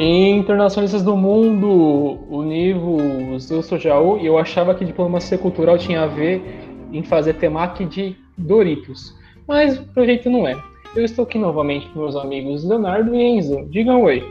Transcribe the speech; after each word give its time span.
Internacionalistas 0.00 1.02
do 1.02 1.16
mundo, 1.16 2.20
univos, 2.30 3.50
eu 3.50 3.60
sou 3.64 3.76
Jaú 3.80 4.16
e 4.20 4.26
eu 4.26 4.38
achava 4.38 4.72
que 4.72 4.84
diplomacia 4.84 5.36
cultural 5.36 5.76
tinha 5.76 6.02
a 6.02 6.06
ver 6.06 6.40
em 6.92 7.02
fazer 7.02 7.34
temaki 7.34 7.84
de 7.84 8.16
Doritos, 8.36 9.12
mas 9.44 9.76
pelo 9.76 10.06
jeito 10.06 10.30
não 10.30 10.46
é. 10.46 10.54
Eu 10.94 11.04
estou 11.04 11.24
aqui 11.24 11.36
novamente 11.36 11.88
com 11.88 11.98
meus 11.98 12.14
amigos 12.14 12.62
Leonardo 12.62 13.12
e 13.12 13.20
Enzo. 13.20 13.66
Digam 13.70 14.04
oi. 14.04 14.22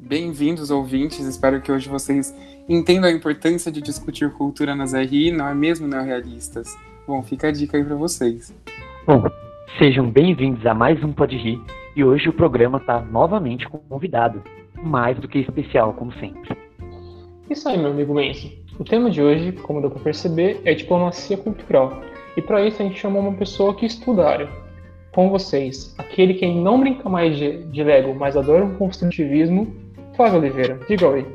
Bem-vindos, 0.00 0.68
ouvintes. 0.68 1.20
Espero 1.20 1.60
que 1.60 1.70
hoje 1.70 1.88
vocês 1.88 2.34
entendam 2.68 3.08
a 3.08 3.12
importância 3.12 3.70
de 3.70 3.80
discutir 3.80 4.32
cultura 4.32 4.74
nas 4.74 4.92
RI, 4.92 5.30
não 5.30 5.46
é 5.46 5.54
mesmo, 5.54 5.86
neorrealistas? 5.86 6.76
Bom, 7.06 7.22
fica 7.22 7.48
a 7.48 7.52
dica 7.52 7.76
aí 7.76 7.84
para 7.84 7.94
vocês. 7.94 8.52
Bom, 9.06 9.22
sejam 9.78 10.10
bem-vindos 10.10 10.66
a 10.66 10.74
mais 10.74 11.00
um 11.04 11.12
Pode 11.12 11.36
Rir 11.36 11.60
e 11.96 12.04
hoje 12.04 12.28
o 12.28 12.32
programa 12.32 12.76
está 12.76 13.00
novamente 13.00 13.66
com 13.66 13.78
convidado, 13.78 14.42
mais 14.82 15.18
do 15.18 15.26
que 15.26 15.38
especial, 15.38 15.94
como 15.94 16.12
sempre. 16.12 16.54
Isso 17.48 17.66
aí, 17.68 17.78
meu 17.78 17.90
amigo 17.90 18.12
Menso. 18.12 18.52
O 18.78 18.84
tema 18.84 19.10
de 19.10 19.22
hoje, 19.22 19.52
como 19.52 19.80
deu 19.80 19.90
para 19.90 20.02
perceber, 20.02 20.60
é 20.66 20.74
diplomacia 20.74 21.38
cultural. 21.38 22.02
E 22.36 22.42
para 22.42 22.64
isso 22.66 22.82
a 22.82 22.84
gente 22.84 23.00
chamou 23.00 23.22
uma 23.22 23.32
pessoa 23.32 23.74
que 23.74 23.86
estuda 23.86 24.28
área. 24.28 24.48
Com 25.12 25.30
vocês, 25.30 25.94
aquele 25.96 26.34
que 26.34 26.46
não 26.46 26.78
brinca 26.78 27.08
mais 27.08 27.38
de, 27.38 27.64
de 27.64 27.82
Lego, 27.82 28.14
mas 28.14 28.36
adora 28.36 28.66
o 28.66 28.76
construtivismo, 28.76 29.74
Flávio 30.14 30.40
Oliveira. 30.40 30.78
Diga 30.86 31.08
oi. 31.08 31.26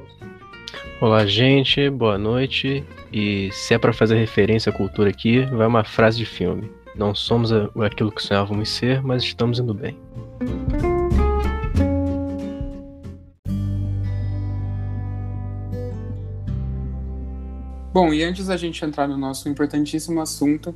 Olá, 1.01 1.25
gente, 1.25 1.89
boa 1.89 2.19
noite. 2.19 2.83
E 3.11 3.49
se 3.51 3.73
é 3.73 3.79
para 3.79 3.91
fazer 3.91 4.17
referência 4.17 4.69
à 4.69 4.73
cultura 4.73 5.09
aqui, 5.09 5.41
vai 5.45 5.65
uma 5.65 5.83
frase 5.83 6.19
de 6.19 6.25
filme. 6.27 6.69
Não 6.95 7.15
somos 7.15 7.51
aquilo 7.51 8.11
que 8.11 8.21
sonhávamos 8.21 8.69
ser, 8.69 9.01
mas 9.01 9.23
estamos 9.23 9.59
indo 9.59 9.73
bem. 9.73 9.97
Bom, 17.93 18.13
e 18.13 18.23
antes 18.23 18.47
da 18.47 18.55
gente 18.55 18.83
entrar 18.83 19.07
no 19.07 19.17
nosso 19.17 19.49
importantíssimo 19.49 20.21
assunto, 20.21 20.73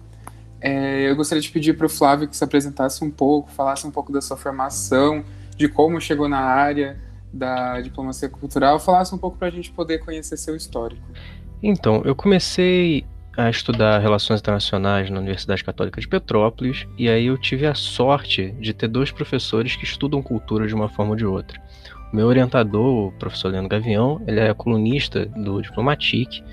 é, 0.59 1.09
eu 1.09 1.15
gostaria 1.15 1.41
de 1.41 1.49
pedir 1.49 1.77
para 1.77 1.85
o 1.85 1.89
Flávio 1.89 2.27
que 2.27 2.35
se 2.35 2.43
apresentasse 2.43 3.03
um 3.03 3.11
pouco, 3.11 3.49
falasse 3.51 3.85
um 3.85 3.91
pouco 3.91 4.11
da 4.11 4.21
sua 4.21 4.35
formação, 4.35 5.23
de 5.55 5.67
como 5.69 5.99
chegou 6.01 6.27
na 6.27 6.39
área 6.39 6.99
da 7.31 7.81
diplomacia 7.81 8.29
cultural, 8.29 8.79
falasse 8.79 9.13
um 9.13 9.17
pouco 9.17 9.37
para 9.37 9.47
a 9.47 9.51
gente 9.51 9.71
poder 9.71 9.99
conhecer 9.99 10.37
seu 10.37 10.55
histórico. 10.55 11.01
Então, 11.61 12.01
eu 12.05 12.15
comecei 12.15 13.05
a 13.37 13.49
estudar 13.49 13.99
relações 13.99 14.39
internacionais 14.39 15.09
na 15.09 15.19
Universidade 15.19 15.63
Católica 15.63 15.99
de 15.99 16.07
Petrópolis 16.07 16.87
e 16.97 17.09
aí 17.09 17.25
eu 17.25 17.37
tive 17.37 17.65
a 17.65 17.73
sorte 17.73 18.51
de 18.59 18.73
ter 18.73 18.87
dois 18.87 19.11
professores 19.11 19.75
que 19.75 19.83
estudam 19.83 20.21
cultura 20.21 20.67
de 20.67 20.73
uma 20.73 20.87
forma 20.87 21.11
ou 21.11 21.17
de 21.17 21.25
outra. 21.25 21.61
O 22.13 22.15
meu 22.15 22.27
orientador, 22.27 23.07
o 23.07 23.11
professor 23.13 23.49
Leandro 23.49 23.69
Gavião, 23.69 24.21
ele 24.25 24.39
é 24.39 24.53
colunista 24.53 25.25
do 25.25 25.61
Diplomatique, 25.61 26.43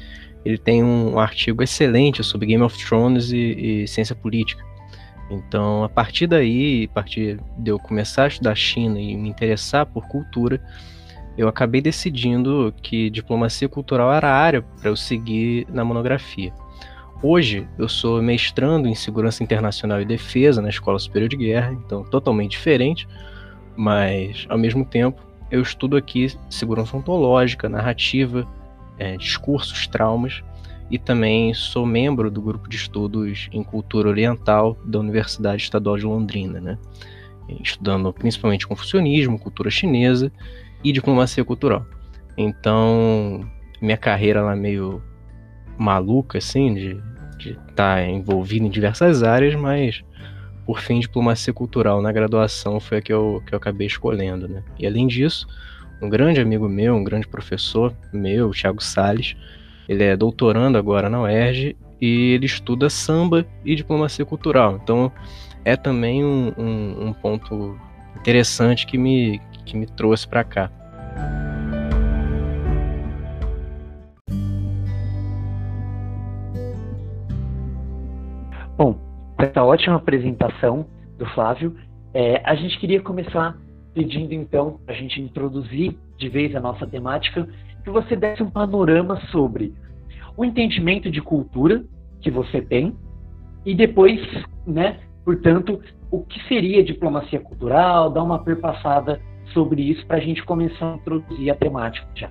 ele 0.44 0.58
tem 0.58 0.82
um 0.82 1.20
artigo 1.20 1.62
excelente 1.62 2.24
sobre 2.24 2.46
Game 2.46 2.64
of 2.64 2.76
Thrones 2.84 3.30
e, 3.30 3.82
e 3.82 3.88
ciência 3.88 4.16
política. 4.16 4.64
Então, 5.30 5.84
a 5.84 5.88
partir 5.88 6.26
daí, 6.26 6.88
a 6.90 6.94
partir 6.94 7.40
de 7.58 7.70
eu 7.70 7.78
começar 7.78 8.24
a 8.24 8.28
estudar 8.28 8.54
China 8.56 9.00
e 9.00 9.16
me 9.16 9.28
interessar 9.28 9.86
por 9.86 10.08
cultura, 10.08 10.60
eu 11.38 11.48
acabei 11.48 11.80
decidindo 11.80 12.74
que 12.82 13.08
diplomacia 13.08 13.68
cultural 13.68 14.12
era 14.12 14.28
a 14.28 14.36
área 14.36 14.62
para 14.62 14.90
eu 14.90 14.96
seguir 14.96 15.66
na 15.70 15.84
monografia. 15.84 16.52
Hoje 17.22 17.68
eu 17.78 17.88
sou 17.88 18.20
mestrando 18.20 18.88
em 18.88 18.96
segurança 18.96 19.44
internacional 19.44 20.02
e 20.02 20.04
defesa 20.04 20.60
na 20.60 20.68
Escola 20.68 20.98
Superior 20.98 21.28
de 21.28 21.36
Guerra, 21.36 21.72
então 21.72 22.02
totalmente 22.02 22.50
diferente, 22.50 23.06
mas 23.76 24.44
ao 24.48 24.58
mesmo 24.58 24.84
tempo 24.84 25.22
eu 25.48 25.62
estudo 25.62 25.96
aqui 25.96 26.36
segurança 26.50 26.96
ontológica, 26.96 27.68
narrativa, 27.68 28.44
é, 28.98 29.16
discursos, 29.16 29.86
traumas 29.86 30.42
e 30.90 30.98
também 30.98 31.54
sou 31.54 31.86
membro 31.86 32.28
do 32.28 32.42
grupo 32.42 32.68
de 32.68 32.74
estudos 32.74 33.48
em 33.52 33.62
cultura 33.62 34.08
oriental 34.08 34.76
da 34.84 34.98
Universidade 34.98 35.62
Estadual 35.62 35.96
de 35.96 36.04
Londrina, 36.04 36.60
né? 36.60 36.76
estudando 37.62 38.12
principalmente 38.12 38.66
confucionismo, 38.66 39.38
cultura 39.38 39.70
chinesa 39.70 40.32
e 40.82 40.90
diplomacia 40.90 41.44
cultural. 41.44 41.86
Então, 42.36 43.48
minha 43.80 43.96
carreira 43.96 44.42
lá 44.42 44.56
meio 44.56 45.00
maluca, 45.78 46.38
assim, 46.38 46.74
de 46.74 47.11
estar 47.50 47.96
tá 47.96 48.06
envolvido 48.06 48.66
em 48.66 48.70
diversas 48.70 49.22
áreas, 49.22 49.54
mas 49.54 50.02
por 50.64 50.80
fim, 50.80 51.00
diplomacia 51.00 51.52
cultural 51.52 52.00
na 52.00 52.12
graduação 52.12 52.78
foi 52.78 52.98
a 52.98 53.02
que 53.02 53.12
eu, 53.12 53.42
que 53.46 53.52
eu 53.52 53.56
acabei 53.56 53.86
escolhendo, 53.86 54.48
né? 54.48 54.62
E 54.78 54.86
além 54.86 55.06
disso, 55.06 55.46
um 56.00 56.08
grande 56.08 56.40
amigo 56.40 56.68
meu, 56.68 56.94
um 56.94 57.04
grande 57.04 57.26
professor 57.26 57.92
meu, 58.12 58.50
Thiago 58.50 58.82
Sales, 58.82 59.36
ele 59.88 60.04
é 60.04 60.16
doutorando 60.16 60.78
agora 60.78 61.08
na 61.08 61.22
UERJ 61.22 61.76
e 62.00 62.32
ele 62.32 62.46
estuda 62.46 62.88
samba 62.88 63.44
e 63.64 63.74
diplomacia 63.74 64.24
cultural. 64.24 64.80
Então, 64.82 65.10
é 65.64 65.76
também 65.76 66.24
um, 66.24 66.52
um, 66.56 67.08
um 67.08 67.12
ponto 67.12 67.78
interessante 68.16 68.86
que 68.86 68.96
me, 68.96 69.40
que 69.64 69.76
me 69.76 69.86
trouxe 69.86 70.26
para 70.26 70.44
cá. 70.44 70.70
Bom, 78.82 78.98
com 79.36 79.44
essa 79.44 79.62
ótima 79.62 79.94
apresentação 79.94 80.84
do 81.16 81.24
Flávio, 81.26 81.76
é, 82.12 82.42
a 82.44 82.56
gente 82.56 82.76
queria 82.80 83.00
começar 83.00 83.56
pedindo 83.94 84.34
então, 84.34 84.80
para 84.84 84.92
a 84.92 84.98
gente 84.98 85.22
introduzir 85.22 85.96
de 86.18 86.28
vez 86.28 86.56
a 86.56 86.60
nossa 86.60 86.84
temática, 86.84 87.46
que 87.84 87.90
você 87.90 88.16
desse 88.16 88.42
um 88.42 88.50
panorama 88.50 89.20
sobre 89.30 89.72
o 90.36 90.44
entendimento 90.44 91.12
de 91.12 91.20
cultura 91.20 91.84
que 92.20 92.28
você 92.28 92.60
tem 92.60 92.96
e 93.64 93.72
depois, 93.72 94.20
né, 94.66 94.98
portanto, 95.24 95.80
o 96.10 96.24
que 96.24 96.42
seria 96.48 96.82
diplomacia 96.82 97.38
cultural, 97.38 98.10
dar 98.10 98.24
uma 98.24 98.42
perpassada 98.42 99.20
sobre 99.52 99.80
isso 99.80 100.04
para 100.08 100.16
a 100.16 100.20
gente 100.20 100.42
começar 100.42 100.94
a 100.94 100.96
introduzir 100.96 101.52
a 101.52 101.54
temática 101.54 102.08
já. 102.16 102.28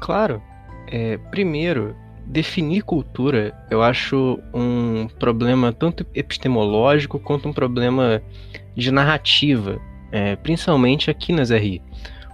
Claro. 0.00 0.42
É, 0.90 1.16
primeiro, 1.30 1.94
definir 2.26 2.82
cultura 2.82 3.54
eu 3.70 3.82
acho 3.82 4.38
um 4.54 5.08
problema 5.18 5.72
tanto 5.72 6.06
epistemológico 6.14 7.18
quanto 7.18 7.48
um 7.48 7.52
problema 7.52 8.22
de 8.76 8.90
narrativa, 8.90 9.80
é, 10.10 10.36
principalmente 10.36 11.10
aqui 11.10 11.32
nas 11.32 11.50
RI. 11.50 11.82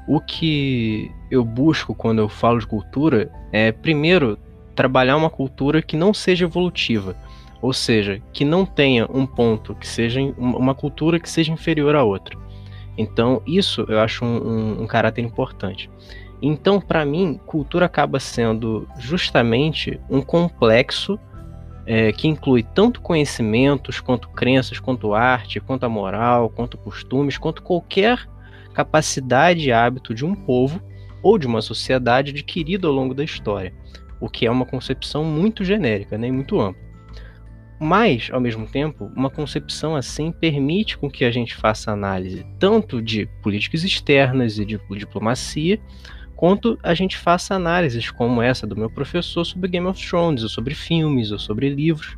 O 0.07 0.21
que 0.21 1.11
eu 1.31 1.45
busco 1.45 1.95
quando 1.95 2.21
eu 2.21 2.29
falo 2.29 2.59
de 2.59 2.67
cultura 2.67 3.31
é, 3.53 3.73
primeiro, 3.73 4.39
trabalhar 4.75 5.17
uma 5.17 5.31
cultura 5.31 5.83
que 5.83 5.97
não 5.97 6.15
seja 6.15 6.45
evolutiva, 6.45 7.17
ou 7.61 7.73
seja, 7.73 8.23
que 8.33 8.45
não 8.45 8.65
tenha 8.65 9.07
um 9.13 9.27
ponto 9.27 9.75
que 9.75 9.87
seja 9.87 10.21
uma 10.39 10.75
cultura 10.75 11.19
que 11.19 11.29
seja 11.29 11.53
inferior 11.53 11.97
à 11.97 12.05
outra. 12.05 12.39
Então, 12.97 13.43
isso 13.47 13.85
eu 13.89 14.01
acho 14.01 14.25
um, 14.25 14.37
um, 14.37 14.83
um 14.83 14.87
caráter 14.87 15.23
importante. 15.23 15.91
Então, 16.41 16.81
para 16.81 17.05
mim, 17.05 17.41
cultura 17.47 17.87
acaba 17.87 18.21
sendo 18.21 18.89
justamente 18.99 20.01
um 20.09 20.23
complexo 20.23 21.19
é, 21.85 22.13
que 22.13 22.29
inclui 22.29 22.63
tanto 22.63 23.01
conhecimentos, 23.01 23.99
quanto 23.99 24.29
crenças, 24.29 24.79
quanto 24.79 25.15
arte, 25.15 25.59
quanto 25.59 25.85
a 25.85 25.89
moral, 25.89 26.51
quanto 26.51 26.77
costumes, 26.77 27.39
quanto 27.39 27.63
qualquer 27.63 28.29
capacidade 28.75 29.67
e 29.67 29.73
hábito 29.73 30.15
de 30.15 30.25
um 30.25 30.35
povo 30.35 30.81
ou 31.23 31.39
de 31.39 31.47
uma 31.47 31.61
sociedade 31.61 32.31
adquirido 32.31 32.87
ao 32.87 32.95
longo 32.95 33.15
da 33.15 33.25
história, 33.25 33.73
o 34.21 34.29
que 34.29 34.47
é 34.47 34.51
uma 34.51 34.67
concepção 34.67 35.25
muito 35.25 35.65
genérica, 35.65 36.17
né, 36.17 36.29
e 36.29 36.33
muito 36.33 36.61
ampla. 36.61 36.89
Mas, 37.81 38.29
ao 38.33 38.41
mesmo 38.41 38.67
tempo, 38.67 39.11
uma 39.17 39.31
concepção 39.31 39.95
assim 39.95 40.33
permite 40.33 40.99
com 40.99 41.09
que 41.09 41.25
a 41.25 41.31
gente 41.31 41.55
faça 41.55 41.93
análise 41.93 42.45
tanto 42.59 43.01
de 43.01 43.27
políticas 43.41 43.85
externas 43.85 44.59
e 44.59 44.65
de 44.65 44.81
diplomacia, 44.97 45.81
quanto 46.39 46.79
a 46.85 46.95
gente 46.95 47.19
faça 47.19 47.57
análises 47.57 48.13
como 48.13 48.41
essa 48.41 48.65
do 48.65 48.77
meu 48.77 48.89
professor 48.89 49.45
sobre 49.45 49.69
Game 49.69 49.89
of 49.89 50.09
Thrones, 50.09 50.45
ou 50.45 50.49
sobre 50.49 50.73
filmes, 50.73 51.33
ou 51.33 51.39
sobre 51.39 51.69
livros, 51.69 52.17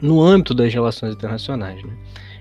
no 0.00 0.22
âmbito 0.22 0.54
das 0.54 0.72
relações 0.72 1.12
internacionais. 1.14 1.84
Né? 1.84 1.92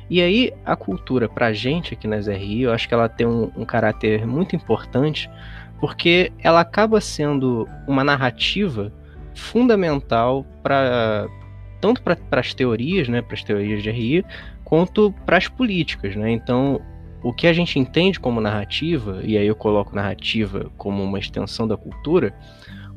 E 0.09 0.21
aí, 0.21 0.53
a 0.65 0.77
cultura, 0.77 1.27
para 1.27 1.47
a 1.47 1.53
gente 1.53 1.93
aqui 1.93 2.07
nas 2.07 2.25
RI, 2.25 2.61
eu 2.61 2.71
acho 2.71 2.87
que 2.87 2.93
ela 2.93 3.09
tem 3.09 3.27
um, 3.27 3.51
um 3.53 3.65
caráter 3.65 4.25
muito 4.25 4.55
importante, 4.55 5.29
porque 5.77 6.31
ela 6.39 6.61
acaba 6.61 7.01
sendo 7.01 7.67
uma 7.85 8.01
narrativa 8.01 8.93
fundamental 9.35 10.45
para 10.63 11.27
tanto 11.81 12.01
para 12.01 12.17
as 12.39 12.53
teorias, 12.53 13.09
né, 13.09 13.21
para 13.21 13.33
as 13.33 13.43
teorias 13.43 13.83
de 13.83 13.91
RI, 13.91 14.23
quanto 14.63 15.13
para 15.25 15.35
as 15.35 15.49
políticas, 15.49 16.15
né? 16.15 16.31
Então, 16.31 16.79
o 17.23 17.31
que 17.31 17.47
a 17.47 17.53
gente 17.53 17.77
entende 17.77 18.19
como 18.19 18.41
narrativa, 18.41 19.21
e 19.23 19.37
aí 19.37 19.45
eu 19.45 19.55
coloco 19.55 19.95
narrativa 19.95 20.71
como 20.77 21.03
uma 21.03 21.19
extensão 21.19 21.67
da 21.67 21.77
cultura, 21.77 22.33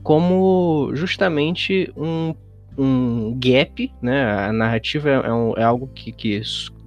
como 0.03 0.91
justamente 0.95 1.93
um, 1.97 2.35
um 2.77 3.39
gap, 3.39 3.93
né? 4.01 4.47
A 4.47 4.53
narrativa 4.53 5.11
é, 5.11 5.15
é, 5.15 5.33
um, 5.33 5.55
é 5.57 5.63
algo 5.63 5.89
que, 5.95 6.13
que 6.13 6.41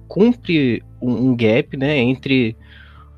cumpre 0.06 0.82
um, 1.00 1.30
um, 1.30 1.36
gap, 1.36 1.76
né? 1.76 1.96
Entre 1.98 2.56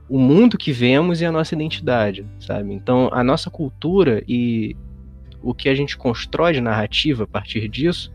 o 0.08 0.19
mundo 0.19 0.58
que 0.58 0.73
vemos 0.73 1.20
e 1.20 1.26
a 1.26 1.32
nossa 1.32 1.55
identidade, 1.55 2.26
sabe? 2.40 2.75
Então, 2.75 3.08
a 3.12 3.25
nossa 3.25 3.50
cultura 3.50 4.23
e 4.28 4.76
o 5.43 5.55
que 5.55 5.69
a 5.69 5.75
gente 5.75 5.96
constrói 5.96 6.52
de 6.52 6.61
narrativa 6.61 7.25
a 7.25 7.26
partir 7.26 7.69
disso 7.69 8.12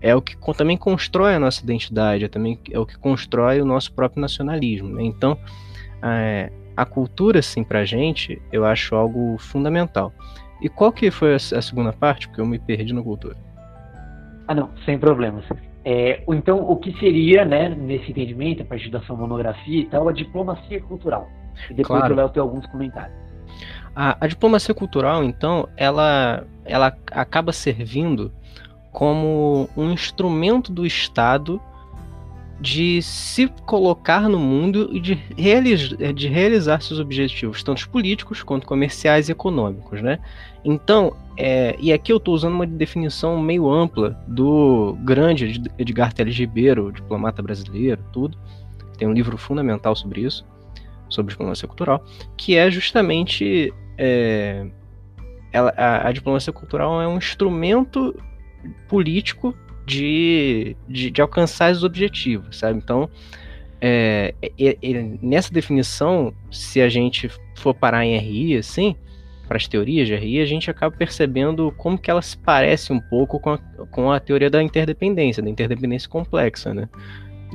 é 0.00 0.14
o 0.14 0.22
que 0.22 0.36
também 0.56 0.76
constrói 0.76 1.34
a 1.34 1.40
nossa 1.40 1.62
identidade, 1.62 2.24
é 2.24 2.28
também 2.28 2.58
é 2.70 2.78
o 2.78 2.86
que 2.86 2.96
constrói 2.98 3.60
o 3.60 3.64
nosso 3.64 3.92
próprio 3.92 4.20
nacionalismo. 4.20 4.88
Né? 4.88 5.04
Então, 5.04 5.38
é, 6.02 6.50
a 6.76 6.84
cultura, 6.84 7.40
assim, 7.40 7.64
pra 7.64 7.84
gente, 7.84 8.40
eu 8.52 8.64
acho 8.64 8.94
algo 8.94 9.36
fundamental. 9.38 10.12
E 10.60 10.68
qual 10.68 10.92
que 10.92 11.10
foi 11.10 11.34
a, 11.34 11.38
segunda 11.38 11.92
parte? 11.92 12.28
Porque 12.28 12.40
eu 12.40 12.46
me 12.46 12.58
perdi 12.58 12.92
na 12.92 13.02
cultura. 13.02 13.36
Ah, 14.46 14.54
não, 14.54 14.70
sem 14.84 14.98
problemas. 14.98 15.44
É, 15.84 16.22
então, 16.28 16.58
o 16.68 16.76
que 16.76 16.92
seria, 16.98 17.44
né, 17.44 17.68
nesse 17.68 18.10
entendimento, 18.10 18.62
a 18.62 18.64
partir 18.64 18.90
da 18.90 19.00
sua 19.02 19.16
monografia 19.16 19.80
e 19.80 19.86
tal, 19.86 20.08
a 20.08 20.12
diplomacia 20.12 20.80
cultural? 20.82 21.28
E 21.70 21.74
depois 21.74 22.00
claro. 22.00 22.14
o 22.14 22.16
Léo 22.16 22.28
tem 22.28 22.40
alguns 22.40 22.66
comentários. 22.66 23.16
A, 23.94 24.16
a, 24.20 24.26
diplomacia 24.26 24.74
cultural, 24.74 25.24
então, 25.24 25.68
ela, 25.76 26.44
ela 26.64 26.96
acaba 27.10 27.52
servindo 27.52 28.32
como 28.98 29.70
um 29.76 29.92
instrumento 29.92 30.72
do 30.72 30.84
Estado 30.84 31.62
de 32.60 33.00
se 33.00 33.46
colocar 33.64 34.28
no 34.28 34.40
mundo 34.40 34.90
e 34.92 34.98
de, 34.98 35.14
realiz 35.36 35.90
de 35.90 36.26
realizar 36.26 36.80
seus 36.80 36.98
objetivos, 36.98 37.62
tanto 37.62 37.88
políticos 37.90 38.42
quanto 38.42 38.66
comerciais 38.66 39.28
e 39.28 39.32
econômicos, 39.32 40.02
né? 40.02 40.18
Então, 40.64 41.14
é, 41.36 41.76
e 41.78 41.92
aqui 41.92 42.12
eu 42.12 42.16
estou 42.16 42.34
usando 42.34 42.54
uma 42.54 42.66
definição 42.66 43.40
meio 43.40 43.70
ampla 43.70 44.20
do 44.26 44.98
grande 45.04 45.62
Edgar 45.78 46.12
Teles 46.12 46.36
Ribeiro, 46.36 46.90
diplomata 46.90 47.40
brasileiro, 47.40 48.02
tudo. 48.12 48.36
Tem 48.98 49.06
um 49.06 49.12
livro 49.12 49.38
fundamental 49.38 49.94
sobre 49.94 50.22
isso, 50.22 50.44
sobre 51.08 51.30
diplomacia 51.30 51.68
cultural, 51.68 52.04
que 52.36 52.56
é 52.56 52.68
justamente 52.68 53.72
é, 53.96 54.66
ela, 55.52 55.72
a, 55.76 56.08
a 56.08 56.10
diplomacia 56.10 56.52
cultural 56.52 57.00
é 57.00 57.06
um 57.06 57.16
instrumento 57.16 58.12
político 58.88 59.54
de, 59.86 60.76
de, 60.86 61.10
de 61.10 61.22
alcançar 61.22 61.72
os 61.72 61.82
objetivos, 61.82 62.58
sabe? 62.58 62.78
Então, 62.78 63.08
é, 63.80 64.34
é, 64.58 64.76
é, 64.82 65.02
nessa 65.22 65.52
definição, 65.52 66.32
se 66.50 66.80
a 66.80 66.88
gente 66.88 67.30
for 67.56 67.74
parar 67.74 68.04
em 68.04 68.16
RI, 68.18 68.56
assim, 68.56 68.96
para 69.46 69.56
as 69.56 69.66
teorias 69.66 70.06
de 70.06 70.14
RI, 70.14 70.40
a 70.40 70.46
gente 70.46 70.70
acaba 70.70 70.94
percebendo 70.94 71.72
como 71.76 71.96
que 71.96 72.10
ela 72.10 72.20
se 72.20 72.36
parece 72.36 72.92
um 72.92 73.00
pouco 73.00 73.40
com 73.40 73.50
a, 73.50 73.58
com 73.90 74.12
a 74.12 74.20
teoria 74.20 74.50
da 74.50 74.62
interdependência, 74.62 75.42
da 75.42 75.48
interdependência 75.48 76.08
complexa, 76.08 76.74
né? 76.74 76.88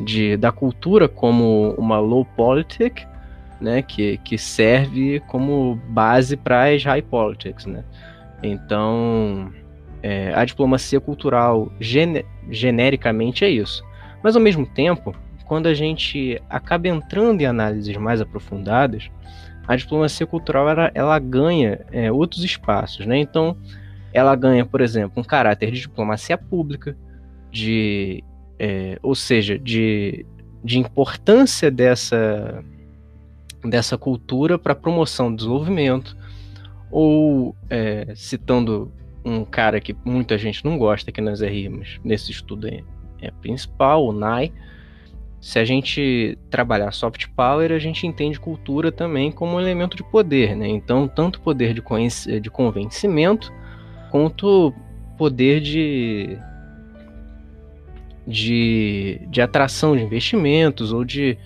De, 0.04 0.36
da 0.38 0.52
cultura 0.52 1.08
como 1.08 1.76
uma 1.78 2.00
low 2.00 2.26
politic, 2.26 3.06
né? 3.62 3.84
Que, 3.84 4.18
que 4.18 4.38
serve 4.40 5.20
como 5.28 5.80
base 5.90 6.36
para 6.36 6.74
as 6.74 6.84
high 6.84 7.04
politics, 7.04 7.68
né? 7.68 7.84
Então, 8.42 9.54
é, 10.04 10.34
a 10.34 10.44
diplomacia 10.44 11.00
cultural 11.00 11.72
gene, 11.80 12.26
genericamente 12.52 13.46
é 13.46 13.50
isso. 13.50 13.82
Mas 14.22 14.36
ao 14.36 14.42
mesmo 14.42 14.66
tempo, 14.66 15.16
quando 15.46 15.68
a 15.68 15.74
gente 15.74 16.42
acaba 16.50 16.90
entrando 16.90 17.42
em 17.42 17.46
análises 17.46 17.96
mais 17.96 18.20
aprofundadas, 18.20 19.10
a 19.66 19.78
diplomacia 19.78 20.28
cultural 20.28 20.70
ela, 20.70 20.92
ela 20.94 21.18
ganha 21.20 21.80
é, 21.90 22.12
outros 22.12 22.44
espaços, 22.44 23.06
né? 23.06 23.18
Então, 23.18 23.56
ela 24.12 24.36
ganha, 24.36 24.66
por 24.66 24.82
exemplo, 24.82 25.22
um 25.22 25.24
caráter 25.24 25.72
de 25.72 25.80
diplomacia 25.80 26.38
pública, 26.38 26.98
de, 27.50 28.22
é, 28.60 29.00
ou 29.02 29.16
seja, 29.16 29.58
de, 29.58 30.26
de 30.64 30.80
importância 30.80 31.72
dessa, 31.72 32.62
dessa 33.64 33.98
cultura 33.98 34.60
para 34.60 34.74
a 34.74 34.76
promoção 34.76 35.32
do 35.32 35.38
desenvolvimento, 35.38 36.16
ou 36.92 37.56
é, 37.70 38.14
citando 38.16 38.92
um 39.26 39.46
cara 39.46 39.80
que 39.80 39.96
muita 40.04 40.38
gente 40.38 40.64
não 40.66 40.78
gosta 40.78 41.12
que 41.12 41.22
nós 41.22 41.42
rimos 41.42 42.00
nesse 42.04 42.32
estudo 42.32 42.68
é, 42.68 42.84
é 43.22 43.32
principal, 43.32 44.06
o 44.06 44.12
NAI. 44.12 44.52
Se 45.40 45.60
a 45.60 45.66
gente 45.66 46.38
trabalhar 46.50 46.92
soft 46.92 47.28
power, 47.36 47.72
a 47.72 47.80
gente 47.80 48.08
entende 48.08 48.40
cultura 48.40 48.92
também 48.92 49.32
como 49.32 49.56
um 49.56 49.60
elemento 49.60 49.98
de 49.98 50.04
poder, 50.04 50.56
né? 50.56 50.68
Então, 50.68 51.08
tanto 51.08 51.42
poder 51.42 51.74
de, 51.74 52.40
de 52.40 52.50
convencimento 52.50 53.52
quanto 54.10 54.74
poder 55.18 55.60
de, 55.60 56.38
de, 58.26 59.22
de 59.30 59.42
atração 59.42 59.98
de 59.98 60.04
investimentos 60.04 60.94
ou 60.94 61.04
de, 61.04 61.38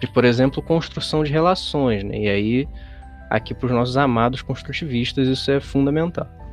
de, 0.00 0.06
por 0.06 0.24
exemplo, 0.24 0.62
construção 0.62 1.22
de 1.22 1.30
relações, 1.30 2.02
né? 2.02 2.18
E 2.18 2.28
aí, 2.28 2.68
aqui 3.28 3.52
para 3.52 3.66
os 3.66 3.72
nossos 3.72 3.96
amados 3.98 4.40
construtivistas, 4.40 5.28
isso 5.28 5.50
é 5.50 5.60
fundamental. 5.60 6.43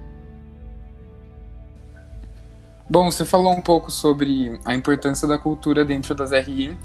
Bom, 2.91 3.09
você 3.09 3.23
falou 3.23 3.53
um 3.53 3.61
pouco 3.61 3.89
sobre 3.89 4.59
a 4.65 4.75
importância 4.75 5.25
da 5.25 5.38
cultura 5.38 5.85
dentro 5.85 6.13
das 6.13 6.33
RI, 6.33 6.77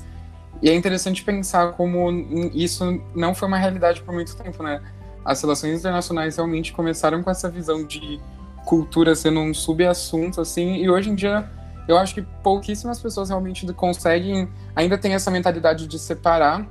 e 0.63 0.71
é 0.71 0.73
interessante 0.73 1.25
pensar 1.25 1.73
como 1.73 2.09
isso 2.55 3.03
não 3.13 3.35
foi 3.35 3.49
uma 3.49 3.59
realidade 3.59 4.01
por 4.03 4.15
muito 4.15 4.37
tempo, 4.37 4.63
né? 4.63 4.81
As 5.25 5.43
relações 5.43 5.81
internacionais 5.81 6.37
realmente 6.37 6.73
começaram 6.73 7.25
com 7.25 7.29
essa 7.29 7.51
visão 7.51 7.85
de 7.85 8.21
cultura 8.65 9.17
sendo 9.17 9.41
um 9.41 9.53
subassunto, 9.53 10.41
assim, 10.41 10.77
e 10.77 10.89
hoje 10.89 11.11
em 11.11 11.17
dia 11.17 11.51
eu 11.89 11.99
acho 11.99 12.15
que 12.15 12.23
pouquíssimas 12.23 13.01
pessoas 13.01 13.29
realmente 13.29 13.67
conseguem, 13.73 14.49
ainda 14.77 14.97
tem 14.97 15.13
essa 15.13 15.29
mentalidade 15.29 15.89
de 15.89 15.99
separar, 15.99 16.69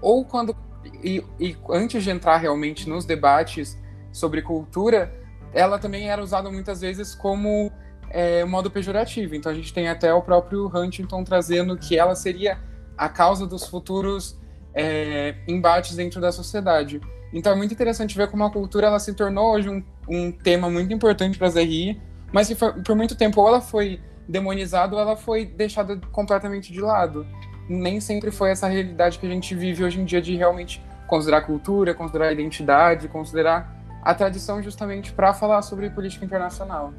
ou 0.00 0.24
quando, 0.24 0.56
e, 1.04 1.24
e 1.38 1.56
antes 1.70 2.02
de 2.02 2.10
entrar 2.10 2.38
realmente 2.38 2.88
nos 2.88 3.04
debates 3.04 3.78
sobre 4.10 4.42
cultura, 4.42 5.14
ela 5.54 5.78
também 5.78 6.10
era 6.10 6.20
usada 6.20 6.50
muitas 6.50 6.80
vezes 6.80 7.14
como 7.14 7.70
é, 8.12 8.44
modo 8.44 8.70
pejorativo. 8.70 9.34
Então 9.34 9.50
a 9.50 9.54
gente 9.54 9.72
tem 9.72 9.88
até 9.88 10.12
o 10.12 10.22
próprio 10.22 10.70
Huntington 10.72 11.24
trazendo 11.24 11.76
que 11.76 11.98
ela 11.98 12.14
seria 12.14 12.58
a 12.96 13.08
causa 13.08 13.46
dos 13.46 13.66
futuros 13.66 14.38
é, 14.74 15.34
embates 15.48 15.96
dentro 15.96 16.20
da 16.20 16.30
sociedade. 16.30 17.00
Então 17.32 17.52
é 17.52 17.56
muito 17.56 17.72
interessante 17.72 18.16
ver 18.16 18.30
como 18.30 18.44
a 18.44 18.50
cultura 18.50 18.86
ela 18.86 18.98
se 18.98 19.14
tornou 19.14 19.54
hoje 19.54 19.68
um, 19.68 19.82
um 20.06 20.30
tema 20.30 20.68
muito 20.68 20.92
importante 20.92 21.38
para 21.38 21.46
as 21.46 21.54
RI, 21.54 22.00
mas 22.30 22.48
que 22.48 22.54
for, 22.54 22.74
por 22.82 22.94
muito 22.94 23.16
tempo 23.16 23.40
ou 23.40 23.48
ela 23.48 23.60
foi 23.60 24.00
demonizada 24.28 24.94
ou 24.94 25.00
ela 25.00 25.16
foi 25.16 25.46
deixada 25.46 25.96
completamente 26.12 26.70
de 26.70 26.80
lado. 26.80 27.26
Nem 27.68 28.00
sempre 28.00 28.30
foi 28.30 28.50
essa 28.50 28.68
realidade 28.68 29.18
que 29.18 29.26
a 29.26 29.30
gente 29.30 29.54
vive 29.54 29.82
hoje 29.82 30.00
em 30.00 30.04
dia 30.04 30.20
de 30.20 30.36
realmente 30.36 30.82
considerar 31.06 31.42
cultura, 31.42 31.94
considerar 31.94 32.32
identidade, 32.32 33.08
considerar 33.08 33.80
a 34.02 34.14
tradição 34.14 34.62
justamente 34.62 35.12
para 35.12 35.32
falar 35.32 35.62
sobre 35.62 35.88
política 35.88 36.24
internacional. 36.24 36.92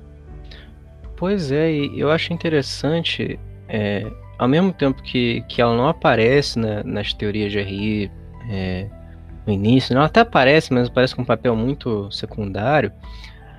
Pois 1.15 1.51
é, 1.51 1.71
e 1.71 1.99
eu 1.99 2.11
acho 2.11 2.33
interessante, 2.33 3.39
é, 3.67 4.11
ao 4.37 4.47
mesmo 4.47 4.73
tempo 4.73 5.01
que, 5.01 5.43
que 5.47 5.61
ela 5.61 5.75
não 5.75 5.87
aparece 5.87 6.59
na, 6.59 6.83
nas 6.83 7.13
teorias 7.13 7.51
de 7.51 7.61
RI 7.61 8.11
é, 8.49 8.87
no 9.45 9.53
início, 9.53 9.95
ela 9.95 10.05
até 10.05 10.21
aparece, 10.21 10.73
mas 10.73 10.87
aparece 10.87 11.15
com 11.15 11.21
um 11.21 11.25
papel 11.25 11.55
muito 11.55 12.11
secundário, 12.11 12.91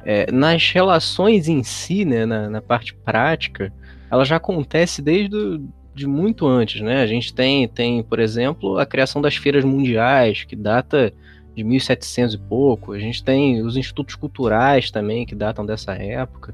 é, 0.04 0.30
nas 0.30 0.70
relações 0.70 1.48
em 1.48 1.62
si, 1.62 2.04
né, 2.04 2.26
na, 2.26 2.50
na, 2.50 2.60
parte 2.60 2.94
prática, 2.94 3.72
ela 4.10 4.24
já 4.24 4.36
acontece 4.36 5.00
desde 5.00 5.62
de 5.94 6.06
muito 6.06 6.46
antes, 6.46 6.80
né? 6.80 7.00
A 7.00 7.06
gente 7.06 7.32
tem, 7.32 7.68
tem, 7.68 8.02
por 8.02 8.18
exemplo, 8.18 8.78
a 8.78 8.84
criação 8.84 9.22
das 9.22 9.36
feiras 9.36 9.64
mundiais, 9.64 10.42
que 10.42 10.56
data 10.56 11.12
de 11.54 11.62
1700 11.62 12.34
e 12.34 12.38
pouco. 12.38 12.92
A 12.92 12.98
gente 12.98 13.22
tem 13.22 13.62
os 13.62 13.76
institutos 13.76 14.16
culturais 14.16 14.90
também, 14.90 15.24
que 15.24 15.36
datam 15.36 15.64
dessa 15.64 15.94
época. 15.94 16.52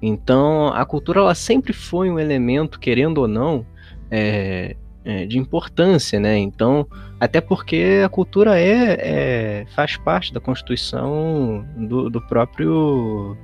Então, 0.00 0.68
a 0.68 0.84
cultura 0.84 1.20
ela 1.20 1.34
sempre 1.34 1.72
foi 1.72 2.10
um 2.10 2.18
elemento, 2.18 2.78
querendo 2.78 3.18
ou 3.18 3.28
não, 3.28 3.66
é, 4.10 4.76
é, 5.04 5.26
de 5.26 5.38
importância, 5.38 6.20
né? 6.20 6.36
Então, 6.36 6.86
até 7.18 7.40
porque 7.40 8.02
a 8.04 8.08
cultura 8.08 8.58
é, 8.58 9.62
é 9.62 9.66
faz 9.74 9.96
parte 9.96 10.32
da 10.32 10.40
constituição 10.40 11.66
do, 11.76 12.10
do, 12.10 12.20
próprio 12.20 13.36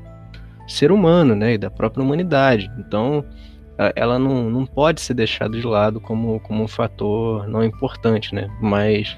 ser 0.69 0.93
humano, 0.93 1.35
né? 1.35 1.55
E 1.55 1.59
da 1.59 1.71
própria 1.71 2.03
humanidade. 2.03 2.71
Então, 2.79 3.25
ela 3.97 4.19
não, 4.19 4.51
não 4.51 4.67
pode 4.67 5.01
ser 5.01 5.15
deixada 5.15 5.59
de 5.59 5.67
lado 5.67 6.01
como, 6.01 6.39
como 6.41 6.63
um 6.63 6.69
fator 6.69 7.49
não 7.49 7.65
importante, 7.65 8.35
né? 8.35 8.49
Mas 8.61 9.17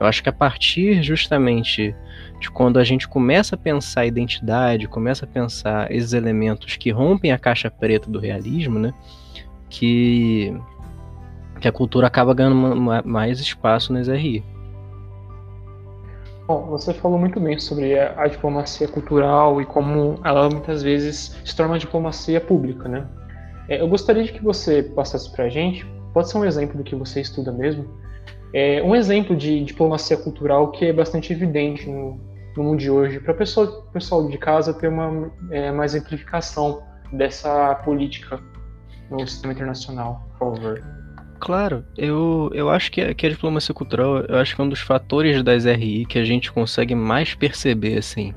eu 0.00 0.06
acho 0.06 0.22
que 0.22 0.28
a 0.28 0.32
partir 0.32 1.02
justamente 1.02 1.94
de 2.38 2.50
quando 2.50 2.78
a 2.78 2.84
gente 2.84 3.08
começa 3.08 3.54
a 3.54 3.58
pensar 3.58 4.02
a 4.02 4.06
identidade, 4.06 4.88
começa 4.88 5.24
a 5.24 5.28
pensar 5.28 5.90
esses 5.90 6.12
elementos 6.12 6.76
que 6.76 6.90
rompem 6.90 7.32
a 7.32 7.38
caixa 7.38 7.70
preta 7.70 8.10
do 8.10 8.18
realismo, 8.18 8.78
né? 8.78 8.92
Que, 9.68 10.54
que 11.60 11.68
a 11.68 11.72
cultura 11.72 12.06
acaba 12.06 12.34
ganhando 12.34 12.76
mais 13.04 13.40
espaço 13.40 13.92
nas 13.92 14.08
RI. 14.08 14.44
Bom, 16.46 16.66
você 16.66 16.92
falou 16.92 17.18
muito 17.18 17.40
bem 17.40 17.58
sobre 17.58 17.98
a, 17.98 18.20
a, 18.20 18.28
diplomacia 18.28 18.86
cultural 18.86 19.62
e 19.62 19.64
como 19.64 20.20
ela 20.22 20.50
muitas 20.50 20.82
vezes 20.82 21.34
se 21.42 21.56
torna 21.56 21.72
uma 21.72 21.78
diplomacia 21.78 22.38
pública, 22.38 22.86
né? 22.86 23.06
É, 23.66 23.80
eu 23.80 23.88
gostaria 23.88 24.24
de 24.24 24.32
que 24.32 24.42
você 24.44 24.82
passasse 24.82 25.32
para 25.32 25.44
a 25.44 25.48
gente, 25.48 25.86
pode 26.12 26.28
ser 26.28 26.36
um 26.36 26.44
exemplo 26.44 26.76
do 26.76 26.84
que 26.84 26.94
você 26.94 27.22
estuda 27.22 27.50
mesmo, 27.50 27.88
É 28.56 28.80
um 28.84 28.94
exemplo 28.94 29.34
de 29.34 29.64
diplomacia 29.64 30.16
cultural 30.16 30.70
que 30.70 30.84
é 30.84 30.92
bastante 30.92 31.32
evidente 31.32 31.90
no, 31.90 32.20
no 32.56 32.62
mundo 32.62 32.78
de 32.78 32.88
hoje, 32.88 33.18
para 33.18 33.32
o 33.32 33.36
pessoal, 33.36 33.82
pessoal 33.92 34.28
de 34.28 34.38
casa 34.38 34.72
ter 34.72 34.86
uma 34.86 35.28
é, 35.50 35.72
mais 35.72 35.92
exemplificação 35.92 36.80
dessa 37.12 37.74
política 37.84 38.40
no 39.10 39.26
sistema 39.26 39.52
internacional, 39.52 40.24
por 40.38 40.54
favor. 40.54 40.84
Claro, 41.40 41.84
eu, 41.98 42.48
eu 42.54 42.70
acho 42.70 42.92
que 42.92 43.00
a, 43.00 43.12
que 43.12 43.26
a 43.26 43.28
diplomacia 43.28 43.74
cultural, 43.74 44.18
eu 44.20 44.38
acho 44.38 44.54
que 44.54 44.60
é 44.60 44.64
um 44.64 44.68
dos 44.68 44.80
fatores 44.80 45.42
das 45.42 45.64
RI 45.64 46.06
que 46.06 46.18
a 46.18 46.24
gente 46.24 46.52
consegue 46.52 46.94
mais 46.94 47.34
perceber, 47.34 47.98
assim, 47.98 48.32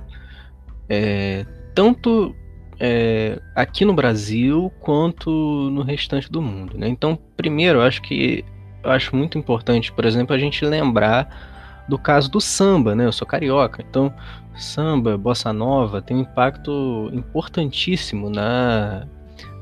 é, 0.90 1.46
tanto 1.76 2.36
é, 2.80 3.40
aqui 3.56 3.86
no 3.86 3.94
Brasil 3.94 4.72
quanto 4.80 5.30
no 5.30 5.84
restante 5.84 6.32
do 6.32 6.42
mundo, 6.42 6.76
né? 6.76 6.88
Então, 6.88 7.18
primeiro, 7.38 7.80
eu 7.80 7.84
acho 7.84 8.02
que 8.02 8.44
eu 8.88 8.94
acho 8.94 9.16
muito 9.16 9.38
importante, 9.38 9.92
por 9.92 10.06
exemplo, 10.06 10.36
a 10.36 10.40
gente 10.40 10.66
lembrar 10.66 11.86
do 11.88 11.98
caso 11.98 12.30
do 12.30 12.42
samba, 12.42 12.96
né? 12.96 13.06
Eu 13.06 13.12
sou 13.12 13.28
carioca, 13.28 13.84
então 13.88 14.14
samba, 14.56 15.18
bossa 15.18 15.54
nova 15.54 16.02
tem 16.02 16.18
um 16.18 16.22
impacto 16.22 17.10
importantíssimo 17.14 18.30
na 18.30 19.06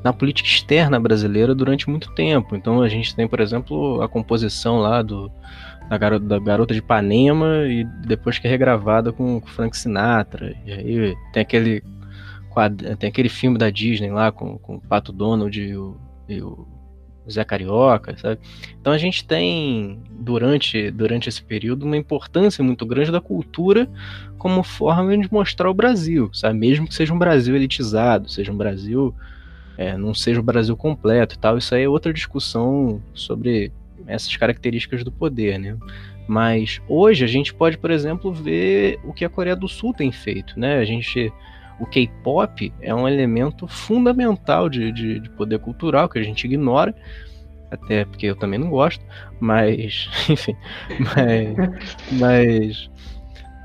na 0.02 0.12
política 0.12 0.48
externa 0.48 1.00
brasileira 1.00 1.52
durante 1.54 1.90
muito 1.90 2.14
tempo. 2.14 2.54
Então 2.54 2.80
a 2.80 2.88
gente 2.88 3.14
tem, 3.14 3.26
por 3.26 3.40
exemplo, 3.40 4.00
a 4.00 4.08
composição 4.08 4.78
lá 4.78 5.02
do, 5.02 5.30
da, 5.88 5.98
garota, 5.98 6.24
da 6.24 6.38
garota 6.38 6.72
de 6.72 6.78
Ipanema 6.78 7.64
e 7.66 7.84
depois 8.06 8.38
que 8.38 8.46
é 8.46 8.50
regravada 8.50 9.12
com, 9.12 9.40
com 9.40 9.46
Frank 9.48 9.76
Sinatra. 9.76 10.54
E 10.64 10.72
aí 10.72 11.16
tem 11.32 11.42
aquele 11.42 11.82
tem 12.98 13.08
aquele 13.10 13.28
filme 13.28 13.58
da 13.58 13.68
Disney 13.68 14.10
lá 14.10 14.32
com, 14.32 14.56
com 14.58 14.76
o 14.76 14.80
Pato 14.80 15.12
Donald 15.12 15.60
e 15.60 15.76
o, 15.76 15.96
e 16.26 16.40
o 16.40 16.66
Zé 17.30 17.44
Carioca, 17.44 18.16
sabe? 18.18 18.40
Então 18.80 18.92
a 18.92 18.98
gente 18.98 19.24
tem 19.24 20.00
durante 20.10 20.90
durante 20.90 21.28
esse 21.28 21.42
período 21.42 21.84
uma 21.84 21.96
importância 21.96 22.62
muito 22.62 22.86
grande 22.86 23.10
da 23.10 23.20
cultura 23.20 23.88
como 24.38 24.62
forma 24.62 25.16
de 25.16 25.32
mostrar 25.32 25.70
o 25.70 25.74
Brasil, 25.74 26.30
sabe? 26.32 26.58
Mesmo 26.58 26.86
que 26.86 26.94
seja 26.94 27.12
um 27.12 27.18
Brasil 27.18 27.54
elitizado, 27.56 28.28
seja 28.28 28.52
um 28.52 28.56
Brasil 28.56 29.14
é, 29.76 29.96
não 29.96 30.14
seja 30.14 30.40
o 30.40 30.42
Brasil 30.42 30.76
completo 30.76 31.34
e 31.34 31.38
tal. 31.38 31.58
Isso 31.58 31.74
aí 31.74 31.82
é 31.82 31.88
outra 31.88 32.12
discussão 32.12 33.02
sobre 33.14 33.72
essas 34.06 34.34
características 34.36 35.04
do 35.04 35.12
poder, 35.12 35.58
né? 35.58 35.76
Mas 36.26 36.80
hoje 36.88 37.24
a 37.24 37.28
gente 37.28 37.54
pode, 37.54 37.78
por 37.78 37.90
exemplo, 37.90 38.32
ver 38.32 38.98
o 39.04 39.12
que 39.12 39.24
a 39.24 39.28
Coreia 39.28 39.54
do 39.54 39.68
Sul 39.68 39.94
tem 39.94 40.10
feito, 40.10 40.58
né? 40.58 40.78
A 40.78 40.84
gente, 40.84 41.32
o 41.78 41.86
K-pop 41.86 42.72
é 42.80 42.94
um 42.94 43.06
elemento 43.06 43.66
fundamental 43.66 44.68
de, 44.68 44.90
de, 44.92 45.20
de 45.20 45.30
poder 45.30 45.58
cultural 45.58 46.08
que 46.08 46.18
a 46.18 46.22
gente 46.22 46.44
ignora, 46.44 46.94
até 47.70 48.04
porque 48.04 48.26
eu 48.26 48.36
também 48.36 48.58
não 48.58 48.70
gosto, 48.70 49.04
mas, 49.40 50.08
enfim, 50.28 50.56
mas, 51.14 51.56
mas 52.12 52.90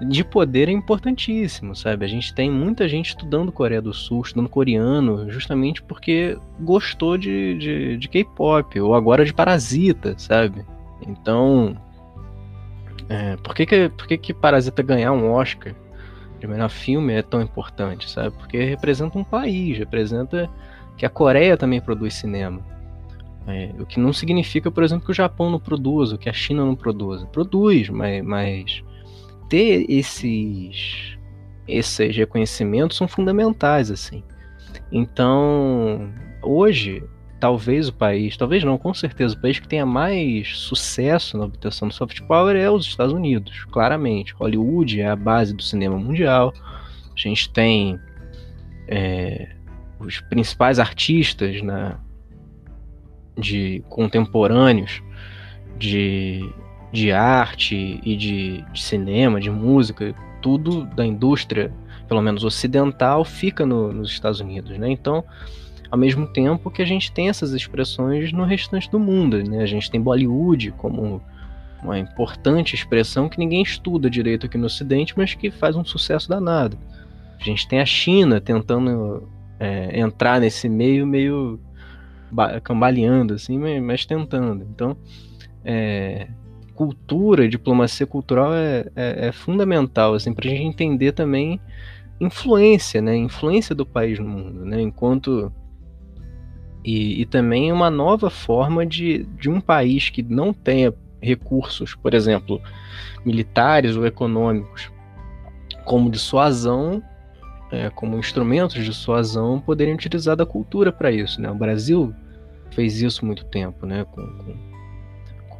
de 0.07 0.23
poder 0.23 0.67
é 0.67 0.71
importantíssimo, 0.71 1.75
sabe? 1.75 2.03
A 2.03 2.07
gente 2.07 2.33
tem 2.33 2.49
muita 2.49 2.87
gente 2.87 3.09
estudando 3.09 3.51
Coreia 3.51 3.81
do 3.81 3.93
Sul, 3.93 4.21
estudando 4.21 4.49
coreano, 4.49 5.31
justamente 5.31 5.81
porque 5.81 6.37
gostou 6.59 7.17
de, 7.17 7.57
de, 7.57 7.97
de 7.97 8.07
K-pop, 8.07 8.79
ou 8.79 8.95
agora 8.95 9.23
de 9.23 9.33
Parasita, 9.33 10.15
sabe? 10.17 10.65
Então, 11.07 11.77
é, 13.07 13.35
por, 13.37 13.53
que, 13.53 13.65
que, 13.65 13.89
por 13.89 14.07
que, 14.07 14.17
que 14.17 14.33
Parasita 14.33 14.81
ganhar 14.81 15.11
um 15.11 15.31
Oscar 15.31 15.73
de 16.41 16.47
melhor 16.47 16.69
filme 16.69 17.13
é 17.13 17.21
tão 17.21 17.41
importante, 17.41 18.09
sabe? 18.09 18.35
Porque 18.35 18.63
representa 18.63 19.17
um 19.17 19.23
país, 19.23 19.77
representa 19.77 20.49
que 20.97 21.05
a 21.05 21.09
Coreia 21.09 21.55
também 21.55 21.79
produz 21.79 22.15
cinema. 22.15 22.59
É, 23.47 23.71
o 23.79 23.85
que 23.85 23.99
não 23.99 24.11
significa, 24.11 24.71
por 24.71 24.83
exemplo, 24.83 25.05
que 25.05 25.11
o 25.11 25.15
Japão 25.15 25.49
não 25.49 25.59
produza, 25.59 26.17
que 26.17 26.29
a 26.29 26.33
China 26.33 26.65
não 26.65 26.75
produza. 26.75 27.25
Produz, 27.27 27.89
mas, 27.89 28.23
mas 28.23 28.83
ter 29.49 29.85
esses 29.89 31.17
esses 31.67 32.15
reconhecimentos 32.17 32.97
são 32.97 33.07
fundamentais 33.07 33.91
assim. 33.91 34.23
Então, 34.91 36.11
hoje, 36.41 37.03
talvez 37.41 37.89
o 37.89 37.93
país, 37.93 38.37
talvez 38.37 38.63
não, 38.63 38.77
com 38.77 38.93
certeza, 38.93 39.35
o 39.35 39.41
país 39.41 39.59
que 39.59 39.67
tenha 39.67 39.85
mais 39.85 40.57
sucesso 40.57 41.37
na 41.37 41.45
obtenção 41.45 41.87
do 41.87 41.93
soft 41.93 42.21
power 42.21 42.55
é 42.55 42.69
os 42.69 42.85
Estados 42.85 43.13
Unidos, 43.13 43.65
claramente. 43.65 44.33
Hollywood 44.33 45.01
é 45.01 45.09
a 45.09 45.15
base 45.15 45.53
do 45.53 45.61
cinema 45.61 45.97
mundial. 45.97 46.53
A 46.63 47.19
gente 47.19 47.49
tem 47.49 47.99
é, 48.87 49.49
os 49.99 50.21
principais 50.21 50.79
artistas 50.79 51.61
na, 51.61 51.99
de 53.35 53.83
contemporâneos 53.89 55.01
de 55.77 56.47
de 56.91 57.11
arte 57.11 57.99
e 58.03 58.17
de, 58.17 58.61
de 58.73 58.81
cinema, 58.81 59.39
de 59.39 59.49
música, 59.49 60.13
tudo 60.41 60.85
da 60.85 61.05
indústria, 61.05 61.73
pelo 62.07 62.21
menos 62.21 62.43
ocidental, 62.43 63.23
fica 63.23 63.65
no, 63.65 63.93
nos 63.93 64.11
Estados 64.11 64.41
Unidos, 64.41 64.77
né? 64.77 64.91
Então, 64.91 65.23
ao 65.91 65.97
mesmo 65.97 66.25
tempo 66.25 66.71
que 66.71 66.81
a 66.81 66.85
gente 66.85 67.11
tem 67.11 67.27
essas 67.27 67.51
expressões 67.51 68.31
no 68.31 68.45
restante 68.45 68.89
do 68.89 68.97
mundo, 68.97 69.43
né? 69.43 69.61
A 69.61 69.65
gente 69.65 69.91
tem 69.91 70.01
Bollywood 70.01 70.71
como 70.71 71.21
uma 71.83 71.99
importante 71.99 72.73
expressão 72.75 73.27
que 73.27 73.37
ninguém 73.37 73.61
estuda 73.61 74.09
direito 74.09 74.45
aqui 74.45 74.57
no 74.57 74.67
Ocidente, 74.67 75.13
mas 75.17 75.33
que 75.33 75.51
faz 75.51 75.75
um 75.75 75.83
sucesso 75.83 76.29
danado. 76.29 76.77
A 77.39 77.43
gente 77.43 77.67
tem 77.67 77.81
a 77.81 77.85
China 77.85 78.39
tentando 78.39 79.27
é, 79.59 79.99
entrar 79.99 80.39
nesse 80.39 80.69
meio, 80.69 81.05
meio 81.05 81.59
cambaleando, 82.63 83.33
assim, 83.33 83.59
mas 83.81 84.05
tentando. 84.05 84.63
Então, 84.63 84.95
é, 85.65 86.29
cultura, 86.73 87.49
diplomacia 87.49 88.07
cultural 88.07 88.53
é, 88.53 88.85
é, 88.95 89.27
é 89.27 89.31
fundamental, 89.33 90.13
assim, 90.13 90.33
para 90.33 90.47
a 90.47 90.49
gente 90.49 90.63
entender 90.63 91.11
também 91.11 91.59
influência, 92.19 93.01
né? 93.01 93.17
Influência 93.17 93.75
do 93.75 93.85
país 93.85 94.19
no 94.19 94.29
mundo, 94.29 94.63
né? 94.63 94.79
Enquanto 94.79 95.51
e, 96.83 97.21
e, 97.21 97.25
também 97.25 97.71
uma 97.71 97.89
nova 97.89 98.29
forma 98.29 98.85
de, 98.85 99.23
de 99.37 99.49
um 99.49 99.61
país 99.61 100.09
que 100.09 100.23
não 100.23 100.53
tenha 100.53 100.93
recursos, 101.21 101.93
por 101.95 102.13
exemplo, 102.13 102.61
militares 103.25 103.95
ou 103.95 104.05
econômicos, 104.05 104.91
como 105.85 106.09
dissuasão, 106.09 107.01
é, 107.71 107.89
como 107.91 108.17
instrumentos 108.17 108.75
de 108.75 108.85
dissuasão, 108.85 109.59
poderem 109.59 109.93
utilizar 109.93 110.35
da 110.35 110.45
cultura 110.45 110.91
para 110.91 111.11
isso. 111.11 111.39
Né? 111.39 111.49
O 111.49 111.55
Brasil 111.55 112.13
fez 112.71 113.01
isso 113.01 113.25
muito 113.25 113.45
tempo, 113.45 113.85
né? 113.85 114.05
Com, 114.05 114.21
com 114.21 114.71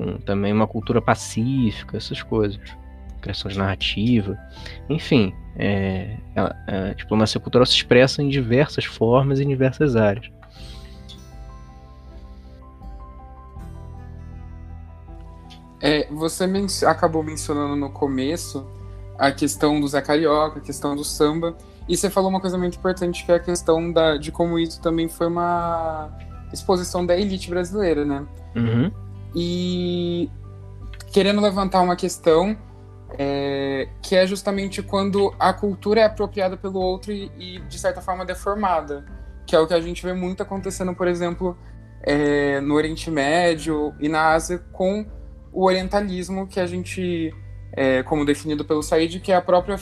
com 0.01 0.17
também 0.17 0.51
uma 0.51 0.67
cultura 0.67 1.01
pacífica, 1.01 1.97
essas 1.97 2.23
coisas. 2.23 2.59
Criação 3.21 3.51
de 3.51 3.57
narrativa. 3.57 4.35
Enfim, 4.89 5.31
é, 5.55 6.17
a, 6.35 6.89
a 6.89 6.93
diplomacia 6.93 7.39
cultural 7.39 7.65
se 7.67 7.75
expressa 7.75 8.23
em 8.23 8.29
diversas 8.29 8.85
formas 8.85 9.39
e 9.39 9.43
em 9.43 9.47
diversas 9.47 9.95
áreas. 9.95 10.31
É, 15.81 16.07
você 16.11 16.45
men 16.45 16.67
acabou 16.85 17.23
mencionando 17.23 17.75
no 17.75 17.89
começo 17.89 18.67
a 19.17 19.31
questão 19.31 19.79
do 19.79 19.88
Zé 19.88 20.01
Carioca, 20.01 20.59
a 20.59 20.61
questão 20.61 20.95
do 20.95 21.03
samba, 21.03 21.55
e 21.88 21.97
você 21.97 22.09
falou 22.09 22.29
uma 22.29 22.39
coisa 22.39 22.57
muito 22.57 22.77
importante 22.77 23.25
que 23.25 23.31
é 23.31 23.35
a 23.35 23.39
questão 23.39 23.91
da, 23.91 24.17
de 24.17 24.31
como 24.31 24.59
isso 24.59 24.81
também 24.81 25.09
foi 25.09 25.27
uma 25.27 26.09
exposição 26.53 27.05
da 27.05 27.17
elite 27.17 27.50
brasileira, 27.50 28.05
né? 28.05 28.25
Uhum. 28.55 28.91
E 29.35 30.29
querendo 31.11 31.41
levantar 31.41 31.81
uma 31.81 31.95
questão 31.95 32.57
é, 33.17 33.89
que 34.01 34.15
é 34.15 34.25
justamente 34.25 34.81
quando 34.81 35.33
a 35.39 35.51
cultura 35.53 36.01
é 36.01 36.03
apropriada 36.05 36.55
pelo 36.55 36.79
outro 36.79 37.11
e, 37.11 37.31
e, 37.38 37.59
de 37.59 37.77
certa 37.77 38.01
forma 38.01 38.25
deformada, 38.25 39.05
que 39.45 39.55
é 39.55 39.59
o 39.59 39.67
que 39.67 39.73
a 39.73 39.81
gente 39.81 40.03
vê 40.03 40.13
muito 40.13 40.41
acontecendo, 40.41 40.93
por 40.93 41.07
exemplo, 41.07 41.57
é, 42.03 42.61
no 42.61 42.73
Oriente 42.75 43.11
Médio 43.11 43.93
e 44.00 44.07
na 44.07 44.29
Ásia 44.29 44.59
com 44.71 45.05
o 45.51 45.65
orientalismo 45.65 46.48
que 46.48 46.60
a 46.60 46.65
gente, 46.65 47.34
é, 47.74 48.03
como 48.03 48.25
definido 48.25 48.63
pelo 48.63 48.81
Said, 48.81 49.20
que 49.20 49.31
é 49.31 49.36
a 49.36 49.41
própria 49.41 49.79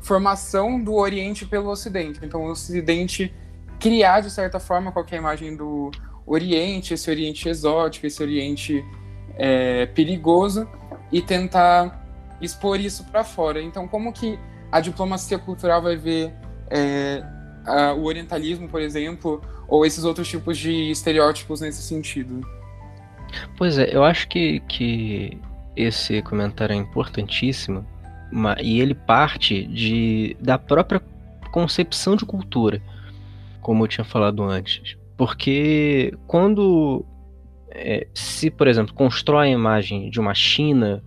formação 0.00 0.82
do 0.82 0.94
Oriente 0.94 1.46
pelo 1.46 1.70
Ocidente. 1.70 2.20
Então, 2.22 2.42
o 2.42 2.50
Ocidente 2.50 3.32
criar 3.78 4.20
de 4.20 4.30
certa 4.30 4.58
forma 4.60 4.92
qualquer 4.92 5.16
imagem 5.16 5.56
do 5.56 5.90
Oriente, 6.26 6.94
esse 6.94 7.10
Oriente 7.10 7.48
exótico, 7.48 8.06
esse 8.06 8.22
Oriente 8.22 8.84
é, 9.36 9.86
perigoso 9.86 10.68
e 11.10 11.20
tentar 11.20 12.00
expor 12.40 12.80
isso 12.80 13.04
para 13.04 13.24
fora. 13.24 13.60
Então, 13.60 13.86
como 13.86 14.12
que 14.12 14.38
a 14.70 14.80
diplomacia 14.80 15.38
cultural 15.38 15.82
vai 15.82 15.96
ver 15.96 16.32
é, 16.70 17.22
a, 17.66 17.92
o 17.92 18.04
orientalismo, 18.04 18.68
por 18.68 18.80
exemplo, 18.80 19.40
ou 19.68 19.84
esses 19.86 20.04
outros 20.04 20.28
tipos 20.28 20.58
de 20.58 20.90
estereótipos 20.90 21.60
nesse 21.60 21.82
sentido? 21.82 22.40
Pois 23.56 23.78
é, 23.78 23.94
eu 23.94 24.04
acho 24.04 24.28
que, 24.28 24.60
que 24.60 25.38
esse 25.76 26.22
comentário 26.22 26.74
é 26.74 26.76
importantíssimo 26.76 27.86
e 28.62 28.80
ele 28.80 28.94
parte 28.94 29.66
de, 29.66 30.36
da 30.40 30.58
própria 30.58 31.00
concepção 31.50 32.16
de 32.16 32.24
cultura, 32.24 32.80
como 33.60 33.84
eu 33.84 33.88
tinha 33.88 34.04
falado 34.04 34.42
antes. 34.42 34.96
Porque 35.16 36.14
quando 36.26 37.04
é, 37.70 38.06
se, 38.14 38.50
por 38.50 38.66
exemplo, 38.66 38.94
constrói 38.94 39.48
a 39.48 39.52
imagem 39.52 40.10
de 40.10 40.18
uma 40.18 40.34
China 40.34 41.02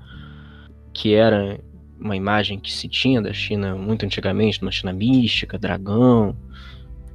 que 0.93 1.13
era 1.13 1.59
uma 1.99 2.15
imagem 2.15 2.59
que 2.59 2.71
se 2.71 2.87
tinha 2.87 3.21
da 3.21 3.33
China 3.33 3.75
muito 3.75 4.05
antigamente, 4.05 4.61
uma 4.61 4.71
China 4.71 4.93
mística, 4.93 5.57
dragão, 5.57 6.35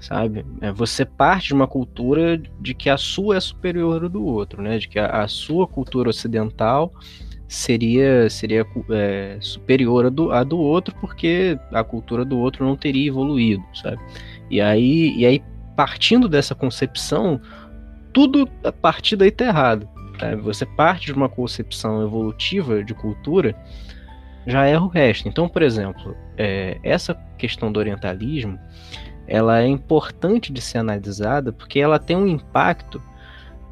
sabe? 0.01 0.45
É, 0.61 0.73
você 0.73 1.05
parte 1.05 1.49
de 1.49 1.55
uma 1.55 1.67
cultura 1.67 2.41
de 2.61 2.75
que 2.75 2.89
a 2.89 2.97
sua 2.97 3.37
é 3.37 3.41
superior 3.41 4.09
do 4.09 4.25
outro, 4.25 4.63
né? 4.63 4.79
De 4.79 4.89
que 4.89 4.99
a, 4.99 5.23
a 5.23 5.29
sua 5.29 5.67
cultura 5.67 6.11
ocidental 6.11 6.93
seria 7.47 8.31
seria 8.31 8.65
é, 8.91 9.37
superior 9.41 10.07
à 10.07 10.09
do, 10.09 10.45
do 10.45 10.59
outro 10.59 10.95
porque 11.01 11.59
a 11.73 11.83
cultura 11.83 12.25
do 12.25 12.39
outro 12.39 12.65
não 12.65 12.77
teria 12.77 13.09
evoluído, 13.09 13.63
sabe? 13.75 14.01
E 14.51 14.61
aí, 14.61 15.15
e 15.17 15.27
aí 15.27 15.43
partindo 15.77 16.29
dessa 16.29 16.55
concepção, 16.55 17.41
tudo 18.13 18.49
a 18.65 18.73
partir 18.73 19.17
daí 19.17 19.31
tá 19.31 19.47
errado. 19.47 19.89
Sabe? 20.19 20.37
Você 20.43 20.67
parte 20.67 21.07
de 21.07 21.13
uma 21.13 21.29
concepção 21.29 22.03
evolutiva 22.03 22.85
de 22.85 22.95
cultura, 22.95 23.57
já 24.47 24.67
erra 24.67 24.85
o 24.85 24.89
resto. 24.89 25.29
Então, 25.29 25.49
por 25.49 25.63
exemplo, 25.63 26.17
é, 26.37 26.79
essa 26.83 27.15
questão 27.39 27.73
do 27.73 27.79
orientalismo, 27.79 28.59
ela 29.31 29.61
é 29.63 29.67
importante 29.67 30.53
de 30.53 30.61
ser 30.61 30.79
analisada 30.79 31.53
porque 31.53 31.79
ela 31.79 32.01
tem 32.01 32.17
um 32.17 32.27
impacto 32.27 33.01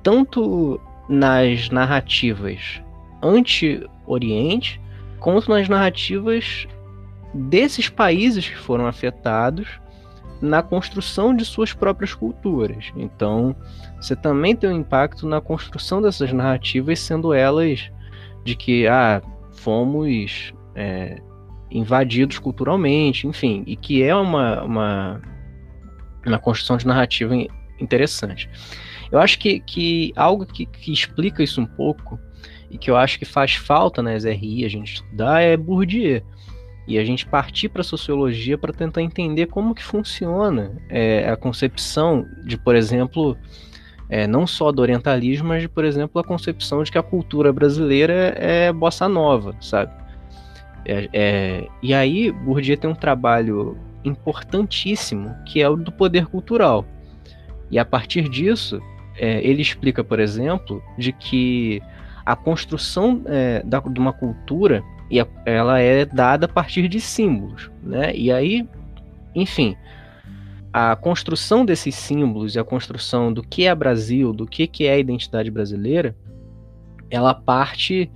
tanto 0.02 0.80
nas 1.08 1.68
narrativas 1.68 2.80
anti-Oriente, 3.20 4.80
quanto 5.18 5.50
nas 5.50 5.68
narrativas 5.68 6.68
desses 7.34 7.88
países 7.88 8.48
que 8.48 8.56
foram 8.56 8.86
afetados 8.86 9.68
na 10.40 10.62
construção 10.62 11.34
de 11.34 11.44
suas 11.44 11.72
próprias 11.72 12.14
culturas. 12.14 12.92
Então, 12.96 13.56
você 14.00 14.14
também 14.14 14.54
tem 14.54 14.70
um 14.70 14.78
impacto 14.78 15.26
na 15.26 15.40
construção 15.40 16.00
dessas 16.00 16.32
narrativas, 16.32 17.00
sendo 17.00 17.34
elas 17.34 17.90
de 18.44 18.54
que 18.54 18.86
ah, 18.86 19.20
fomos 19.50 20.54
é, 20.76 21.20
invadidos 21.68 22.38
culturalmente, 22.38 23.26
enfim, 23.26 23.64
e 23.66 23.74
que 23.74 24.02
é 24.02 24.14
uma, 24.14 24.62
uma, 24.62 25.20
uma 26.28 26.38
construção 26.38 26.76
de 26.76 26.86
narrativa 26.86 27.34
interessante. 27.80 28.48
Eu 29.10 29.18
acho 29.18 29.38
que, 29.38 29.60
que 29.60 30.12
algo 30.16 30.44
que, 30.44 30.66
que 30.66 30.92
explica 30.92 31.42
isso 31.42 31.60
um 31.60 31.66
pouco 31.66 32.18
e 32.70 32.76
que 32.76 32.90
eu 32.90 32.96
acho 32.96 33.18
que 33.18 33.24
faz 33.24 33.54
falta 33.54 34.02
nas 34.02 34.24
RI 34.24 34.64
a 34.64 34.68
gente 34.68 34.94
estudar 34.94 35.40
é 35.40 35.56
Bourdieu. 35.56 36.22
E 36.86 36.98
a 36.98 37.04
gente 37.04 37.26
partir 37.26 37.68
para 37.68 37.82
a 37.82 37.84
sociologia 37.84 38.56
para 38.56 38.72
tentar 38.72 39.02
entender 39.02 39.46
como 39.46 39.74
que 39.74 39.82
funciona 39.82 40.74
é, 40.88 41.28
a 41.28 41.36
concepção 41.36 42.26
de, 42.46 42.56
por 42.56 42.74
exemplo, 42.74 43.36
é, 44.08 44.26
não 44.26 44.46
só 44.46 44.72
do 44.72 44.80
orientalismo, 44.80 45.48
mas 45.48 45.62
de, 45.62 45.68
por 45.68 45.84
exemplo, 45.84 46.18
a 46.18 46.24
concepção 46.24 46.82
de 46.82 46.90
que 46.90 46.96
a 46.96 47.02
cultura 47.02 47.52
brasileira 47.52 48.34
é 48.38 48.72
bossa 48.72 49.06
nova, 49.06 49.54
sabe? 49.60 49.92
É, 50.86 51.08
é, 51.12 51.68
e 51.82 51.92
aí, 51.92 52.32
Bourdieu 52.32 52.76
tem 52.78 52.88
um 52.88 52.94
trabalho 52.94 53.76
importantíssimo 54.04 55.34
que 55.44 55.60
é 55.60 55.68
o 55.68 55.76
do 55.76 55.92
poder 55.92 56.26
cultural. 56.26 56.84
E 57.70 57.78
a 57.78 57.84
partir 57.84 58.28
disso, 58.28 58.80
é, 59.16 59.40
ele 59.46 59.60
explica, 59.60 60.02
por 60.02 60.20
exemplo, 60.20 60.82
de 60.96 61.12
que 61.12 61.82
a 62.24 62.36
construção 62.36 63.22
é, 63.26 63.62
da, 63.64 63.80
de 63.80 63.98
uma 63.98 64.12
cultura 64.12 64.82
e 65.10 65.20
a, 65.20 65.26
ela 65.44 65.80
é 65.80 66.04
dada 66.04 66.46
a 66.46 66.48
partir 66.48 66.88
de 66.88 67.00
símbolos, 67.00 67.70
né? 67.82 68.14
E 68.14 68.30
aí, 68.30 68.66
enfim, 69.34 69.76
a 70.72 70.94
construção 70.94 71.64
desses 71.64 71.94
símbolos 71.94 72.54
e 72.54 72.58
a 72.58 72.64
construção 72.64 73.32
do 73.32 73.42
que 73.42 73.66
é 73.66 73.74
Brasil, 73.74 74.32
do 74.32 74.46
que, 74.46 74.66
que 74.66 74.86
é 74.86 74.92
a 74.92 74.98
identidade 74.98 75.50
brasileira, 75.50 76.14
ela 77.10 77.34
parte 77.34 78.10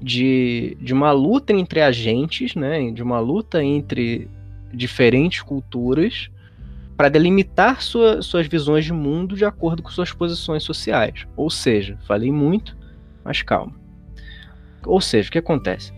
de, 0.00 0.76
de 0.80 0.92
uma 0.92 1.12
luta 1.12 1.52
entre 1.52 1.80
agentes, 1.80 2.54
né? 2.56 2.90
De 2.90 3.02
uma 3.02 3.20
luta 3.20 3.62
entre 3.62 4.28
diferentes 4.72 5.42
culturas 5.42 6.30
para 6.96 7.08
delimitar 7.08 7.82
sua, 7.82 8.22
suas 8.22 8.46
visões 8.46 8.84
de 8.84 8.92
mundo 8.92 9.34
de 9.36 9.44
acordo 9.44 9.82
com 9.82 9.90
suas 9.90 10.12
posições 10.12 10.62
sociais. 10.62 11.26
Ou 11.36 11.50
seja, 11.50 11.98
falei 12.06 12.30
muito, 12.30 12.76
mas 13.24 13.42
calma. 13.42 13.74
Ou 14.84 15.00
seja, 15.00 15.28
o 15.28 15.32
que 15.32 15.38
acontece? 15.38 15.92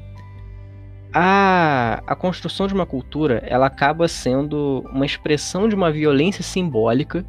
A, 1.12 2.02
a 2.06 2.16
construção 2.16 2.66
de 2.66 2.74
uma 2.74 2.86
cultura 2.86 3.42
ela 3.46 3.66
acaba 3.66 4.08
sendo 4.08 4.84
uma 4.92 5.06
expressão 5.06 5.68
de 5.68 5.74
uma 5.74 5.90
violência 5.90 6.42
simbólica 6.42 7.24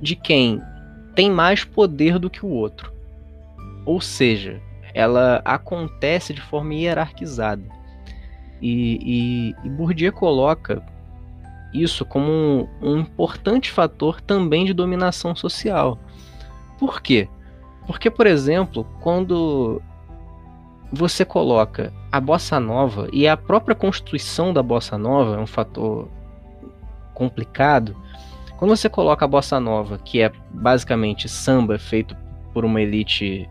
de 0.00 0.16
quem 0.16 0.60
tem 1.14 1.30
mais 1.30 1.62
poder 1.62 2.18
do 2.18 2.30
que 2.30 2.44
o 2.44 2.48
outro. 2.48 2.92
Ou 3.84 4.00
seja, 4.00 4.60
ela 4.94 5.42
acontece 5.44 6.32
de 6.32 6.40
forma 6.40 6.74
hierarquizada. 6.74 7.62
E, 8.62 9.54
e, 9.62 9.66
e 9.66 9.68
Bourdieu 9.68 10.12
coloca 10.12 10.80
isso 11.74 12.04
como 12.04 12.30
um, 12.30 12.68
um 12.80 12.98
importante 12.98 13.70
fator 13.70 14.20
também 14.20 14.64
de 14.64 14.72
dominação 14.72 15.34
social. 15.34 15.98
Por 16.78 17.02
quê? 17.02 17.28
Porque, 17.86 18.08
por 18.08 18.26
exemplo, 18.26 18.86
quando 19.00 19.82
você 20.92 21.24
coloca 21.24 21.92
a 22.12 22.20
bossa 22.20 22.60
nova 22.60 23.08
e 23.12 23.26
a 23.26 23.36
própria 23.36 23.74
constituição 23.74 24.52
da 24.52 24.62
bossa 24.62 24.98
nova 24.98 25.36
é 25.36 25.38
um 25.38 25.46
fator 25.46 26.08
complicado. 27.14 27.96
Quando 28.58 28.76
você 28.76 28.88
coloca 28.88 29.24
a 29.24 29.28
bossa 29.28 29.58
nova, 29.58 29.98
que 29.98 30.20
é 30.20 30.30
basicamente 30.50 31.28
samba 31.28 31.78
feito 31.78 32.14
por 32.52 32.64
uma 32.64 32.80
elite 32.80 33.48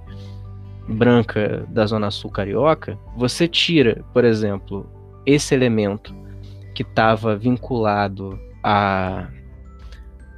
branca 0.88 1.65
da 1.69 1.86
zona 1.86 2.12
sul 2.12 2.30
carioca, 2.30 2.97
você 3.17 3.47
tira, 3.47 4.06
por 4.13 4.24
exemplo, 4.24 4.89
esse 5.25 5.53
elemento 5.53 6.15
que 6.73 6.84
estava 6.84 7.36
vinculado 7.36 8.39
a 8.63 9.27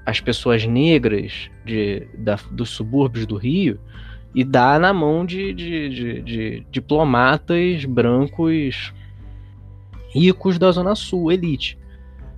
as 0.05 0.19
pessoas 0.19 0.65
negras 0.65 1.49
de, 1.63 2.05
da, 2.17 2.37
dos 2.51 2.71
subúrbios 2.71 3.25
do 3.25 3.37
Rio 3.37 3.79
e 4.35 4.43
dá 4.43 4.77
na 4.77 4.91
mão 4.91 5.25
de, 5.25 5.53
de, 5.53 5.89
de, 5.89 6.21
de, 6.21 6.67
diplomatas 6.69 7.85
brancos 7.85 8.93
ricos 10.09 10.59
da 10.59 10.71
Zona 10.71 10.93
Sul, 10.95 11.31
elite, 11.31 11.77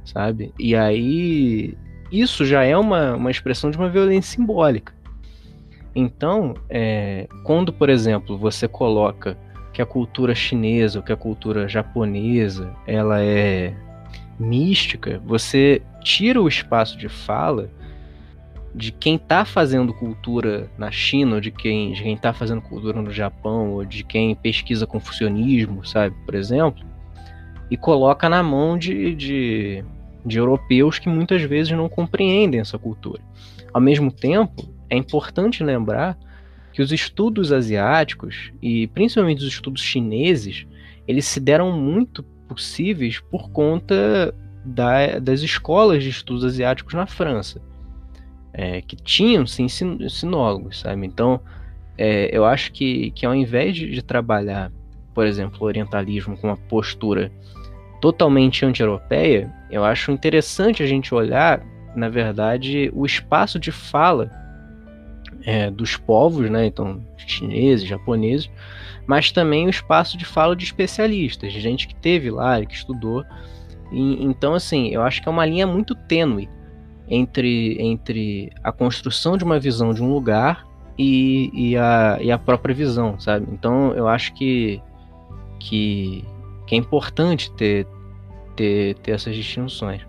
sabe? 0.04 0.54
E 0.60 0.76
aí 0.76 1.76
isso 2.12 2.46
já 2.46 2.64
é 2.64 2.78
uma, 2.78 3.16
uma 3.16 3.32
expressão 3.32 3.72
de 3.72 3.78
uma 3.78 3.90
violência 3.90 4.36
simbólica. 4.36 4.94
Então, 5.96 6.54
é, 6.70 7.28
quando, 7.44 7.72
por 7.74 7.90
exemplo, 7.90 8.38
você 8.38 8.68
coloca 8.68 9.38
que 9.76 9.82
a 9.82 9.86
cultura 9.86 10.34
chinesa 10.34 11.02
que 11.02 11.12
a 11.12 11.18
cultura 11.18 11.68
japonesa 11.68 12.74
ela 12.88 13.22
é 13.22 13.76
mística, 14.40 15.22
você 15.26 15.82
tira 16.02 16.42
o 16.42 16.48
espaço 16.48 16.98
de 16.98 17.10
fala 17.10 17.70
de 18.74 18.94
quem 18.94 19.16
está 19.16 19.44
fazendo 19.44 19.94
cultura 19.94 20.70
na 20.78 20.90
China, 20.92 21.36
ou 21.36 21.42
de 21.42 21.52
quem 21.52 21.92
de 21.92 22.04
quem 22.04 22.14
está 22.14 22.32
fazendo 22.32 22.62
cultura 22.62 23.02
no 23.02 23.12
Japão, 23.12 23.74
ou 23.74 23.84
de 23.84 24.06
quem 24.06 24.34
pesquisa 24.34 24.88
confucionismo, 24.88 25.86
sabe, 25.86 26.16
por 26.26 26.36
exemplo, 26.36 26.86
e 27.70 27.76
coloca 27.76 28.30
na 28.30 28.42
mão 28.42 28.78
de, 28.78 29.14
de, 29.14 29.84
de 30.26 30.38
europeus 30.38 31.00
que 31.00 31.10
muitas 31.10 31.42
vezes 31.42 31.74
não 31.74 31.90
compreendem 31.90 32.62
essa 32.62 32.80
cultura. 32.80 33.22
Ao 33.74 33.82
mesmo 33.82 34.10
tempo, 34.10 34.74
é 34.90 34.96
importante 34.96 35.64
lembrar 35.64 36.18
que 36.76 36.82
os 36.82 36.92
estudos 36.92 37.54
asiáticos 37.54 38.52
e 38.62 38.86
principalmente 38.88 39.38
os 39.38 39.48
estudos 39.48 39.82
chineses, 39.82 40.68
eles 41.08 41.24
se 41.24 41.40
deram 41.40 41.72
muito 41.72 42.22
possíveis 42.50 43.18
por 43.32 43.50
conta 43.50 44.36
da, 44.66 45.20
das 45.20 45.40
escolas 45.40 46.04
de 46.04 46.10
estudos 46.10 46.44
asiáticos 46.44 46.94
na 46.94 47.08
França 47.08 47.62
é, 48.52 48.82
que 48.82 48.98
tinham 48.98 49.48
sim 49.48 49.70
sinólogos, 49.70 50.82
sabe? 50.82 51.08
Então, 51.08 51.40
é, 51.98 52.30
eu 52.36 52.44
acho 52.44 52.74
que, 52.74 53.12
que 53.12 53.26
ao 53.26 53.34
invés 53.34 53.74
de, 53.74 53.90
de, 53.90 54.02
trabalhar, 54.02 54.70
por 55.14 55.26
exemplo, 55.26 55.60
o 55.62 55.66
orientalismo 55.66 56.36
com 56.36 56.48
uma 56.48 56.58
postura 56.58 57.32
totalmente 58.02 58.66
anti-europeia, 58.66 59.50
eu 59.72 59.86
acho 59.86 60.12
interessante 60.12 60.84
a 60.84 60.86
gente 60.86 61.16
olhar, 61.16 61.66
na 61.96 62.10
verdade, 62.10 62.92
o 62.94 63.06
espaço 63.06 63.58
de 63.58 63.72
fala 63.72 64.30
é, 65.46 65.70
dos 65.70 65.96
povos, 65.96 66.50
né? 66.50 66.66
Então, 66.66 67.02
chineses, 67.18 67.88
japoneses, 67.88 68.50
mas 69.06 69.32
também 69.32 69.68
o 69.68 69.70
espaço 69.70 70.18
de 70.18 70.26
fala 70.26 70.56
de 70.56 70.66
especialistas, 70.66 71.54
de 71.54 71.62
gente 71.62 71.88
que 71.88 71.96
teve 71.96 72.32
lá 72.32 72.64
que 72.66 72.74
estudou. 72.74 73.24
E, 73.92 74.24
então, 74.24 74.54
assim, 74.54 74.90
eu 74.90 75.02
acho 75.04 75.22
que 75.22 75.30
é 75.30 75.32
uma 75.32 75.46
linha 75.46 75.68
muito 75.68 75.94
tênue 75.94 76.50
entre, 77.08 77.78
entre 77.80 78.52
a 78.64 78.72
construção 78.72 79.38
de 79.38 79.44
uma 79.44 79.60
visão 79.60 79.94
de 79.94 80.04
um 80.04 80.12
lugar 80.12 80.66
e, 80.98 81.52
e, 81.54 81.78
a, 81.78 82.18
e 82.22 82.32
a 82.32 82.38
própria 82.38 82.74
visão, 82.74 83.20
sabe? 83.20 83.48
Então 83.52 83.94
eu 83.94 84.08
acho 84.08 84.34
que, 84.34 84.82
que, 85.60 86.26
que 86.66 86.76
é 86.76 86.78
importante 86.78 87.52
ter, 87.52 87.86
ter, 88.56 88.96
ter 88.96 89.12
essas 89.12 89.36
distinções. 89.36 90.02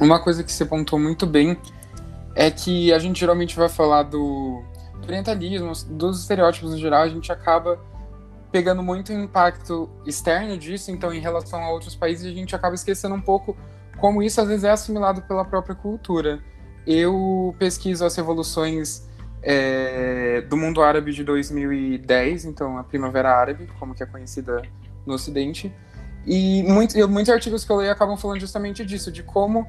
Uma 0.00 0.20
coisa 0.22 0.44
que 0.44 0.52
você 0.52 0.64
pontuou 0.64 1.00
muito 1.00 1.26
bem 1.26 1.56
é 2.34 2.50
que 2.50 2.92
a 2.92 2.98
gente 2.98 3.18
geralmente 3.18 3.56
vai 3.56 3.68
falar 3.68 4.04
do, 4.04 4.62
do 5.00 5.06
orientalismo, 5.06 5.72
dos 5.88 6.20
estereótipos 6.20 6.70
no 6.70 6.78
geral, 6.78 7.02
a 7.02 7.08
gente 7.08 7.30
acaba 7.32 7.78
pegando 8.50 8.82
muito 8.82 9.12
impacto 9.12 9.90
externo 10.06 10.56
disso, 10.56 10.90
então 10.90 11.12
em 11.12 11.20
relação 11.20 11.62
a 11.62 11.70
outros 11.70 11.94
países 11.94 12.26
a 12.26 12.34
gente 12.34 12.54
acaba 12.56 12.74
esquecendo 12.74 13.14
um 13.14 13.20
pouco 13.20 13.56
como 13.98 14.22
isso 14.22 14.40
às 14.40 14.48
vezes 14.48 14.64
é 14.64 14.70
assimilado 14.70 15.22
pela 15.22 15.44
própria 15.44 15.74
cultura. 15.74 16.40
Eu 16.86 17.54
pesquiso 17.58 18.04
as 18.04 18.16
revoluções 18.16 19.06
é, 19.42 20.40
do 20.42 20.56
mundo 20.56 20.80
árabe 20.80 21.12
de 21.12 21.22
2010, 21.22 22.46
então 22.46 22.78
a 22.78 22.84
Primavera 22.84 23.36
Árabe, 23.36 23.68
como 23.78 23.94
que 23.94 24.02
é 24.02 24.06
conhecida 24.06 24.62
no 25.04 25.14
Ocidente, 25.14 25.72
e 26.26 26.62
muito, 26.62 26.96
muitos 27.08 27.32
artigos 27.32 27.64
que 27.64 27.72
eu 27.72 27.76
leio 27.76 27.90
acabam 27.90 28.16
falando 28.16 28.40
justamente 28.40 28.84
disso, 28.84 29.10
de 29.10 29.22
como 29.22 29.66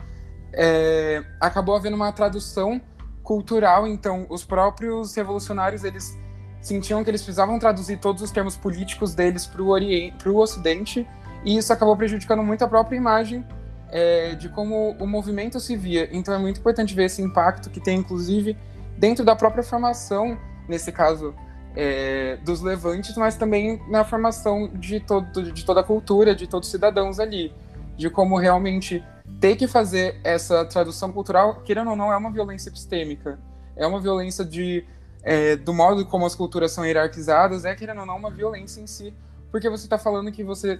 é, 0.53 1.23
acabou 1.39 1.75
havendo 1.75 1.95
uma 1.95 2.11
tradução 2.11 2.81
cultural, 3.23 3.87
então 3.87 4.25
os 4.29 4.43
próprios 4.43 5.15
revolucionários 5.15 5.83
eles 5.83 6.17
sentiam 6.61 7.03
que 7.03 7.09
eles 7.09 7.21
precisavam 7.21 7.59
traduzir 7.59 7.97
todos 7.97 8.21
os 8.21 8.31
termos 8.31 8.57
políticos 8.57 9.13
deles 9.13 9.45
para 9.45 9.61
o 9.61 10.37
Ocidente, 10.37 11.07
e 11.43 11.57
isso 11.57 11.71
acabou 11.71 11.95
prejudicando 11.95 12.43
muito 12.43 12.63
a 12.63 12.67
própria 12.67 12.97
imagem 12.97 13.45
é, 13.91 14.35
de 14.35 14.49
como 14.49 14.91
o 14.99 15.07
movimento 15.07 15.59
se 15.59 15.75
via. 15.75 16.09
Então 16.11 16.33
é 16.33 16.37
muito 16.37 16.59
importante 16.59 16.93
ver 16.93 17.05
esse 17.05 17.21
impacto 17.21 17.69
que 17.69 17.79
tem, 17.79 17.99
inclusive, 17.99 18.57
dentro 18.97 19.23
da 19.23 19.35
própria 19.35 19.63
formação, 19.63 20.37
nesse 20.67 20.91
caso, 20.91 21.33
é, 21.75 22.37
dos 22.43 22.61
levantes, 22.61 23.15
mas 23.15 23.35
também 23.35 23.81
na 23.89 24.03
formação 24.03 24.69
de, 24.73 24.99
todo, 24.99 25.51
de 25.51 25.65
toda 25.65 25.81
a 25.81 25.83
cultura, 25.83 26.35
de 26.35 26.47
todos 26.47 26.67
os 26.67 26.71
cidadãos 26.71 27.19
ali. 27.19 27.53
De 27.99 28.09
como 28.09 28.37
realmente 28.37 29.03
ter 29.41 29.57
que 29.57 29.67
fazer 29.67 30.21
essa 30.23 30.63
tradução 30.63 31.11
cultural, 31.11 31.61
querendo 31.65 31.89
ou 31.89 31.97
não, 31.97 32.13
é 32.13 32.15
uma 32.15 32.31
violência 32.31 32.69
epistêmica. 32.69 33.37
É 33.75 33.85
uma 33.85 33.99
violência 33.99 34.45
de 34.45 34.85
é, 35.21 35.57
do 35.57 35.73
modo 35.73 36.05
como 36.05 36.25
as 36.25 36.33
culturas 36.33 36.71
são 36.71 36.85
hierarquizadas, 36.85 37.65
é, 37.65 37.75
querendo 37.75 37.99
ou 37.99 38.05
não, 38.05 38.15
uma 38.15 38.31
violência 38.31 38.79
em 38.79 38.87
si, 38.87 39.13
porque 39.51 39.69
você 39.69 39.85
está 39.85 39.97
falando 39.97 40.31
que 40.31 40.45
você 40.45 40.79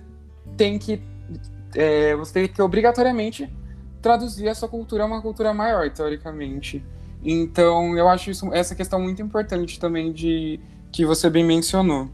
tem 0.56 0.80
que 0.80 1.04
é, 1.76 2.16
você 2.16 2.34
tem 2.34 2.48
que 2.48 2.62
obrigatoriamente 2.62 3.54
traduzir 4.02 4.48
a 4.48 4.56
sua 4.56 4.70
cultura 4.70 5.04
a 5.04 5.06
uma 5.06 5.22
cultura 5.22 5.54
maior, 5.54 5.90
teoricamente. 5.92 6.82
Então, 7.22 7.98
eu 7.98 8.08
acho 8.08 8.32
isso, 8.32 8.54
essa 8.54 8.74
questão 8.74 8.98
muito 8.98 9.22
importante 9.22 9.78
também 9.78 10.14
de 10.14 10.58
que 10.90 11.06
você 11.06 11.30
bem 11.30 11.44
mencionou. 11.44 12.10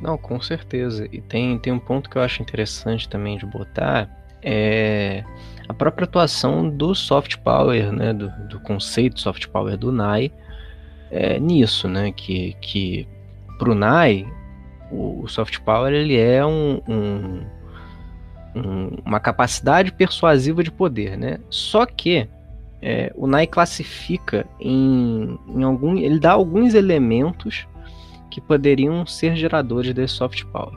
Não, 0.00 0.16
com 0.16 0.40
certeza. 0.40 1.08
E 1.12 1.20
tem, 1.20 1.58
tem 1.58 1.72
um 1.72 1.78
ponto 1.78 2.08
que 2.08 2.16
eu 2.16 2.22
acho 2.22 2.42
interessante 2.42 3.08
também 3.08 3.36
de 3.36 3.46
botar, 3.46 4.08
é 4.42 5.24
a 5.68 5.74
própria 5.74 6.04
atuação 6.04 6.68
do 6.68 6.94
soft 6.94 7.36
power, 7.38 7.92
né, 7.92 8.12
do, 8.14 8.30
do 8.48 8.58
conceito 8.60 9.20
soft 9.20 9.48
power 9.48 9.76
do 9.76 9.92
NAI, 9.92 10.32
é, 11.10 11.38
nisso, 11.38 11.88
né? 11.88 12.12
Que, 12.12 12.54
que 12.60 13.08
pro 13.58 13.74
Nai, 13.74 14.26
o, 14.90 15.22
o 15.22 15.28
soft 15.28 15.58
power 15.60 15.92
ele 15.92 16.16
é 16.16 16.44
um, 16.44 16.80
um, 16.88 17.42
um, 18.54 18.98
uma 19.04 19.20
capacidade 19.20 19.92
persuasiva 19.92 20.62
de 20.62 20.70
poder, 20.70 21.16
né? 21.16 21.38
Só 21.50 21.84
que 21.84 22.28
é, 22.80 23.12
o 23.16 23.26
Nai 23.26 23.46
classifica 23.46 24.46
em, 24.60 25.38
em 25.48 25.62
algum, 25.62 25.96
ele 25.96 26.18
dá 26.18 26.32
alguns 26.32 26.74
elementos 26.74 27.66
que 28.30 28.40
poderiam 28.40 29.06
ser 29.06 29.36
geradores 29.36 29.92
desse 29.94 30.14
soft 30.14 30.44
power. 30.46 30.76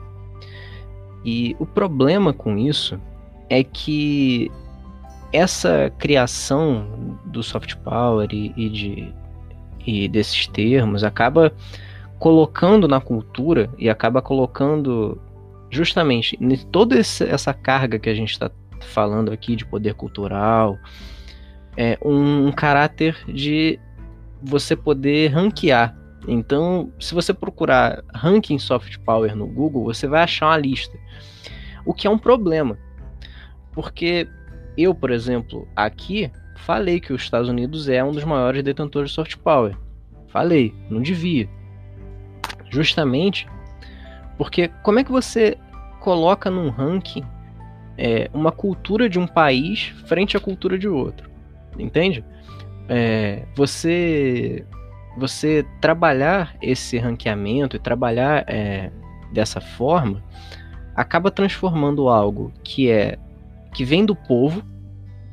E 1.24 1.54
o 1.58 1.66
problema 1.66 2.32
com 2.32 2.58
isso 2.58 3.00
é 3.48 3.62
que 3.62 4.50
essa 5.32 5.92
criação 5.98 7.18
do 7.24 7.42
soft 7.42 7.76
power 7.76 8.28
e, 8.32 8.52
e 8.56 8.68
de 8.68 9.14
e 9.86 10.08
desses 10.08 10.46
termos, 10.46 11.04
acaba 11.04 11.52
colocando 12.18 12.86
na 12.86 13.00
cultura 13.00 13.68
e 13.78 13.88
acaba 13.88 14.22
colocando 14.22 15.20
justamente 15.70 16.38
toda 16.70 16.98
essa 16.98 17.52
carga 17.52 17.98
que 17.98 18.08
a 18.08 18.14
gente 18.14 18.30
está 18.30 18.50
falando 18.80 19.32
aqui 19.32 19.56
de 19.56 19.64
poder 19.64 19.94
cultural, 19.94 20.78
é 21.76 21.98
um, 22.04 22.48
um 22.48 22.52
caráter 22.52 23.16
de 23.26 23.78
você 24.42 24.76
poder 24.76 25.28
ranquear. 25.28 25.96
Então, 26.26 26.92
se 27.00 27.14
você 27.14 27.34
procurar 27.34 28.02
ranking 28.14 28.58
soft 28.58 28.98
power 28.98 29.34
no 29.34 29.46
Google, 29.46 29.84
você 29.84 30.06
vai 30.06 30.22
achar 30.22 30.46
uma 30.46 30.56
lista. 30.56 30.96
O 31.84 31.92
que 31.92 32.06
é 32.06 32.10
um 32.10 32.18
problema. 32.18 32.78
Porque 33.72 34.28
eu, 34.76 34.94
por 34.94 35.10
exemplo, 35.10 35.66
aqui 35.74 36.30
Falei 36.62 37.00
que 37.00 37.12
os 37.12 37.22
Estados 37.22 37.48
Unidos 37.48 37.88
é 37.88 38.04
um 38.04 38.12
dos 38.12 38.22
maiores 38.22 38.62
detentores 38.62 39.10
de 39.10 39.16
soft 39.16 39.36
power. 39.38 39.76
Falei, 40.28 40.72
não 40.88 41.02
devia. 41.02 41.48
Justamente 42.70 43.48
porque 44.38 44.68
como 44.82 45.00
é 45.00 45.04
que 45.04 45.10
você 45.10 45.58
coloca 46.00 46.50
num 46.50 46.70
ranking 46.70 47.24
é, 47.98 48.30
uma 48.32 48.52
cultura 48.52 49.08
de 49.08 49.18
um 49.18 49.26
país 49.26 49.88
frente 50.06 50.36
à 50.36 50.40
cultura 50.40 50.78
de 50.78 50.88
outro? 50.88 51.28
Entende? 51.76 52.24
É, 52.88 53.44
você 53.56 54.64
você 55.16 55.64
trabalhar 55.80 56.56
esse 56.60 56.98
ranqueamento 56.98 57.76
e 57.76 57.78
trabalhar 57.78 58.44
é, 58.48 58.90
dessa 59.32 59.60
forma 59.60 60.22
acaba 60.94 61.30
transformando 61.30 62.08
algo 62.08 62.52
que 62.62 62.90
é 62.90 63.18
que 63.74 63.84
vem 63.84 64.04
do 64.04 64.14
povo 64.14 64.62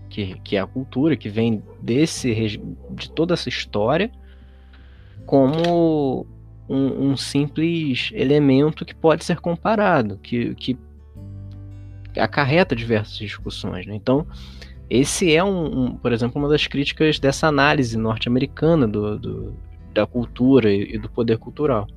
que, 0.09 0.39
que 0.43 0.57
é 0.57 0.59
a 0.59 0.67
cultura, 0.67 1.15
que 1.15 1.29
vem 1.29 1.63
desse 1.81 2.59
de 2.91 3.11
toda 3.11 3.35
essa 3.35 3.47
história, 3.47 4.11
como 5.25 6.25
um, 6.67 7.11
um 7.11 7.17
simples 7.17 8.11
elemento 8.13 8.83
que 8.83 8.95
pode 8.95 9.23
ser 9.23 9.39
comparado, 9.39 10.17
que, 10.17 10.55
que 10.55 10.77
acarreta 12.17 12.75
diversas 12.75 13.17
discussões. 13.17 13.85
Né? 13.85 13.95
Então, 13.95 14.25
esse 14.89 15.33
é 15.33 15.43
um, 15.43 15.83
um, 15.85 15.95
por 15.95 16.11
exemplo, 16.11 16.41
uma 16.41 16.49
das 16.49 16.65
críticas 16.65 17.19
dessa 17.19 17.47
análise 17.47 17.95
norte-americana 17.95 18.87
do, 18.87 19.19
do, 19.19 19.55
da 19.93 20.05
cultura 20.05 20.71
e, 20.71 20.95
e 20.95 20.97
do 20.97 21.09
poder 21.09 21.37
cultural. 21.37 21.87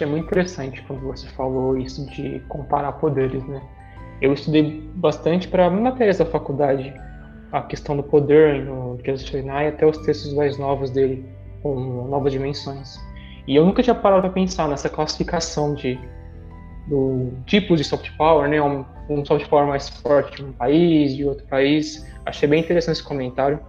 É 0.00 0.06
muito 0.06 0.24
interessante 0.24 0.82
quando 0.86 1.02
você 1.02 1.26
falou 1.28 1.76
isso 1.76 2.06
de 2.12 2.40
comparar 2.48 2.92
poderes, 2.92 3.46
né? 3.46 3.60
eu 4.20 4.32
estudei 4.34 4.82
bastante 4.94 5.48
para 5.48 5.70
matérias 5.70 6.18
da 6.18 6.26
faculdade, 6.26 6.92
a 7.50 7.62
questão 7.62 7.96
do 7.96 8.02
poder 8.02 8.64
no 8.64 8.98
Joseph 9.04 9.32
Nye, 9.42 9.68
até 9.68 9.86
os 9.86 9.98
textos 9.98 10.32
mais 10.34 10.58
novos 10.58 10.90
dele, 10.90 11.24
com 11.62 12.06
novas 12.08 12.32
dimensões. 12.32 12.98
E 13.48 13.56
eu 13.56 13.64
nunca 13.64 13.82
tinha 13.82 13.94
parado 13.94 14.22
para 14.22 14.30
pensar 14.30 14.68
nessa 14.68 14.88
classificação 14.88 15.74
de 15.74 15.98
do 16.86 17.32
tipos 17.46 17.78
de 17.78 17.84
soft 17.84 18.10
power, 18.16 18.48
né? 18.48 18.60
Um, 18.60 18.84
um 19.08 19.24
soft 19.24 19.48
power 19.48 19.66
mais 19.66 19.88
forte 19.88 20.36
de 20.36 20.44
um 20.44 20.52
país, 20.52 21.14
de 21.16 21.24
outro 21.24 21.46
país. 21.46 22.06
Achei 22.26 22.48
bem 22.48 22.60
interessante 22.60 22.96
esse 22.96 23.04
comentário. 23.04 23.60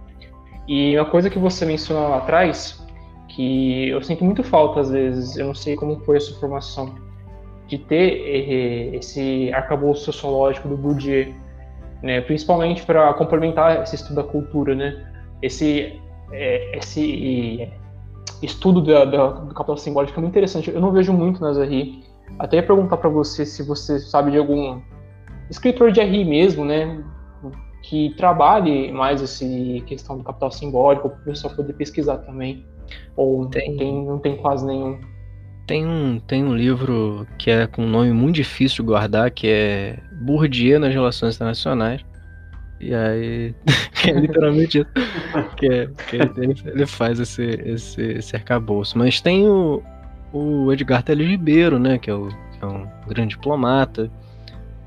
E 0.68 0.96
uma 0.96 1.06
coisa 1.06 1.28
que 1.28 1.38
você 1.38 1.64
mencionou 1.64 2.08
lá 2.08 2.18
atrás, 2.18 2.82
que 3.28 3.88
eu 3.88 4.02
sinto 4.02 4.24
muito 4.24 4.42
falta 4.42 4.80
às 4.80 4.90
vezes, 4.90 5.36
eu 5.36 5.46
não 5.46 5.54
sei 5.54 5.74
como 5.74 5.98
foi 6.00 6.18
a 6.18 6.20
sua 6.20 6.38
formação, 6.38 6.94
de 7.66 7.78
ter 7.78 8.22
eh, 8.26 8.96
esse 8.96 9.52
arcabouço 9.52 10.04
sociológico 10.04 10.68
do 10.68 10.76
Bourdieu, 10.76 11.34
né, 12.02 12.20
principalmente 12.20 12.84
para 12.84 13.12
complementar 13.14 13.82
esse 13.82 13.94
estudo 13.94 14.16
da 14.16 14.24
cultura, 14.24 14.74
né, 14.74 15.06
esse, 15.40 15.98
é, 16.32 16.76
esse 16.76 17.70
estudo 18.42 18.80
da, 18.82 19.04
da, 19.04 19.26
do 19.28 19.54
capital 19.54 19.76
simbólico 19.76 20.18
é 20.18 20.20
muito 20.20 20.32
interessante. 20.32 20.70
Eu 20.70 20.80
não 20.80 20.92
vejo 20.92 21.12
muito 21.12 21.40
nas 21.40 21.56
RI. 21.56 22.04
Até 22.38 22.56
ia 22.56 22.62
perguntar 22.62 22.96
para 22.96 23.08
você 23.08 23.46
se 23.46 23.62
você 23.62 23.98
sabe 23.98 24.32
de 24.32 24.38
algum 24.38 24.80
escritor 25.48 25.92
de 25.92 26.00
RI 26.00 26.24
mesmo, 26.24 26.64
né, 26.64 27.02
que 27.82 28.14
trabalhe 28.16 28.92
mais 28.92 29.20
essa 29.20 29.44
questão 29.86 30.16
do 30.16 30.24
capital 30.24 30.50
simbólico, 30.50 31.10
para 31.10 31.18
o 31.20 31.24
pessoal 31.24 31.54
poder 31.54 31.72
pesquisar 31.72 32.18
também. 32.18 32.64
Ou 33.16 33.46
tem. 33.46 33.76
Tem, 33.76 34.04
não 34.04 34.18
tem 34.18 34.36
quase 34.36 34.64
nenhum. 34.64 35.00
Tem 35.66 35.86
um, 35.86 36.18
tem 36.20 36.44
um 36.44 36.54
livro 36.54 37.26
que 37.38 37.50
é 37.50 37.66
com 37.66 37.84
um 37.84 37.88
nome 37.88 38.12
muito 38.12 38.36
difícil 38.36 38.84
de 38.84 38.90
guardar, 38.90 39.30
que 39.30 39.48
é 39.48 39.98
Bourdieu 40.22 40.78
nas 40.78 40.92
Relações 40.92 41.36
Internacionais. 41.36 42.04
E 42.80 42.94
aí, 42.94 43.54
que 43.94 44.10
é 44.10 44.14
literalmente 44.14 44.78
isso. 44.78 44.88
que 45.56 45.66
é, 45.66 45.86
que 46.08 46.16
ele, 46.16 46.54
ele, 46.66 46.86
faz 46.86 47.20
esse, 47.20 47.42
esse, 47.42 48.02
esse 48.02 48.36
arcabouço. 48.36 48.98
Mas 48.98 49.20
tem 49.20 49.48
o, 49.48 49.82
o 50.32 50.72
Edgar 50.72 51.02
Teles 51.02 51.28
Ribeiro, 51.28 51.78
né? 51.78 51.98
Que 51.98 52.10
é, 52.10 52.14
o, 52.14 52.28
que 52.28 52.58
é 52.62 52.66
um 52.66 52.88
grande 53.06 53.36
diplomata. 53.36 54.10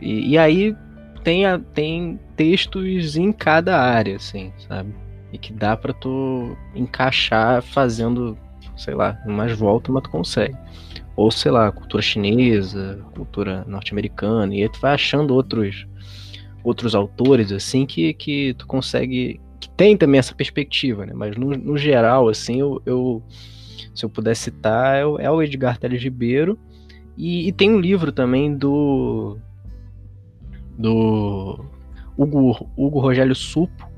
E, 0.02 0.32
e 0.32 0.38
aí 0.38 0.76
tem, 1.26 1.46
a, 1.46 1.60
tem 1.60 2.18
textos 2.38 3.18
em 3.18 3.34
cada 3.34 3.78
área, 3.78 4.16
assim, 4.16 4.54
sabe? 4.70 4.96
E 5.34 5.38
que 5.38 5.52
dá 5.52 5.76
para 5.76 5.92
tu 5.92 6.56
encaixar 6.74 7.62
fazendo 7.62 8.38
sei 8.76 8.94
lá, 8.94 9.18
mais 9.26 9.58
volta, 9.58 9.92
mas 9.92 10.04
tu 10.04 10.10
consegue. 10.10 10.56
Ou, 11.16 11.32
sei 11.32 11.52
lá, 11.52 11.72
cultura 11.72 12.02
chinesa, 12.02 13.00
cultura 13.16 13.64
norte-americana, 13.68 14.54
e 14.54 14.64
aí 14.64 14.70
tu 14.70 14.80
vai 14.80 14.94
achando 14.94 15.34
outros 15.34 15.88
outros 16.64 16.96
autores, 16.96 17.52
assim, 17.52 17.86
que, 17.86 18.14
que 18.14 18.54
tu 18.56 18.66
consegue. 18.66 19.40
que 19.60 19.70
tem 19.70 19.96
também 19.96 20.20
essa 20.20 20.34
perspectiva, 20.34 21.06
né? 21.06 21.14
Mas 21.14 21.38
no, 21.38 21.52
no 21.52 21.78
geral, 21.78 22.28
assim, 22.28 22.60
eu, 22.60 22.82
eu, 22.86 23.24
se 23.94 24.04
eu 24.04 24.10
puder 24.10 24.36
citar, 24.36 24.98
é 24.98 25.06
o, 25.06 25.20
é 25.20 25.30
o 25.30 25.42
Edgar 25.42 25.78
Teles 25.78 26.02
Ribeiro. 26.02 26.58
E, 27.16 27.48
e, 27.48 27.52
tem 27.52 27.70
um 27.70 27.80
livro 27.80 28.12
também 28.12 28.54
do. 28.58 29.38
Do 30.78 31.66
Hugo, 32.18 32.70
Hugo 32.78 33.00
Rogério 33.00 33.36
Supo, 33.36 33.90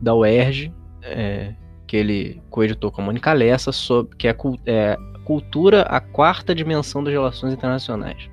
da 0.00 0.14
UERJ, 0.14 0.72
é, 1.02 1.54
que 1.86 1.96
ele 1.96 2.42
coeditou 2.50 2.90
com 2.90 3.02
a 3.02 3.04
Mônica 3.04 3.32
Lessa, 3.32 3.72
sobre, 3.72 4.16
que 4.16 4.28
é, 4.28 4.36
é 4.66 4.96
Cultura, 5.24 5.82
a 5.82 6.00
quarta 6.00 6.54
dimensão 6.54 7.04
das 7.04 7.12
relações 7.12 7.52
internacionais. 7.52 8.28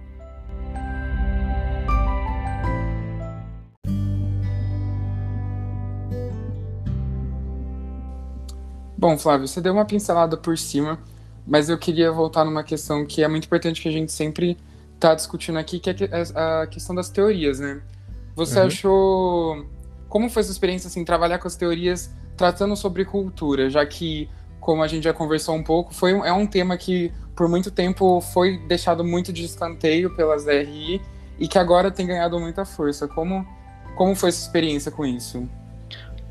Bom, 8.98 9.16
Flávio, 9.16 9.48
você 9.48 9.62
deu 9.62 9.74
uma 9.74 9.86
pincelada 9.86 10.36
por 10.36 10.58
cima, 10.58 10.98
mas 11.46 11.70
eu 11.70 11.78
queria 11.78 12.12
voltar 12.12 12.44
numa 12.44 12.64
questão 12.64 13.06
que 13.06 13.22
é 13.22 13.28
muito 13.28 13.46
importante 13.46 13.80
que 13.80 13.88
a 13.88 13.92
gente 13.92 14.12
sempre 14.12 14.58
está 14.98 15.16
discutindo 15.16 15.58
aqui, 15.58 15.80
que 15.80 15.90
é, 15.90 15.96
é 16.12 16.24
a 16.36 16.68
questão 16.68 16.94
das 16.94 17.10
teorias, 17.10 17.60
né? 17.60 17.82
Você 18.36 18.60
uhum. 18.60 18.68
achou. 18.68 19.66
Como 20.10 20.30
foi 20.30 20.44
sua 20.44 20.52
experiência, 20.52 20.88
assim, 20.88 21.04
trabalhar 21.04 21.38
com 21.40 21.48
as 21.48 21.56
teorias 21.56 22.14
tratando 22.36 22.76
sobre 22.76 23.04
cultura, 23.04 23.70
já 23.70 23.86
que, 23.86 24.30
como 24.60 24.84
a 24.84 24.88
gente 24.88 25.04
já 25.04 25.14
conversou 25.14 25.56
um 25.56 25.64
pouco, 25.64 25.94
foi, 25.94 26.12
é 26.12 26.32
um 26.32 26.46
tema 26.46 26.78
que 26.78 27.12
por 27.36 27.50
muito 27.50 27.72
tempo 27.72 28.22
foi 28.22 28.58
deixado 28.68 29.04
muito 29.04 29.34
de 29.34 29.44
escanteio 29.44 30.16
pelas 30.16 30.46
DRI 30.46 31.02
e 31.40 31.48
que 31.48 31.58
agora 31.58 31.92
tem 31.92 32.06
ganhado 32.08 32.40
muita 32.40 32.64
força. 32.64 33.08
Como, 33.08 33.46
como 33.96 34.16
foi 34.16 34.32
sua 34.32 34.46
experiência 34.46 34.92
com 34.92 35.06
isso? 35.06 35.48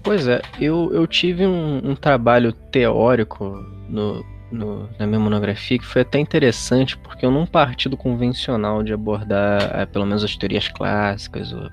Pois 0.02 0.26
é, 0.29 0.40
eu, 0.61 0.92
eu 0.92 1.07
tive 1.07 1.44
um, 1.46 1.90
um 1.90 1.96
trabalho 1.96 2.52
teórico 2.52 3.44
no, 3.88 4.24
no, 4.50 4.88
na 4.98 5.06
minha 5.06 5.18
monografia 5.18 5.78
que 5.78 5.85
foi 5.85 6.02
até 6.02 6.18
interessante, 6.18 6.96
porque 6.98 7.24
eu 7.24 7.30
não 7.30 7.46
parti 7.46 7.88
do 7.88 7.96
convencional 7.96 8.82
de 8.82 8.92
abordar 8.92 9.70
é, 9.74 9.87
pelo 9.87 10.06
menos 10.06 10.22
as 10.24 10.37
teorias 10.37 10.68
clássicas, 10.68 11.52
ou, 11.52 11.68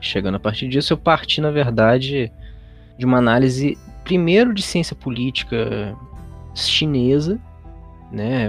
chegando 0.00 0.36
a 0.36 0.40
partir 0.40 0.68
disso, 0.68 0.92
eu 0.92 0.96
parti, 0.98 1.40
na 1.40 1.50
verdade, 1.50 2.30
de 2.98 3.04
uma 3.04 3.18
análise, 3.18 3.76
primeiro, 4.04 4.54
de 4.54 4.62
ciência 4.62 4.94
política 4.94 5.94
chinesa, 6.54 7.38
né? 8.10 8.48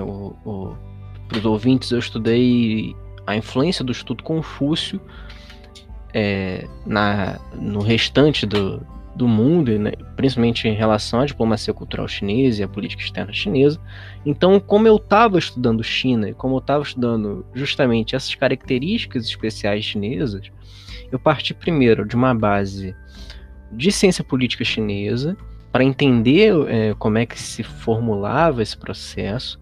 Para 1.27 1.37
os 1.37 1.45
ouvintes, 1.45 1.91
eu 1.91 1.99
estudei 1.99 2.95
a 3.25 3.35
influência 3.35 3.83
do 3.83 3.91
estudo 3.91 4.23
Confúcio 4.23 5.01
é, 6.13 6.65
na, 6.85 7.39
no 7.53 7.81
restante 7.81 8.45
do, 8.45 8.85
do 9.17 9.27
mundo, 9.27 9.77
né, 9.77 9.91
principalmente 10.15 10.67
em 10.67 10.73
relação 10.73 11.19
à 11.19 11.25
diplomacia 11.25 11.73
cultural 11.73 12.07
chinesa 12.07 12.61
e 12.61 12.63
à 12.63 12.67
política 12.67 13.01
externa 13.01 13.33
chinesa. 13.33 13.79
Então, 14.25 14.59
como 14.59 14.87
eu 14.87 14.97
estava 14.97 15.39
estudando 15.39 15.83
China 15.83 16.29
e 16.29 16.33
como 16.33 16.55
eu 16.55 16.59
estava 16.59 16.83
estudando 16.83 17.45
justamente 17.53 18.15
essas 18.15 18.35
características 18.35 19.25
especiais 19.25 19.83
chinesas, 19.83 20.51
eu 21.11 21.17
parti 21.17 21.53
primeiro 21.53 22.05
de 22.05 22.15
uma 22.15 22.33
base 22.33 22.95
de 23.71 23.91
ciência 23.91 24.23
política 24.23 24.63
chinesa 24.63 25.35
para 25.71 25.83
entender 25.83 26.53
é, 26.67 26.93
como 26.97 27.17
é 27.17 27.25
que 27.25 27.39
se 27.39 27.63
formulava 27.63 28.61
esse 28.61 28.77
processo, 28.77 29.59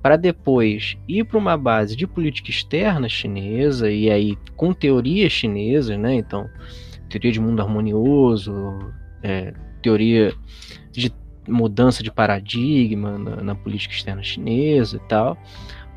para 0.00 0.16
depois 0.16 0.96
ir 1.08 1.24
para 1.24 1.38
uma 1.38 1.56
base 1.56 1.96
de 1.96 2.06
política 2.06 2.50
externa 2.50 3.08
chinesa 3.08 3.90
e 3.90 4.10
aí 4.10 4.36
com 4.56 4.72
teorias 4.72 5.32
chinesas, 5.32 5.98
né? 5.98 6.14
Então 6.14 6.48
teoria 7.08 7.32
de 7.32 7.40
mundo 7.40 7.60
harmonioso, 7.60 8.92
é, 9.22 9.52
teoria 9.82 10.32
de 10.92 11.12
mudança 11.46 12.02
de 12.02 12.10
paradigma 12.10 13.18
na, 13.18 13.36
na, 13.36 13.54
política 13.54 13.94
externa 13.94 14.22
chinesa 14.22 14.96
e 14.96 15.08
tal, 15.08 15.36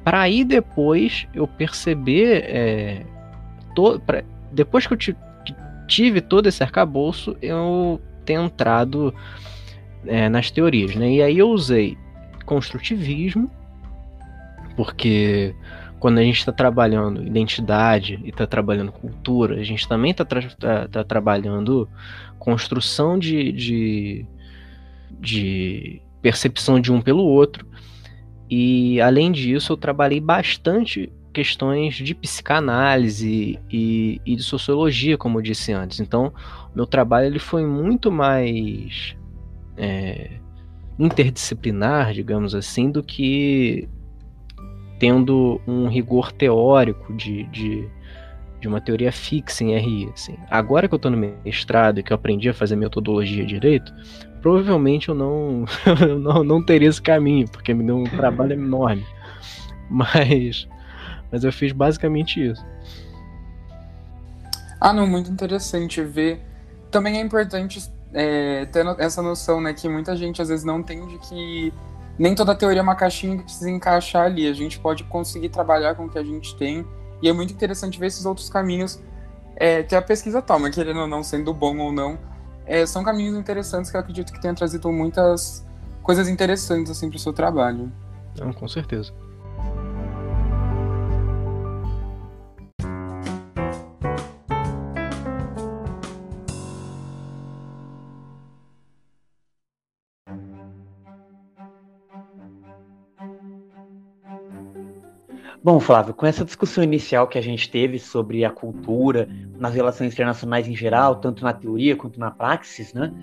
para 0.04 0.22
aí 0.22 0.44
depois 0.44 1.28
eu 1.34 1.48
perceber, 1.48 2.44
é, 2.46 3.06
to, 3.76 4.00
pra, 4.00 4.24
depois 4.52 4.88
que 4.88 4.94
eu 4.94 5.16
tive 5.88 6.22
todo 6.22 6.48
esse 6.48 6.64
arcabouço, 6.64 7.36
eu 7.42 8.02
tenho 8.26 8.44
entrado 8.44 9.14
é, 10.06 10.30
nas 10.30 10.50
teorias, 10.50 10.96
né? 10.96 11.12
E 11.12 11.22
aí 11.22 11.38
eu 11.38 11.50
usei 11.50 11.98
construtivismo, 12.46 13.52
porque 14.76 15.54
quando 16.02 16.18
a 16.18 16.24
gente 16.24 16.40
está 16.40 16.52
trabalhando 16.52 17.24
identidade 17.24 18.20
e 18.24 18.30
está 18.30 18.48
trabalhando 18.48 18.92
cultura, 18.92 19.60
a 19.60 19.64
gente 19.64 19.88
também 19.88 20.10
está 20.10 20.26
tra 20.26 20.42
tá, 20.42 20.88
tá 20.88 21.04
trabalhando 21.04 21.88
construção 22.40 23.20
de, 23.20 23.52
de, 23.52 24.26
de, 25.20 26.02
percepção 26.20 26.80
de 26.80 26.92
um 26.92 27.00
pelo 27.00 27.24
outro. 27.24 27.68
E 28.50 29.00
além 29.00 29.32
disso, 29.32 29.74
eu 29.74 29.78
trabalhei 29.78 30.20
bastante 30.20 31.14
questões 31.32 31.94
de 31.94 32.16
psicanálise 32.16 33.60
e, 33.72 34.20
e 34.26 34.36
de 34.36 34.42
sociologia, 34.42 35.20
como 35.20 35.38
eu 35.38 35.44
disse 35.44 35.72
antes. 35.72 36.00
Então, 36.00 36.34
meu 36.76 36.88
trabalho 36.88 37.28
ele 37.28 37.38
foi 37.38 37.64
muito 37.64 38.12
mais 38.12 39.16
é, 39.78 40.32
interdisciplinar, 40.98 42.12
digamos 42.12 42.56
assim, 42.56 42.90
do 42.90 43.04
que 43.04 43.88
tendo 45.02 45.60
um 45.66 45.88
rigor 45.88 46.32
teórico 46.32 47.12
de, 47.12 47.46
de, 47.46 47.90
de 48.60 48.68
uma 48.68 48.80
teoria 48.80 49.12
fixa 49.12 49.64
em 49.64 49.76
RI. 49.76 50.12
Assim. 50.14 50.38
Agora 50.48 50.88
que 50.88 50.94
eu 50.94 50.98
estou 50.98 51.10
no 51.10 51.18
mestrado 51.44 52.00
e 52.00 52.04
que 52.04 52.14
eu 52.14 52.16
aprendi 52.16 52.48
a 52.48 52.54
fazer 52.54 52.76
metodologia 52.76 53.44
direito, 53.44 53.92
provavelmente 54.44 55.10
eu 55.10 55.16
não, 55.16 55.66
eu 56.08 56.20
não, 56.20 56.44
não 56.44 56.64
teria 56.64 56.88
esse 56.88 57.02
caminho, 57.02 57.50
porque 57.50 57.74
me 57.74 57.84
deu 57.84 57.98
um 57.98 58.04
trabalho 58.04 58.54
enorme. 58.54 59.04
Mas, 59.90 60.68
mas 61.32 61.44
eu 61.44 61.52
fiz 61.52 61.72
basicamente 61.72 62.40
isso. 62.52 62.64
Ah, 64.80 64.94
não, 64.94 65.08
muito 65.08 65.32
interessante 65.32 66.04
ver. 66.04 66.42
Também 66.92 67.18
é 67.18 67.22
importante 67.22 67.92
é, 68.14 68.66
ter 68.66 68.86
essa 69.00 69.24
noção, 69.24 69.60
né, 69.60 69.74
que 69.74 69.90
muita 69.90 70.16
gente 70.16 70.44
às 70.44 70.50
vezes 70.50 70.64
não 70.64 70.82
entende 70.82 71.18
que 71.28 71.74
nem 72.18 72.36
toda 72.36 72.56
teoria 72.56 72.80
é 72.80 72.84
uma 72.84 72.96
caixinha 72.96 73.38
que 73.38 73.44
precisa 73.44 73.70
encaixar 73.70 74.26
ali. 74.26 74.48
A 74.48 74.54
gente 74.54 74.80
pode 74.80 75.04
conseguir 75.06 75.50
trabalhar 75.50 75.96
com 75.96 76.06
o 76.06 76.10
que 76.10 76.18
a 76.18 76.24
gente 76.24 76.56
tem. 76.56 76.86
E 77.22 77.30
é 77.30 77.34
muito 77.34 77.54
interessante 77.54 78.00
ver 78.00 78.08
esses 78.08 78.26
outros 78.26 78.50
caminhos 78.50 79.02
é, 79.56 79.84
que 79.84 79.96
a 79.96 80.02
pesquisa 80.02 80.42
toma, 80.42 80.70
querendo 80.70 81.02
ou 81.02 81.08
não, 81.08 81.24
sendo 81.24 81.54
bom 81.54 81.78
ou 81.78 81.92
não. 81.92 82.18
É, 82.66 82.86
são 82.86 83.04
caminhos 83.04 83.38
interessantes 83.38 83.92
que 83.92 83.98
eu 83.98 84.02
acredito 84.02 84.32
que 84.32 84.42
tenham 84.42 84.56
trazido 84.56 84.92
muitas 84.92 85.66
coisas 86.02 86.28
interessantes 86.28 86.92
assim, 86.92 87.10
para 87.10 87.18
o 87.18 87.20
seu 87.20 87.34
trabalho. 87.34 87.92
Não, 88.40 88.54
com 88.54 88.68
certeza. 88.68 89.14
Bom, 105.64 105.80
Flávio, 105.80 106.14
com 106.14 106.26
essa 106.26 106.46
discussão 106.46 106.84
inicial 106.84 107.28
que 107.28 107.38
a 107.38 107.42
gente 107.42 107.70
teve 107.70 108.00
sobre 108.00 108.44
a 108.44 108.50
cultura 108.50 109.30
nas 109.60 109.76
relações 109.76 110.14
internacionais 110.14 110.68
em 110.68 110.76
geral, 110.76 111.16
tanto 111.16 111.44
na 111.44 111.54
teoria 111.54 111.96
quanto 111.96 112.20
na 112.20 112.32
praxis, 112.32 112.94
né? 112.94 113.14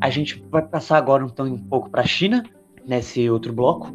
A 0.00 0.10
gente 0.10 0.44
vai 0.50 0.62
passar 0.62 0.96
agora 0.96 1.24
então 1.24 1.46
um 1.46 1.58
pouco 1.58 1.90
para 1.90 2.02
a 2.02 2.06
China, 2.06 2.44
nesse 2.86 3.28
outro 3.28 3.52
bloco. 3.52 3.92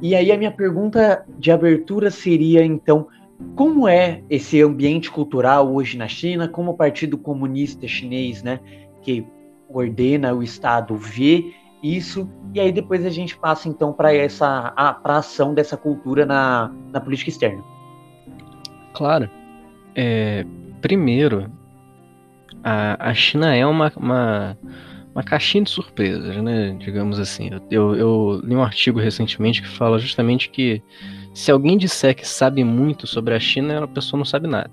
E 0.00 0.14
aí 0.14 0.32
a 0.32 0.38
minha 0.38 0.50
pergunta 0.50 1.24
de 1.38 1.50
abertura 1.52 2.10
seria 2.10 2.64
então, 2.64 3.06
como 3.54 3.86
é 3.86 4.22
esse 4.28 4.60
ambiente 4.62 5.10
cultural 5.10 5.72
hoje 5.72 5.96
na 5.96 6.08
China? 6.08 6.48
Como 6.48 6.72
o 6.72 6.76
Partido 6.76 7.16
Comunista 7.18 7.86
Chinês, 7.86 8.42
né, 8.42 8.60
que 9.02 9.24
ordena 9.68 10.34
o 10.34 10.42
Estado 10.42 10.96
vê 10.96 11.52
isso, 11.82 12.30
e 12.54 12.60
aí 12.60 12.70
depois 12.70 13.04
a 13.04 13.10
gente 13.10 13.36
passa 13.36 13.68
então 13.68 13.92
para 13.92 14.14
essa 14.14 14.72
a, 14.76 15.18
ação 15.18 15.52
dessa 15.52 15.76
cultura 15.76 16.24
na, 16.24 16.72
na 16.92 17.00
política 17.00 17.30
externa. 17.30 17.62
Claro. 18.94 19.28
É, 19.94 20.46
primeiro, 20.80 21.50
a, 22.62 23.10
a 23.10 23.14
China 23.14 23.54
é 23.54 23.66
uma, 23.66 23.92
uma, 23.96 24.56
uma 25.12 25.22
caixinha 25.24 25.64
de 25.64 25.70
surpresas, 25.70 26.36
né? 26.36 26.76
Digamos 26.78 27.18
assim. 27.18 27.50
Eu, 27.70 27.96
eu 27.96 28.40
li 28.44 28.54
um 28.54 28.62
artigo 28.62 29.00
recentemente 29.00 29.60
que 29.62 29.68
fala 29.68 29.98
justamente 29.98 30.50
que 30.50 30.82
se 31.34 31.50
alguém 31.50 31.76
disser 31.76 32.14
que 32.14 32.26
sabe 32.26 32.62
muito 32.62 33.06
sobre 33.06 33.34
a 33.34 33.40
China, 33.40 33.84
a 33.84 33.88
pessoa 33.88 34.18
não 34.18 34.24
sabe 34.24 34.46
nada. 34.46 34.70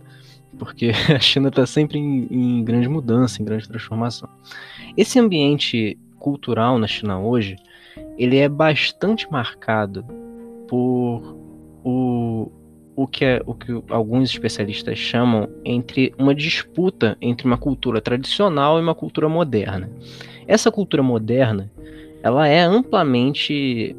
Porque 0.58 0.92
a 1.16 1.20
China 1.20 1.50
está 1.50 1.66
sempre 1.66 1.98
em, 1.98 2.28
em 2.30 2.64
grande 2.64 2.88
mudança, 2.88 3.42
em 3.42 3.46
grande 3.46 3.68
transformação. 3.68 4.30
Esse 4.96 5.20
ambiente 5.20 5.98
cultural 6.20 6.78
na 6.78 6.88
China 6.88 7.20
hoje, 7.20 7.56
ele 8.18 8.38
é 8.38 8.48
bastante 8.48 9.30
marcado 9.32 10.04
por 10.68 11.36
o, 11.84 12.52
o 12.96 13.08
que, 13.08 13.26
é, 13.26 13.42
o 13.46 13.54
que 13.54 13.72
alguns 13.90 14.30
especialistas 14.30 14.98
chamam 14.98 15.50
entre 15.64 16.14
uma 16.18 16.36
disputa 16.36 17.18
entre 17.22 17.48
uma 17.48 17.58
cultura 17.58 18.02
tradicional 18.02 18.78
e 18.78 18.82
uma 18.82 18.94
cultura 18.94 19.30
moderna. 19.30 19.90
Essa 20.46 20.72
cultura 20.72 21.02
moderna, 21.02 21.72
ela 22.22 22.48
é 22.48 22.60
amplamente 22.60 23.96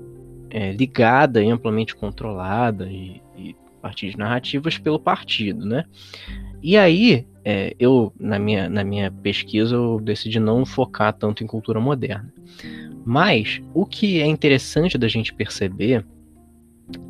é, 0.50 0.72
ligada 0.72 1.42
e 1.42 1.50
amplamente 1.50 1.96
controlada 1.96 2.86
e, 2.90 3.22
e 3.36 3.56
a 3.78 3.80
partir 3.80 4.10
de 4.10 4.18
narrativas 4.18 4.76
pelo 4.76 4.98
partido, 4.98 5.64
né? 5.64 5.84
E 6.62 6.76
aí, 6.76 7.26
é, 7.44 7.74
eu, 7.78 8.12
na 8.18 8.38
minha, 8.38 8.68
na 8.68 8.84
minha 8.84 9.10
pesquisa, 9.10 9.74
eu 9.74 10.00
decidi 10.00 10.38
não 10.38 10.66
focar 10.66 11.12
tanto 11.12 11.42
em 11.42 11.46
cultura 11.46 11.80
moderna. 11.80 12.32
Mas, 13.04 13.62
o 13.72 13.86
que 13.86 14.20
é 14.20 14.26
interessante 14.26 14.98
da 14.98 15.08
gente 15.08 15.32
perceber 15.32 16.04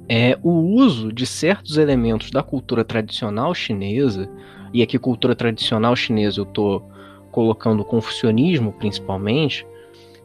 é 0.09 0.38
o 0.43 0.51
uso 0.51 1.12
de 1.12 1.27
certos 1.27 1.77
elementos 1.77 2.31
da 2.31 2.43
cultura 2.43 2.85
tradicional 2.85 3.55
chinesa, 3.55 4.29
e 4.73 4.83
aqui 4.83 4.99
cultura 4.99 5.35
tradicional 5.35 5.97
chinesa 5.97 6.40
eu 6.40 6.45
estou 6.45 6.88
colocando 7.33 7.81
o 7.81 7.85
confucionismo 7.85 8.73
principalmente, 8.73 9.66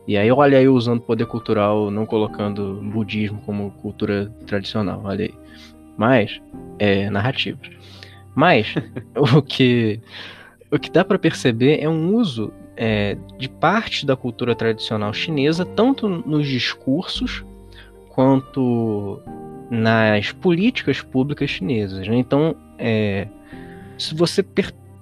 e 0.07 0.17
aí 0.17 0.31
olha 0.31 0.57
aí 0.59 0.67
usando 0.67 1.01
poder 1.01 1.25
cultural, 1.25 1.89
não 1.89 2.05
colocando 2.05 2.79
budismo 2.83 3.41
como 3.41 3.71
cultura 3.71 4.31
tradicional, 4.45 5.01
olha 5.03 5.25
aí. 5.25 5.33
Mas, 5.97 6.39
é 6.77 7.09
narrativa. 7.09 7.57
Mas, 8.35 8.75
o 9.15 9.41
que 9.41 9.99
o 10.71 10.79
que 10.79 10.91
dá 10.91 11.05
para 11.05 11.17
perceber 11.17 11.79
é 11.79 11.87
um 11.87 12.15
uso 12.15 12.51
é, 12.75 13.17
de 13.37 13.47
parte 13.47 14.05
da 14.05 14.15
cultura 14.15 14.53
tradicional 14.55 15.13
chinesa, 15.13 15.65
tanto 15.65 16.09
nos 16.09 16.47
discursos 16.47 17.45
quanto 18.09 19.21
nas 19.69 20.31
políticas 20.31 21.01
públicas 21.01 21.49
chinesas. 21.49 22.07
Né? 22.07 22.17
Então, 22.17 22.55
é, 22.77 23.27
se 23.97 24.13
você 24.13 24.43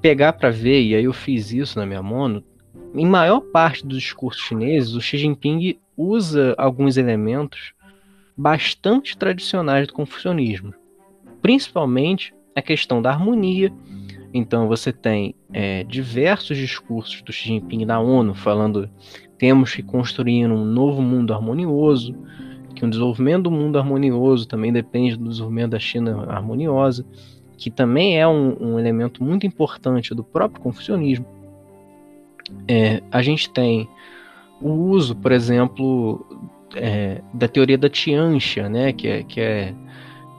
pegar 0.02 0.34
para 0.34 0.50
ver, 0.50 0.82
e 0.82 0.96
aí 0.96 1.04
eu 1.04 1.14
fiz 1.14 1.52
isso 1.52 1.80
na 1.80 1.86
minha 1.86 2.04
mono, 2.04 2.44
em 2.94 3.06
maior 3.06 3.42
parte 3.42 3.86
dos 3.86 4.02
discursos 4.02 4.44
chineses, 4.44 4.94
o 4.94 5.02
Xi 5.02 5.18
Jinping 5.18 5.78
usa 5.98 6.54
alguns 6.58 6.98
elementos 6.98 7.74
bastante 8.38 9.18
tradicionais 9.18 9.88
do 9.88 9.94
confucionismo, 9.94 10.74
principalmente 11.42 12.34
a 12.56 12.62
questão 12.62 13.02
da 13.02 13.12
harmonia. 13.12 13.72
Então, 14.34 14.68
você 14.68 14.92
tem 14.92 15.36
é, 15.52 15.84
diversos 15.84 16.58
discursos 16.58 17.22
do 17.22 17.32
Xi 17.32 17.50
Jinping 17.50 17.86
na 17.86 18.00
ONU 18.00 18.34
falando 18.34 18.90
temos 19.38 19.76
que 19.76 19.84
construir 19.84 20.46
um 20.48 20.64
novo 20.64 21.02
mundo 21.02 21.34
harmonioso, 21.34 22.16
que 22.76 22.86
o 22.86 22.90
desenvolvimento 22.90 23.44
do 23.44 23.52
mundo 23.52 23.78
harmonioso 23.78 24.48
também 24.48 24.72
depende 24.72 25.18
do 25.18 25.30
desenvolvimento 25.30 25.72
da 25.72 25.80
China 25.80 26.26
harmoniosa, 26.30 27.06
que 27.58 27.70
também 27.70 28.20
é 28.20 28.28
um, 28.28 28.56
um 28.60 28.80
elemento 28.80 29.24
muito 29.24 29.46
importante 29.46 30.16
do 30.16 30.24
próprio 30.24 30.62
confucionismo. 30.62 31.26
É, 32.68 33.02
a 33.12 33.22
gente 33.22 33.50
tem 33.50 33.88
o 34.62 34.70
uso, 34.70 35.16
por 35.16 35.32
exemplo, 35.32 36.26
é, 36.76 37.22
da 37.34 37.48
teoria 37.48 37.78
da 37.78 37.90
Tianxia, 37.90 38.70
né, 38.70 38.94
que 38.94 39.08
é, 39.08 39.24
que 39.24 39.42
é, 39.42 39.76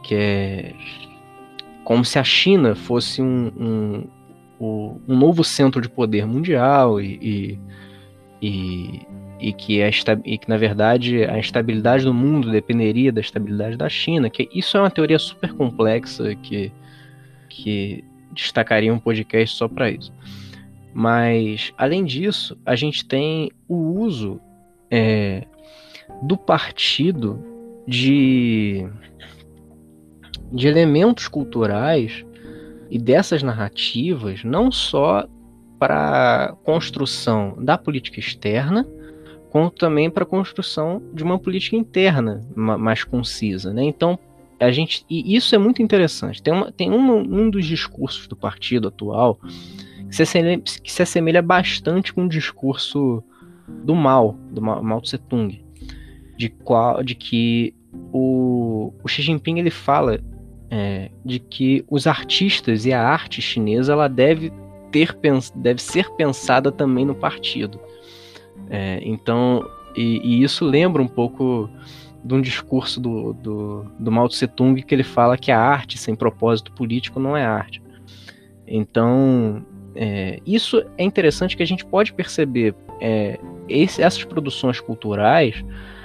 que 0.02 0.14
é 0.14 0.74
como 1.84 2.04
se 2.04 2.18
a 2.18 2.24
China 2.24 2.74
fosse 2.74 3.22
um, 3.22 4.08
um, 4.58 5.00
um 5.06 5.16
novo 5.16 5.44
centro 5.44 5.80
de 5.80 5.88
poder 5.88 6.26
mundial 6.26 7.00
e, 7.00 7.58
e, 8.40 9.06
e 9.38 9.52
que, 9.52 9.82
a, 9.82 9.90
e 10.24 10.38
que 10.38 10.48
na 10.48 10.56
verdade 10.56 11.24
a 11.24 11.38
estabilidade 11.38 12.04
do 12.04 12.14
mundo 12.14 12.50
dependeria 12.50 13.12
da 13.12 13.20
estabilidade 13.20 13.76
da 13.76 13.88
China, 13.88 14.30
que 14.30 14.48
isso 14.54 14.76
é 14.76 14.80
uma 14.80 14.90
teoria 14.90 15.18
super 15.18 15.52
complexa 15.52 16.34
que, 16.36 16.72
que 17.48 18.02
destacaria 18.32 18.92
um 18.92 18.98
podcast 18.98 19.56
só 19.56 19.68
para 19.68 19.90
isso. 19.90 20.12
Mas 20.92 21.72
além 21.76 22.04
disso, 22.04 22.56
a 22.64 22.76
gente 22.76 23.04
tem 23.04 23.50
o 23.68 23.76
uso 24.00 24.40
é, 24.90 25.44
do 26.22 26.36
partido 26.36 27.44
de, 27.86 28.86
de 30.52 30.68
elementos 30.68 31.28
culturais 31.28 32.24
e 32.90 32.98
dessas 32.98 33.42
narrativas, 33.42 34.44
não 34.44 34.70
só 34.70 35.26
para 35.78 36.56
construção 36.62 37.56
da 37.58 37.76
política 37.76 38.20
externa, 38.20 38.86
quanto 39.50 39.76
também 39.76 40.10
para 40.10 40.24
a 40.24 40.26
construção 40.26 41.02
de 41.12 41.22
uma 41.22 41.38
política 41.38 41.76
interna 41.76 42.40
mais 42.54 43.04
concisa. 43.04 43.72
Né? 43.72 43.84
Então, 43.84 44.18
a 44.58 44.70
gente. 44.70 45.04
E 45.08 45.34
isso 45.34 45.54
é 45.54 45.58
muito 45.58 45.82
interessante. 45.82 46.42
Tem, 46.42 46.52
uma, 46.52 46.72
tem 46.72 46.90
um, 46.90 47.18
um 47.18 47.50
dos 47.50 47.66
discursos 47.66 48.26
do 48.26 48.36
partido 48.36 48.88
atual 48.88 49.38
que 50.08 50.14
se, 50.14 50.22
assemelha, 50.22 50.60
que 50.60 50.92
se 50.92 51.02
assemelha 51.02 51.42
bastante 51.42 52.12
com 52.12 52.24
o 52.24 52.28
discurso 52.28 53.22
do 53.68 53.94
Mao, 53.94 54.38
do 54.50 54.60
Mao 54.60 55.00
Tse 55.00 55.18
Tung, 55.18 55.64
de, 56.36 56.48
qual, 56.48 57.02
de 57.02 57.14
que 57.14 57.74
o, 58.12 58.92
o 59.02 59.08
Xi 59.08 59.22
Jinping 59.22 59.58
ele 59.58 59.70
fala 59.70 60.20
é, 60.74 61.08
de 61.24 61.38
que 61.38 61.84
os 61.88 62.04
artistas 62.04 62.84
e 62.84 62.92
a 62.92 63.00
arte 63.00 63.40
chinesa 63.40 63.92
ela 63.92 64.08
deve 64.08 64.52
ter 64.90 65.16
deve 65.54 65.80
ser 65.80 66.10
pensada 66.16 66.72
também 66.72 67.04
no 67.04 67.14
partido. 67.14 67.78
É, 68.68 69.00
então, 69.04 69.64
e, 69.94 70.20
e, 70.24 70.42
isso 70.42 70.64
lembra 70.64 71.00
um 71.00 71.06
pouco 71.06 71.70
de 72.24 72.34
um 72.34 72.40
discurso 72.40 73.00
do, 73.00 73.34
do, 73.34 73.86
do 74.00 74.10
Mao 74.10 74.28
Tse 74.28 74.48
Tung 74.48 74.82
que 74.82 74.92
ele 74.92 75.04
fala 75.04 75.38
que 75.38 75.52
a 75.52 75.60
arte 75.60 75.96
sem 75.96 76.16
propósito 76.16 76.72
político 76.72 77.20
não 77.20 77.36
é 77.36 77.44
arte. 77.44 77.80
Então, 78.66 79.64
é, 79.94 80.40
isso 80.44 80.84
é 80.98 81.04
interessante 81.04 81.56
que 81.56 81.62
a 81.62 81.66
gente 81.66 81.84
pode 81.84 82.12
perceber 82.12 82.74
é, 83.00 83.38
esse, 83.68 84.02
essas 84.02 84.24
produções 84.24 84.80
culturais 84.80 85.64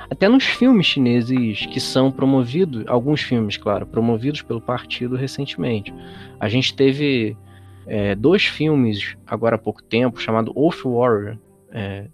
até 0.10 0.28
nos 0.28 0.43
filmes 0.43 0.88
chineses 0.88 1.65
que 1.67 1.80
são 1.80 2.12
promovidos, 2.12 2.84
alguns 2.88 3.22
filmes, 3.22 3.58
claro, 3.58 3.86
promovidos 3.86 4.41
pelo 4.41 4.60
partido 4.60 5.15
recentemente. 5.15 5.93
A 6.39 6.50
gente 6.50 6.76
teve 6.76 7.38
é, 7.86 8.15
dois 8.15 8.45
filmes 8.45 9.15
agora 9.26 9.56
há 9.56 9.60
pouco 9.60 9.84
tempo 9.84 10.19
chamado 10.19 10.54
Wolf 10.54 10.84
Warrior, 10.84 11.38
é, 11.72 12.08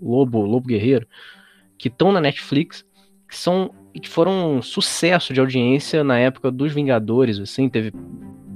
Lobo, 0.00 0.40
Lobo 0.44 0.66
Guerreiro, 0.66 1.06
que 1.78 1.88
estão 1.88 2.12
na 2.12 2.20
Netflix, 2.20 2.84
que 3.28 3.36
são 3.36 3.70
que 3.92 4.08
foram 4.08 4.56
um 4.56 4.62
sucesso 4.62 5.34
de 5.34 5.40
audiência 5.40 6.04
na 6.04 6.16
época 6.16 6.48
dos 6.48 6.72
Vingadores, 6.72 7.40
assim, 7.40 7.68
teve 7.68 7.92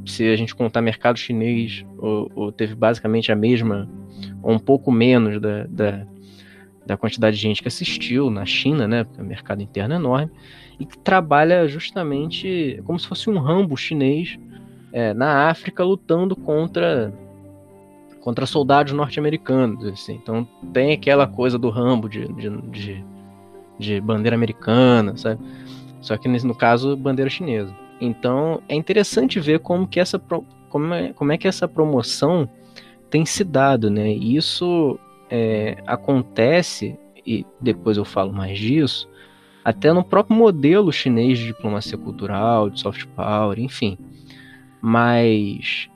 se 0.06 0.28
a 0.28 0.36
gente 0.36 0.54
contar 0.54 0.80
mercado 0.80 1.18
chinês, 1.18 1.84
ou, 1.98 2.30
ou 2.34 2.52
teve 2.52 2.74
basicamente 2.74 3.32
a 3.32 3.36
mesma, 3.36 3.88
ou 4.42 4.52
um 4.52 4.58
pouco 4.58 4.92
menos 4.92 5.40
da, 5.40 5.64
da, 5.66 6.06
da, 6.86 6.96
quantidade 6.96 7.36
de 7.36 7.42
gente 7.42 7.62
que 7.62 7.68
assistiu 7.68 8.30
na 8.30 8.44
China, 8.44 8.86
né? 8.86 9.04
Porque 9.04 9.20
o 9.20 9.24
mercado 9.24 9.62
interno 9.62 9.94
é 9.94 9.96
enorme, 9.96 10.30
e 10.78 10.84
que 10.84 10.98
trabalha 10.98 11.66
justamente 11.68 12.80
como 12.84 12.98
se 12.98 13.06
fosse 13.06 13.30
um 13.30 13.38
Rambo 13.38 13.76
chinês 13.76 14.38
é, 14.92 15.12
na 15.14 15.48
África 15.48 15.84
lutando 15.84 16.36
contra 16.36 17.12
contra 18.20 18.46
soldados 18.46 18.94
norte-americanos, 18.94 19.84
assim. 19.84 20.14
Então 20.14 20.48
tem 20.72 20.92
aquela 20.92 21.26
coisa 21.26 21.58
do 21.58 21.68
Rambo 21.68 22.08
de, 22.08 22.26
de, 22.32 22.48
de, 22.70 23.04
de, 23.78 24.00
bandeira 24.00 24.34
americana, 24.34 25.14
sabe? 25.14 25.44
Só 26.00 26.16
que 26.16 26.26
no 26.26 26.54
caso 26.54 26.96
bandeira 26.96 27.28
chinesa. 27.28 27.74
Então 28.00 28.62
é 28.66 28.74
interessante 28.74 29.38
ver 29.38 29.58
como 29.60 29.86
que 29.86 30.00
essa 30.00 30.18
como 30.70 30.94
é, 30.94 31.12
como 31.12 31.32
é 31.32 31.38
que 31.38 31.46
essa 31.46 31.68
promoção 31.68 32.48
tem 33.10 33.26
se 33.26 33.44
dado, 33.44 33.90
né? 33.90 34.08
E 34.10 34.36
isso 34.36 34.98
é, 35.30 35.82
acontece 35.86 36.98
e 37.26 37.46
depois 37.60 37.96
eu 37.96 38.04
falo 38.04 38.32
mais 38.32 38.58
disso 38.58 39.08
até 39.64 39.92
no 39.92 40.04
próprio 40.04 40.36
modelo 40.36 40.92
chinês 40.92 41.38
de 41.38 41.46
diplomacia 41.46 41.96
cultural, 41.96 42.68
de 42.68 42.80
soft 42.80 43.06
power, 43.16 43.58
enfim. 43.58 43.96
Mas 44.80 45.88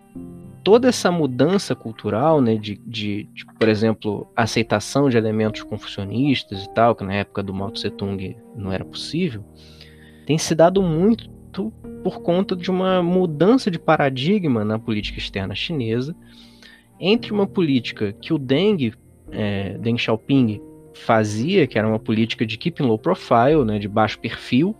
toda 0.64 0.88
essa 0.88 1.12
mudança 1.12 1.74
cultural, 1.74 2.40
né, 2.40 2.56
de, 2.56 2.80
de, 2.86 3.24
de, 3.34 3.44
por 3.44 3.68
exemplo, 3.68 4.26
aceitação 4.34 5.10
de 5.10 5.18
elementos 5.18 5.62
confucionistas 5.62 6.64
e 6.64 6.74
tal, 6.74 6.96
que 6.96 7.04
na 7.04 7.14
época 7.14 7.42
do 7.42 7.52
Mao 7.52 7.70
Tse 7.70 7.90
Tung 7.90 8.36
não 8.56 8.72
era 8.72 8.84
possível, 8.84 9.44
tem 10.24 10.38
se 10.38 10.54
dado 10.54 10.82
muito 10.82 11.28
por 12.02 12.22
conta 12.22 12.56
de 12.56 12.70
uma 12.70 13.02
mudança 13.02 13.70
de 13.70 13.78
paradigma 13.78 14.64
na 14.64 14.78
política 14.78 15.18
externa 15.18 15.54
chinesa 15.54 16.14
entre 17.00 17.32
uma 17.32 17.46
política 17.46 18.12
que 18.12 18.32
o 18.32 18.38
Deng, 18.38 18.92
é, 19.32 19.76
Deng 19.78 19.98
Xiaoping 19.98 20.60
fazia, 20.94 21.66
que 21.66 21.78
era 21.78 21.86
uma 21.86 21.98
política 21.98 22.44
de 22.44 22.56
keeping 22.56 22.84
low 22.84 22.98
profile, 22.98 23.64
né, 23.64 23.78
de 23.78 23.88
baixo 23.88 24.18
perfil. 24.18 24.74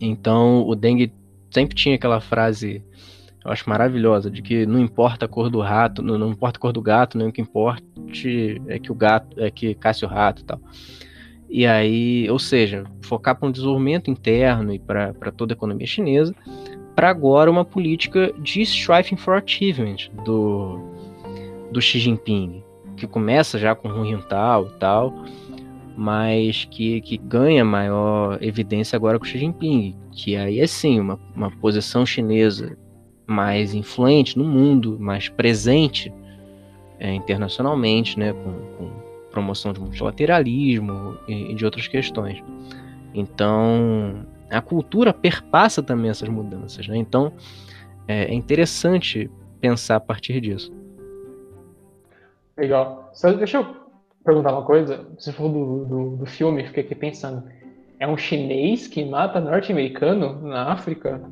Então 0.00 0.66
o 0.66 0.74
Deng 0.74 1.12
sempre 1.50 1.74
tinha 1.74 1.94
aquela 1.94 2.20
frase 2.20 2.82
eu 3.44 3.50
acho 3.50 3.68
maravilhosa, 3.68 4.30
de 4.30 4.40
que 4.40 4.64
não 4.66 4.78
importa 4.78 5.26
a 5.26 5.28
cor 5.28 5.50
do 5.50 5.60
rato, 5.60 6.00
não, 6.00 6.16
não 6.16 6.30
importa 6.30 6.58
a 6.58 6.60
cor 6.60 6.72
do 6.72 6.80
gato, 6.80 7.18
nem 7.18 7.26
o 7.26 7.32
que 7.32 7.40
importa 7.40 7.84
é 8.68 8.78
que 8.78 8.92
o 8.92 8.94
gato, 8.94 9.40
é 9.40 9.50
que 9.50 9.74
casse 9.74 10.04
o 10.04 10.08
rato 10.08 10.42
e 10.42 10.44
tal. 10.44 10.60
E 11.50 11.66
aí, 11.66 12.30
ou 12.30 12.38
seja, 12.38 12.84
focar 13.02 13.36
para 13.36 13.48
um 13.48 13.52
desenvolvimento 13.52 14.10
interno 14.10 14.72
e 14.72 14.78
para 14.78 15.12
toda 15.36 15.52
a 15.52 15.56
economia 15.56 15.86
chinesa, 15.86 16.34
para 16.94 17.10
agora 17.10 17.50
uma 17.50 17.64
política 17.64 18.32
de 18.38 18.62
striving 18.62 19.16
for 19.16 19.34
achievement 19.34 20.08
do, 20.24 20.78
do 21.72 21.80
Xi 21.80 21.98
Jinping, 21.98 22.62
que 22.96 23.06
começa 23.06 23.58
já 23.58 23.74
com 23.74 23.88
Hu 23.88 24.04
Jintao 24.04 24.66
e 24.66 24.78
tal, 24.78 25.14
mas 25.96 26.64
que, 26.70 27.00
que 27.00 27.16
ganha 27.16 27.64
maior 27.64 28.38
evidência 28.42 28.96
agora 28.96 29.18
com 29.18 29.24
Xi 29.24 29.38
Jinping, 29.38 29.94
que 30.10 30.36
aí 30.36 30.60
é 30.60 30.66
sim 30.66 31.00
uma, 31.00 31.18
uma 31.34 31.50
posição 31.50 32.06
chinesa 32.06 32.76
mais 33.26 33.74
influente 33.74 34.38
no 34.38 34.44
mundo, 34.44 34.98
mais 34.98 35.28
presente 35.28 36.12
é, 36.98 37.12
internacionalmente, 37.12 38.18
né, 38.18 38.32
com, 38.32 38.52
com, 38.76 39.02
promoção 39.32 39.72
de 39.72 39.80
multilateralismo 39.80 41.16
e, 41.26 41.52
e 41.52 41.54
de 41.54 41.64
outras 41.64 41.88
questões. 41.88 42.44
Então, 43.14 44.26
a 44.50 44.60
cultura 44.60 45.12
perpassa 45.12 45.82
também 45.82 46.10
essas 46.10 46.28
mudanças, 46.28 46.86
né? 46.86 46.98
Então, 46.98 47.32
é, 48.06 48.24
é 48.24 48.34
interessante 48.34 49.30
pensar 49.58 49.96
a 49.96 50.00
partir 50.00 50.38
disso. 50.38 50.70
Legal. 52.56 53.10
Só 53.12 53.32
deixa 53.32 53.58
eu 53.58 53.76
perguntar 54.24 54.52
uma 54.52 54.62
coisa. 54.62 55.06
Você 55.18 55.32
falou 55.32 55.52
do, 55.52 55.84
do, 55.84 56.16
do 56.16 56.26
filme, 56.26 56.66
fiquei 56.66 56.84
aqui 56.84 56.94
pensando. 56.94 57.42
É 57.98 58.06
um 58.06 58.16
chinês 58.16 58.88
que 58.88 59.04
mata 59.04 59.40
norte-americano 59.40 60.40
na 60.42 60.72
África? 60.72 61.22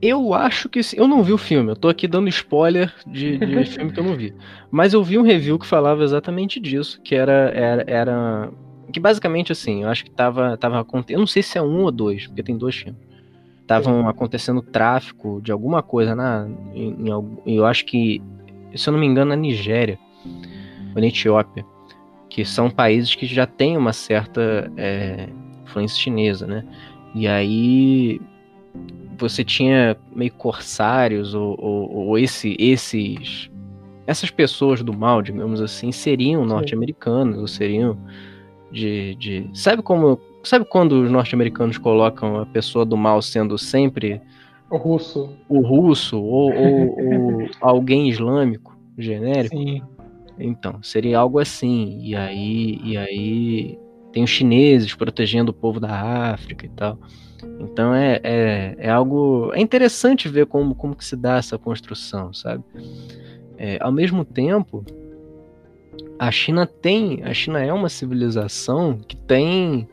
Eu 0.00 0.34
acho 0.34 0.68
que. 0.68 0.80
Eu 0.94 1.08
não 1.08 1.22
vi 1.22 1.32
o 1.32 1.38
filme, 1.38 1.70
eu 1.70 1.76
tô 1.76 1.88
aqui 1.88 2.06
dando 2.06 2.28
spoiler 2.28 2.92
de, 3.06 3.38
de 3.38 3.64
filme 3.66 3.92
que 3.92 4.00
eu 4.00 4.04
não 4.04 4.14
vi. 4.14 4.34
Mas 4.70 4.92
eu 4.92 5.02
vi 5.02 5.18
um 5.18 5.22
review 5.22 5.58
que 5.58 5.66
falava 5.66 6.04
exatamente 6.04 6.60
disso, 6.60 7.00
que 7.02 7.14
era. 7.14 7.50
era, 7.54 7.84
era 7.86 8.50
que 8.92 9.00
basicamente 9.00 9.52
assim, 9.52 9.82
eu 9.82 9.88
acho 9.88 10.04
que 10.04 10.10
tava, 10.10 10.56
tava 10.56 10.80
acontecendo. 10.80 11.16
Eu 11.16 11.20
não 11.20 11.26
sei 11.26 11.42
se 11.42 11.56
é 11.58 11.62
um 11.62 11.82
ou 11.82 11.90
dois, 11.90 12.26
porque 12.26 12.42
tem 12.42 12.56
dois 12.56 12.76
filmes. 12.76 13.00
Estavam 13.60 14.08
acontecendo 14.08 14.62
tráfico 14.62 15.40
de 15.42 15.50
alguma 15.50 15.82
coisa 15.82 16.14
na. 16.14 16.46
Em, 16.74 16.94
em, 17.08 17.56
eu 17.56 17.66
acho 17.66 17.84
que. 17.84 18.22
Se 18.74 18.88
eu 18.88 18.92
não 18.92 19.00
me 19.00 19.06
engano, 19.06 19.30
na 19.30 19.36
Nigéria. 19.36 19.98
Ou 20.96 21.00
na 21.00 21.06
Etiópia. 21.06 21.64
Que 22.28 22.44
são 22.44 22.68
países 22.68 23.14
que 23.14 23.26
já 23.26 23.46
têm 23.46 23.76
uma 23.76 23.92
certa 23.92 24.70
é, 24.76 25.28
influência 25.64 25.98
chinesa, 25.98 26.46
né? 26.46 26.64
E 27.14 27.28
aí 27.28 28.20
você 29.16 29.44
tinha 29.44 29.96
meio 30.14 30.32
corsários 30.32 31.34
ou, 31.34 31.56
ou, 31.58 31.94
ou 32.08 32.18
esse, 32.18 32.56
esses 32.58 33.50
essas 34.06 34.30
pessoas 34.30 34.82
do 34.82 34.96
mal, 34.96 35.20
digamos 35.20 35.60
assim, 35.60 35.90
seriam 35.90 36.44
norte-americanos 36.44 37.38
ou 37.38 37.48
seriam 37.48 37.98
de, 38.70 39.14
de 39.16 39.50
sabe 39.52 39.82
como 39.82 40.20
sabe 40.42 40.64
quando 40.64 41.02
os 41.02 41.10
norte-americanos 41.10 41.78
colocam 41.78 42.38
a 42.38 42.46
pessoa 42.46 42.84
do 42.84 42.96
mal 42.96 43.20
sendo 43.22 43.56
sempre 43.58 44.20
o 44.70 44.76
russo 44.76 45.30
o 45.48 45.60
russo 45.60 46.20
ou, 46.20 46.52
ou, 46.52 47.42
ou 47.42 47.48
alguém 47.60 48.08
islâmico 48.08 48.76
genérico 48.98 49.56
Sim. 49.56 49.82
Então 50.38 50.82
seria 50.82 51.18
algo 51.18 51.38
assim 51.38 52.00
e 52.02 52.14
aí 52.14 52.80
e 52.82 52.96
aí 52.96 53.78
tem 54.12 54.24
os 54.24 54.30
chineses 54.30 54.94
protegendo 54.94 55.50
o 55.50 55.54
povo 55.54 55.80
da 55.80 56.32
África 56.32 56.66
e 56.66 56.68
tal 56.70 56.98
então 57.60 57.94
é, 57.94 58.20
é, 58.22 58.76
é, 58.78 58.90
algo. 58.90 59.50
É 59.54 59.60
interessante 59.60 60.28
ver 60.28 60.46
como, 60.46 60.74
como 60.74 60.94
que 60.94 61.04
se 61.04 61.16
dá 61.16 61.36
essa 61.36 61.58
construção, 61.58 62.32
sabe? 62.32 62.62
É, 63.58 63.78
ao 63.80 63.92
mesmo 63.92 64.24
tempo, 64.24 64.84
a 66.18 66.30
China 66.30 66.66
tem. 66.66 67.22
A 67.24 67.32
China 67.32 67.62
é 67.62 67.72
uma 67.72 67.88
civilização 67.88 68.98
que 69.06 69.16
tem. 69.16 69.88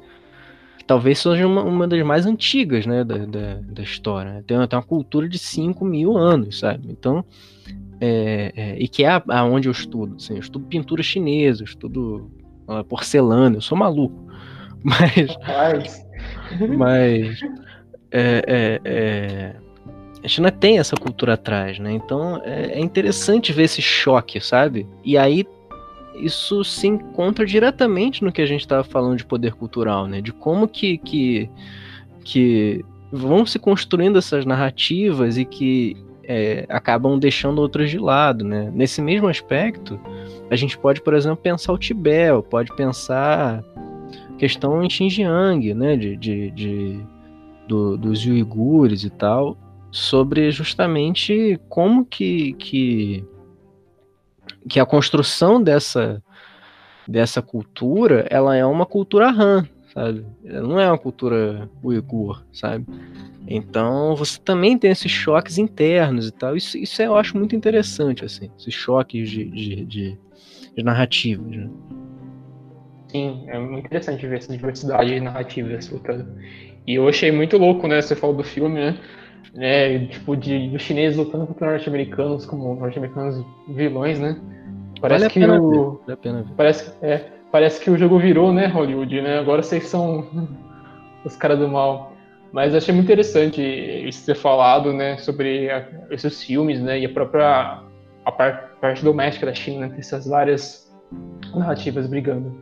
Talvez 0.85 1.19
seja 1.19 1.47
uma, 1.47 1.63
uma 1.63 1.87
das 1.87 2.01
mais 2.03 2.25
antigas 2.25 2.85
né, 2.85 3.05
da, 3.05 3.19
da, 3.19 3.55
da 3.55 3.83
história. 3.83 4.33
Né? 4.33 4.43
Tem, 4.45 4.67
tem 4.67 4.77
uma 4.77 4.83
cultura 4.83 5.29
de 5.29 5.37
5 5.37 5.85
mil 5.85 6.17
anos, 6.17 6.59
sabe? 6.59 6.87
Então. 6.89 7.23
É, 8.05 8.51
é, 8.57 8.75
e 8.77 8.85
que 8.85 9.05
é 9.05 9.23
aonde 9.29 9.69
eu 9.69 9.71
estudo. 9.71 10.17
Assim, 10.17 10.33
eu 10.33 10.41
estudo 10.41 10.65
pintura 10.65 11.01
chinesa, 11.01 11.61
eu 11.61 11.65
estudo 11.65 12.29
uh, 12.67 12.83
porcelana, 12.83 13.55
eu 13.55 13.61
sou 13.61 13.77
maluco. 13.77 14.27
Mas. 14.83 16.05
Mas 16.77 17.39
é, 18.11 18.43
é, 18.45 18.81
é, 18.83 19.55
a 20.21 20.27
China 20.27 20.51
tem 20.51 20.79
essa 20.79 20.97
cultura 20.97 21.35
atrás, 21.35 21.79
né? 21.79 21.93
Então 21.93 22.41
é, 22.43 22.73
é 22.73 22.79
interessante 22.81 23.53
ver 23.53 23.63
esse 23.63 23.81
choque, 23.81 24.41
sabe? 24.41 24.85
E 25.01 25.17
aí 25.17 25.47
isso 26.15 26.61
se 26.65 26.87
encontra 26.87 27.45
diretamente 27.45 28.21
no 28.21 28.33
que 28.33 28.41
a 28.41 28.45
gente 28.45 28.61
estava 28.61 28.83
falando 28.83 29.17
de 29.17 29.25
poder 29.25 29.53
cultural, 29.53 30.07
né? 30.07 30.19
De 30.19 30.33
como 30.33 30.67
que, 30.67 30.97
que, 30.97 31.49
que 32.25 32.83
vão 33.09 33.45
se 33.45 33.57
construindo 33.57 34.19
essas 34.19 34.45
narrativas 34.45 35.37
e 35.37 35.45
que 35.45 35.95
é, 36.23 36.65
acabam 36.69 37.19
deixando 37.19 37.59
outras 37.59 37.89
de 37.89 37.99
lado, 37.99 38.43
né? 38.43 38.71
Nesse 38.73 39.01
mesmo 39.01 39.27
aspecto, 39.27 39.99
a 40.49 40.55
gente 40.55 40.77
pode, 40.77 41.01
por 41.01 41.13
exemplo, 41.13 41.37
pensar 41.37 41.73
o 41.73 41.77
Tibete, 41.77 42.43
pode 42.49 42.75
pensar 42.75 43.63
questão 44.37 44.83
em 44.83 44.89
Xinjiang, 44.89 45.73
né, 45.73 45.95
de, 45.95 46.17
de, 46.17 46.51
de 46.51 47.05
do, 47.67 47.97
dos 47.97 48.25
uigures 48.25 49.03
e 49.03 49.09
tal, 49.09 49.57
sobre 49.91 50.51
justamente 50.51 51.59
como 51.69 52.05
que, 52.05 52.53
que, 52.53 53.23
que 54.67 54.79
a 54.79 54.85
construção 54.85 55.61
dessa, 55.61 56.21
dessa 57.07 57.41
cultura, 57.41 58.27
ela 58.29 58.55
é 58.55 58.65
uma 58.65 58.85
cultura 58.85 59.29
Han, 59.29 59.67
sabe? 59.93 60.25
Não 60.43 60.79
é 60.79 60.87
uma 60.87 60.97
cultura 60.97 61.69
uigur, 61.83 62.43
sabe? 62.51 62.85
Então 63.47 64.15
você 64.15 64.39
também 64.39 64.77
tem 64.77 64.91
esses 64.91 65.11
choques 65.11 65.57
internos 65.57 66.27
e 66.27 66.31
tal. 66.31 66.55
Isso, 66.55 66.77
isso 66.77 67.01
eu 67.01 67.15
acho 67.15 67.37
muito 67.37 67.55
interessante, 67.55 68.25
assim, 68.25 68.49
esses 68.57 68.73
choques 68.73 69.29
de, 69.29 69.45
de, 69.45 69.85
de, 69.85 70.17
de 70.75 70.83
narrativas. 70.83 71.55
Né? 71.55 71.69
Sim, 73.09 73.43
é 73.47 73.59
muito 73.59 73.85
interessante 73.85 74.25
ver 74.25 74.37
essa 74.37 74.51
diversidade 74.51 75.19
narrativa 75.19 75.77
lutando. 75.91 76.27
E 76.87 76.95
eu 76.95 77.07
achei 77.07 77.31
muito 77.31 77.57
louco, 77.57 77.87
né? 77.87 78.01
Você 78.01 78.15
falou 78.15 78.35
do 78.35 78.43
filme, 78.43 78.75
né? 78.75 78.97
né 79.53 80.05
tipo, 80.07 80.35
de, 80.35 80.69
dos 80.69 80.81
chineses 80.81 81.17
lutando 81.17 81.45
contra 81.45 81.71
norte-americanos 81.71 82.45
como 82.45 82.75
norte-americanos 82.75 83.45
vilões, 83.69 84.19
né? 84.19 84.39
Parece 84.99 85.27
vale 85.27 85.33
que 85.33 85.45
o. 85.45 86.01
Vale 86.07 86.45
parece, 86.55 86.93
é, 87.01 87.29
parece 87.53 87.79
que 87.79 87.91
o 87.91 87.95
jogo 87.95 88.17
virou, 88.17 88.51
né, 88.51 88.65
Hollywood, 88.65 89.21
né? 89.21 89.37
Agora 89.37 89.61
vocês 89.61 89.87
são 89.87 90.27
os 91.23 91.35
caras 91.35 91.59
do 91.59 91.67
mal. 91.67 92.11
Mas 92.51 92.73
achei 92.73 92.91
muito 92.91 93.05
interessante 93.05 93.61
isso 93.61 94.25
ter 94.25 94.35
falado, 94.35 94.91
né, 94.91 95.17
sobre 95.17 95.69
a, 95.69 95.87
esses 96.09 96.41
filmes, 96.41 96.81
né, 96.81 96.99
e 96.99 97.05
a 97.05 97.09
própria 97.09 97.83
a 98.25 98.31
parte, 98.31 98.79
parte 98.81 99.03
doméstica 99.03 99.45
da 99.45 99.53
China, 99.53 99.87
né, 99.87 99.95
essas 99.99 100.25
várias 100.25 100.91
narrativas 101.53 102.07
brigando. 102.07 102.55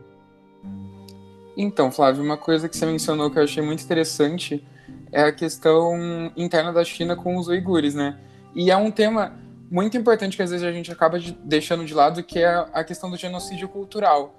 Então, 1.56 1.90
Flávio, 1.90 2.22
uma 2.22 2.36
coisa 2.36 2.68
que 2.68 2.76
você 2.76 2.84
mencionou 2.84 3.30
que 3.30 3.38
eu 3.38 3.44
achei 3.44 3.62
muito 3.62 3.82
interessante 3.82 4.62
é 5.10 5.22
a 5.22 5.32
questão 5.32 6.30
interna 6.36 6.70
da 6.70 6.84
China 6.84 7.16
com 7.16 7.36
os 7.36 7.48
uigures, 7.48 7.94
né? 7.94 8.18
E 8.54 8.70
é 8.70 8.76
um 8.76 8.90
tema 8.90 9.38
muito 9.70 9.96
importante 9.96 10.36
que 10.36 10.42
às 10.42 10.50
vezes 10.50 10.66
a 10.66 10.72
gente 10.72 10.92
acaba 10.92 11.18
de, 11.18 11.32
deixando 11.44 11.84
de 11.84 11.94
lado, 11.94 12.22
que 12.22 12.38
é 12.38 12.66
a 12.74 12.84
questão 12.84 13.10
do 13.10 13.16
genocídio 13.16 13.68
cultural. 13.68 14.34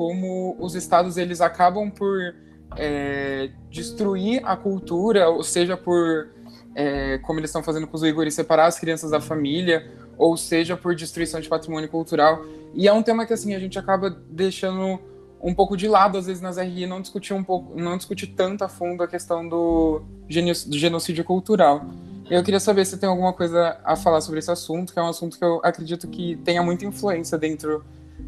Como 0.00 0.56
os 0.58 0.74
estados 0.74 1.18
eles 1.18 1.42
acabam 1.42 1.90
por 1.90 2.34
é, 2.74 3.50
destruir 3.68 4.40
a 4.46 4.56
cultura, 4.56 5.28
ou 5.28 5.42
seja, 5.42 5.76
por, 5.76 6.30
é, 6.74 7.18
como 7.18 7.38
eles 7.38 7.50
estão 7.50 7.62
fazendo 7.62 7.86
com 7.86 7.98
os 7.98 8.02
uigures, 8.02 8.32
separar 8.32 8.64
as 8.64 8.80
crianças 8.80 9.10
da 9.10 9.20
família, 9.20 9.92
ou 10.16 10.38
seja, 10.38 10.74
por 10.74 10.94
destruição 10.94 11.38
de 11.38 11.50
patrimônio 11.50 11.86
cultural. 11.90 12.42
E 12.74 12.88
é 12.88 12.92
um 12.94 13.02
tema 13.02 13.26
que 13.26 13.34
assim 13.34 13.54
a 13.54 13.58
gente 13.58 13.78
acaba 13.78 14.08
deixando 14.08 14.98
um 15.38 15.52
pouco 15.52 15.76
de 15.76 15.86
lado, 15.86 16.16
às 16.16 16.24
vezes, 16.24 16.40
nas 16.40 16.56
RI, 16.56 16.86
não 16.86 17.02
discutir 17.02 17.34
um 17.34 17.44
pouco, 17.44 17.78
não 17.78 17.98
discutir 17.98 18.28
tanto 18.28 18.64
a 18.64 18.70
fundo 18.70 19.02
a 19.02 19.06
questão 19.06 19.46
do, 19.46 20.00
do 20.26 20.78
genocídio 20.78 21.24
cultural. 21.24 21.84
Eu 22.30 22.42
queria 22.42 22.60
saber 22.60 22.86
se 22.86 22.96
tem 22.96 23.06
alguma 23.06 23.34
coisa 23.34 23.78
a 23.84 23.96
falar 23.96 24.22
sobre 24.22 24.38
esse 24.38 24.50
assunto, 24.50 24.94
que 24.94 24.98
é 24.98 25.02
um 25.02 25.08
assunto 25.08 25.38
que 25.38 25.44
eu 25.44 25.60
acredito 25.62 26.08
que 26.08 26.36
tenha 26.36 26.62
muita 26.62 26.86
influência 26.86 27.36
dentro, 27.36 27.84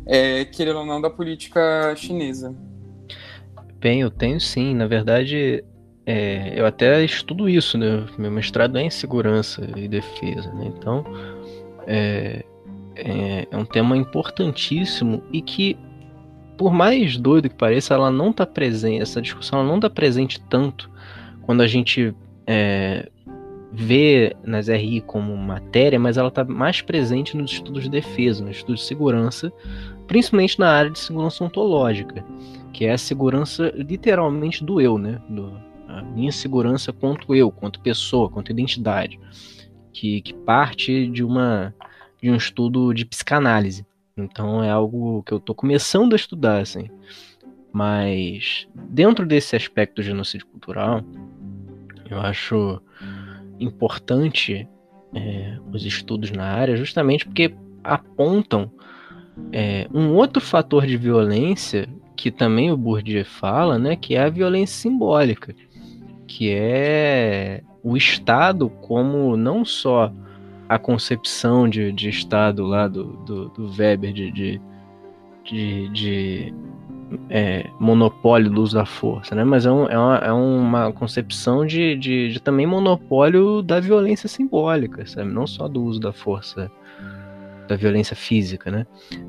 é, 0.06 0.44
querendo 0.44 0.78
ou 0.80 0.86
não, 0.86 1.00
da 1.00 1.10
política 1.10 1.94
chinesa. 1.96 2.54
Bem, 3.78 4.00
eu 4.00 4.10
tenho 4.10 4.40
sim. 4.40 4.74
Na 4.74 4.86
verdade, 4.86 5.64
é, 6.06 6.52
eu 6.58 6.66
até 6.66 7.04
estudo 7.04 7.48
isso, 7.48 7.76
né? 7.78 8.04
Meu 8.18 8.30
mestrado 8.30 8.76
é 8.78 8.82
em 8.82 8.90
segurança 8.90 9.68
e 9.76 9.88
defesa, 9.88 10.52
né? 10.52 10.72
Então, 10.76 11.04
é, 11.86 12.44
é, 12.96 13.48
é 13.50 13.56
um 13.56 13.64
tema 13.64 13.96
importantíssimo 13.96 15.22
e 15.32 15.40
que 15.40 15.76
por 16.56 16.72
mais 16.72 17.16
doido 17.16 17.48
que 17.48 17.56
pareça, 17.56 17.94
ela 17.94 18.10
não 18.10 18.30
está 18.30 18.46
presente, 18.46 19.02
essa 19.02 19.20
discussão 19.20 19.64
não 19.64 19.76
está 19.76 19.90
presente 19.90 20.40
tanto 20.48 20.90
quando 21.42 21.60
a 21.60 21.66
gente 21.66 22.14
é, 22.46 23.08
vê 23.72 24.36
nas 24.44 24.68
RI 24.68 25.00
como 25.00 25.34
matéria, 25.36 25.98
mas 25.98 26.18
ela 26.18 26.28
está 26.28 26.44
mais 26.44 26.82
presente 26.82 27.36
nos 27.36 27.52
estudos 27.52 27.84
de 27.84 27.90
defesa, 27.90 28.44
nos 28.44 28.56
estudos 28.56 28.82
de 28.82 28.86
segurança, 28.86 29.52
principalmente 30.06 30.58
na 30.58 30.70
área 30.70 30.90
de 30.90 30.98
segurança 30.98 31.42
ontológica, 31.42 32.24
que 32.72 32.84
é 32.84 32.92
a 32.92 32.98
segurança 32.98 33.72
literalmente 33.74 34.62
do 34.62 34.80
eu, 34.80 34.98
né? 34.98 35.20
Do, 35.28 35.52
a 35.88 36.02
minha 36.02 36.32
segurança 36.32 36.92
quanto 36.92 37.34
eu, 37.34 37.50
quanto 37.50 37.80
pessoa, 37.80 38.28
quanto 38.28 38.52
identidade, 38.52 39.18
que, 39.92 40.20
que 40.20 40.34
parte 40.34 41.06
de 41.08 41.24
uma 41.24 41.74
de 42.22 42.30
um 42.30 42.36
estudo 42.36 42.94
de 42.94 43.04
psicanálise. 43.04 43.84
Então 44.16 44.62
é 44.62 44.70
algo 44.70 45.22
que 45.24 45.32
eu 45.32 45.38
estou 45.38 45.54
começando 45.54 46.12
a 46.12 46.16
estudar, 46.16 46.60
assim. 46.60 46.88
Mas 47.72 48.68
dentro 48.74 49.26
desse 49.26 49.56
aspecto 49.56 49.96
do 49.96 50.02
genocídio 50.02 50.46
cultural, 50.46 51.02
eu 52.08 52.20
acho 52.20 52.80
importante 53.62 54.68
é, 55.14 55.58
os 55.72 55.84
estudos 55.84 56.30
na 56.30 56.44
área 56.44 56.76
justamente 56.76 57.26
porque 57.26 57.54
apontam 57.82 58.70
é, 59.52 59.86
um 59.92 60.14
outro 60.14 60.40
fator 60.40 60.86
de 60.86 60.96
violência 60.96 61.88
que 62.16 62.30
também 62.30 62.70
o 62.70 62.76
Bourdieu 62.76 63.24
fala, 63.24 63.78
né, 63.78 63.96
que 63.96 64.14
é 64.14 64.22
a 64.22 64.30
violência 64.30 64.82
simbólica, 64.82 65.54
que 66.26 66.50
é 66.50 67.62
o 67.82 67.96
Estado 67.96 68.68
como 68.68 69.36
não 69.36 69.64
só 69.64 70.12
a 70.68 70.78
concepção 70.78 71.68
de, 71.68 71.92
de 71.92 72.08
Estado 72.08 72.64
lá 72.64 72.86
do, 72.86 73.04
do, 73.24 73.48
do 73.48 73.72
Weber 73.76 74.12
de, 74.12 74.30
de, 74.30 74.60
de, 75.44 75.88
de 75.88 76.54
é, 77.28 77.68
monopólio 77.78 78.50
do 78.50 78.62
uso 78.62 78.74
da 78.74 78.84
força, 78.84 79.34
né? 79.34 79.44
Mas 79.44 79.66
é, 79.66 79.72
um, 79.72 79.86
é, 79.86 79.98
uma, 79.98 80.16
é 80.18 80.32
uma, 80.32 80.92
concepção 80.92 81.66
de, 81.66 81.96
de, 81.96 82.32
de, 82.32 82.40
também 82.40 82.66
monopólio 82.66 83.62
da 83.62 83.80
violência 83.80 84.28
simbólica, 84.28 85.06
sabe? 85.06 85.30
Não 85.30 85.46
só 85.46 85.68
do 85.68 85.82
uso 85.82 86.00
da 86.00 86.12
força, 86.12 86.70
da 87.68 87.76
violência 87.76 88.16
física, 88.16 88.70
né? 88.70 88.86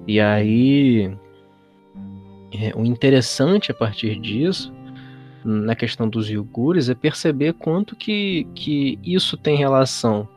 E 0.08 0.20
aí, 0.20 1.16
é, 2.52 2.74
o 2.76 2.86
interessante 2.86 3.72
a 3.72 3.76
partir 3.76 4.20
disso, 4.20 4.74
na 5.44 5.76
questão 5.76 6.08
dos 6.08 6.30
iugures, 6.30 6.90
é 6.90 6.96
perceber 6.96 7.54
quanto 7.54 7.96
que, 7.96 8.48
que 8.56 9.00
isso 9.04 9.38
tem 9.38 9.58
relação 9.58 10.28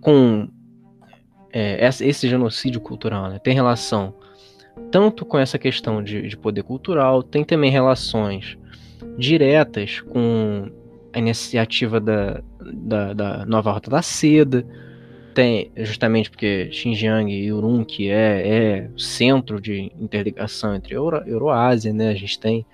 com 0.00 0.48
é, 1.52 1.86
esse 1.86 2.28
genocídio 2.28 2.80
cultural, 2.80 3.28
né? 3.28 3.38
Tem 3.38 3.54
relação 3.54 4.14
tanto 4.94 5.24
com 5.24 5.36
essa 5.36 5.58
questão 5.58 6.00
de, 6.00 6.22
de 6.28 6.36
poder 6.36 6.62
cultural, 6.62 7.20
tem 7.20 7.42
também 7.42 7.68
relações 7.68 8.56
diretas 9.18 10.00
com 10.00 10.70
a 11.12 11.18
iniciativa 11.18 11.98
da, 11.98 12.40
da, 12.60 13.12
da, 13.12 13.44
nova 13.44 13.72
Rota 13.72 13.90
da 13.90 14.02
Seda, 14.02 14.64
tem 15.34 15.72
justamente 15.78 16.30
porque 16.30 16.68
Xinjiang 16.70 17.28
e 17.28 17.52
Urumqi 17.52 18.08
é, 18.08 18.46
é 18.46 18.90
centro 18.96 19.60
de 19.60 19.90
interligação 20.00 20.76
entre 20.76 20.94
Euro, 20.94 21.24
Euroásia, 21.26 21.92
né? 21.92 22.10
A 22.10 22.14
gente 22.14 22.38
tem 22.38 22.64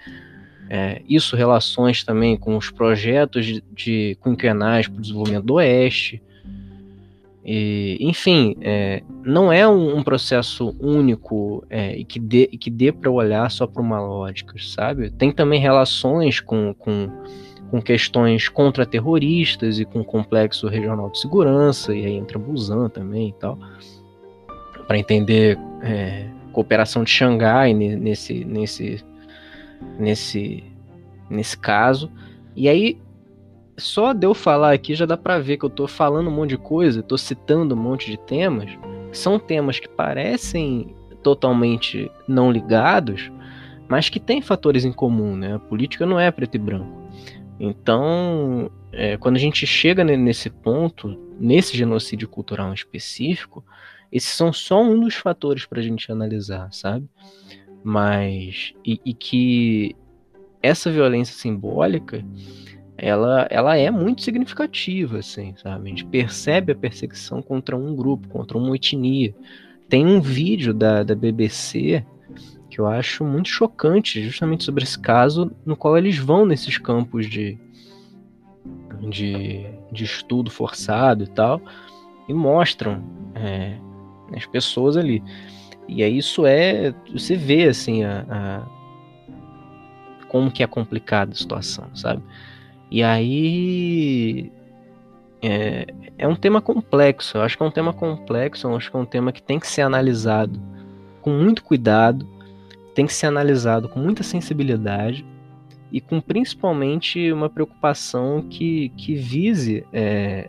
é, 0.68 1.00
isso 1.08 1.36
relações 1.36 2.04
também 2.04 2.36
com 2.36 2.54
os 2.54 2.70
projetos 2.70 3.46
de, 3.46 3.64
de 3.72 4.18
quinquenais 4.22 4.86
para 4.86 4.98
o 4.98 5.00
desenvolvimento 5.00 5.46
do 5.46 5.54
Oeste, 5.54 6.22
e, 7.52 7.98
enfim, 8.00 8.54
é, 8.60 9.02
não 9.24 9.52
é 9.52 9.66
um, 9.66 9.96
um 9.96 10.04
processo 10.04 10.72
único 10.78 11.66
é, 11.68 11.96
e 11.96 12.04
que 12.04 12.20
dê, 12.20 12.46
que 12.46 12.70
dê 12.70 12.92
para 12.92 13.10
olhar 13.10 13.50
só 13.50 13.66
para 13.66 13.82
uma 13.82 14.00
lógica, 14.00 14.54
sabe? 14.60 15.10
Tem 15.10 15.32
também 15.32 15.58
relações 15.58 16.38
com, 16.38 16.72
com, 16.72 17.10
com 17.68 17.82
questões 17.82 18.48
contra-terroristas 18.48 19.80
e 19.80 19.84
com 19.84 19.98
o 19.98 20.04
complexo 20.04 20.68
regional 20.68 21.10
de 21.10 21.18
segurança, 21.18 21.92
e 21.92 22.06
aí 22.06 22.12
entra 22.12 22.38
Busan 22.38 22.88
também 22.88 23.30
e 23.30 23.32
tal, 23.32 23.58
para 24.86 24.96
entender 24.96 25.58
é, 25.82 26.28
cooperação 26.52 27.02
de 27.02 27.10
Xangai 27.10 27.74
nesse, 27.74 28.44
nesse, 28.44 29.04
nesse, 29.98 30.62
nesse 31.28 31.58
caso. 31.58 32.08
E 32.54 32.68
aí 32.68 32.96
só 33.80 34.12
de 34.12 34.26
eu 34.26 34.34
falar 34.34 34.72
aqui 34.72 34.94
já 34.94 35.06
dá 35.06 35.16
para 35.16 35.38
ver 35.38 35.56
que 35.56 35.64
eu 35.64 35.70
tô 35.70 35.88
falando 35.88 36.28
um 36.28 36.34
monte 36.34 36.50
de 36.50 36.58
coisa, 36.58 37.02
tô 37.02 37.18
citando 37.18 37.74
um 37.74 37.78
monte 37.78 38.10
de 38.10 38.16
temas, 38.16 38.70
que 39.10 39.18
são 39.18 39.38
temas 39.38 39.80
que 39.80 39.88
parecem 39.88 40.94
totalmente 41.22 42.10
não 42.28 42.50
ligados, 42.50 43.30
mas 43.88 44.08
que 44.08 44.20
têm 44.20 44.40
fatores 44.40 44.84
em 44.84 44.92
comum, 44.92 45.34
né? 45.34 45.54
A 45.54 45.58
política 45.58 46.06
não 46.06 46.18
é 46.18 46.30
preto 46.30 46.54
e 46.54 46.58
branco. 46.58 47.00
Então, 47.58 48.70
é, 48.92 49.16
quando 49.16 49.36
a 49.36 49.40
gente 49.40 49.66
chega 49.66 50.04
nesse 50.04 50.48
ponto, 50.48 51.18
nesse 51.38 51.76
genocídio 51.76 52.28
cultural 52.28 52.70
em 52.70 52.74
específico, 52.74 53.64
esses 54.10 54.30
são 54.30 54.52
só 54.52 54.82
um 54.82 55.00
dos 55.00 55.14
fatores 55.14 55.66
para 55.66 55.80
a 55.80 55.82
gente 55.82 56.10
analisar, 56.10 56.72
sabe? 56.72 57.06
Mas 57.82 58.72
e, 58.84 59.00
e 59.04 59.14
que 59.14 59.94
essa 60.62 60.90
violência 60.90 61.34
simbólica 61.34 62.24
ela, 63.02 63.46
ela 63.50 63.76
é 63.76 63.90
muito 63.90 64.22
significativa, 64.22 65.18
assim, 65.18 65.54
sabe? 65.56 65.86
A 65.86 65.88
gente 65.88 66.04
percebe 66.04 66.72
a 66.72 66.76
perseguição 66.76 67.40
contra 67.40 67.74
um 67.74 67.96
grupo, 67.96 68.28
contra 68.28 68.58
uma 68.58 68.76
etnia. 68.76 69.34
Tem 69.88 70.06
um 70.06 70.20
vídeo 70.20 70.74
da, 70.74 71.02
da 71.02 71.14
BBC 71.14 72.04
que 72.68 72.78
eu 72.78 72.86
acho 72.86 73.24
muito 73.24 73.48
chocante, 73.48 74.22
justamente 74.22 74.64
sobre 74.64 74.84
esse 74.84 74.98
caso, 74.98 75.50
no 75.64 75.76
qual 75.76 75.96
eles 75.96 76.18
vão 76.18 76.44
nesses 76.44 76.76
campos 76.78 77.28
de, 77.28 77.58
de, 79.08 79.66
de 79.90 80.04
estudo 80.04 80.50
forçado 80.50 81.24
e 81.24 81.26
tal, 81.26 81.60
e 82.28 82.34
mostram 82.34 83.02
é, 83.34 83.76
as 84.36 84.44
pessoas 84.46 84.96
ali. 84.96 85.22
E 85.88 86.02
aí 86.02 86.18
isso 86.18 86.46
é. 86.46 86.94
Você 87.12 87.34
vê 87.34 87.64
assim 87.64 88.04
a, 88.04 88.24
a 88.30 88.80
como 90.28 90.50
que 90.50 90.62
é 90.62 90.66
complicada 90.66 91.32
a 91.32 91.34
situação, 91.34 91.88
sabe? 91.94 92.22
E 92.90 93.02
aí 93.02 94.50
é, 95.42 95.86
é 96.18 96.28
um 96.28 96.36
tema 96.36 96.60
complexo. 96.60 97.38
Eu 97.38 97.42
acho 97.42 97.56
que 97.56 97.62
é 97.62 97.66
um 97.66 97.70
tema 97.70 97.92
complexo, 97.92 98.66
eu 98.66 98.76
acho 98.76 98.90
que 98.90 98.96
é 98.96 99.00
um 99.00 99.06
tema 99.06 99.32
que 99.32 99.42
tem 99.42 99.58
que 99.58 99.66
ser 99.66 99.82
analisado 99.82 100.60
com 101.22 101.30
muito 101.30 101.62
cuidado, 101.62 102.26
tem 102.94 103.06
que 103.06 103.12
ser 103.12 103.26
analisado 103.26 103.88
com 103.88 104.00
muita 104.00 104.22
sensibilidade 104.22 105.24
e 105.92 106.00
com 106.00 106.20
principalmente 106.20 107.32
uma 107.32 107.48
preocupação 107.48 108.42
que, 108.48 108.90
que 108.90 109.14
vise 109.14 109.84
é, 109.92 110.48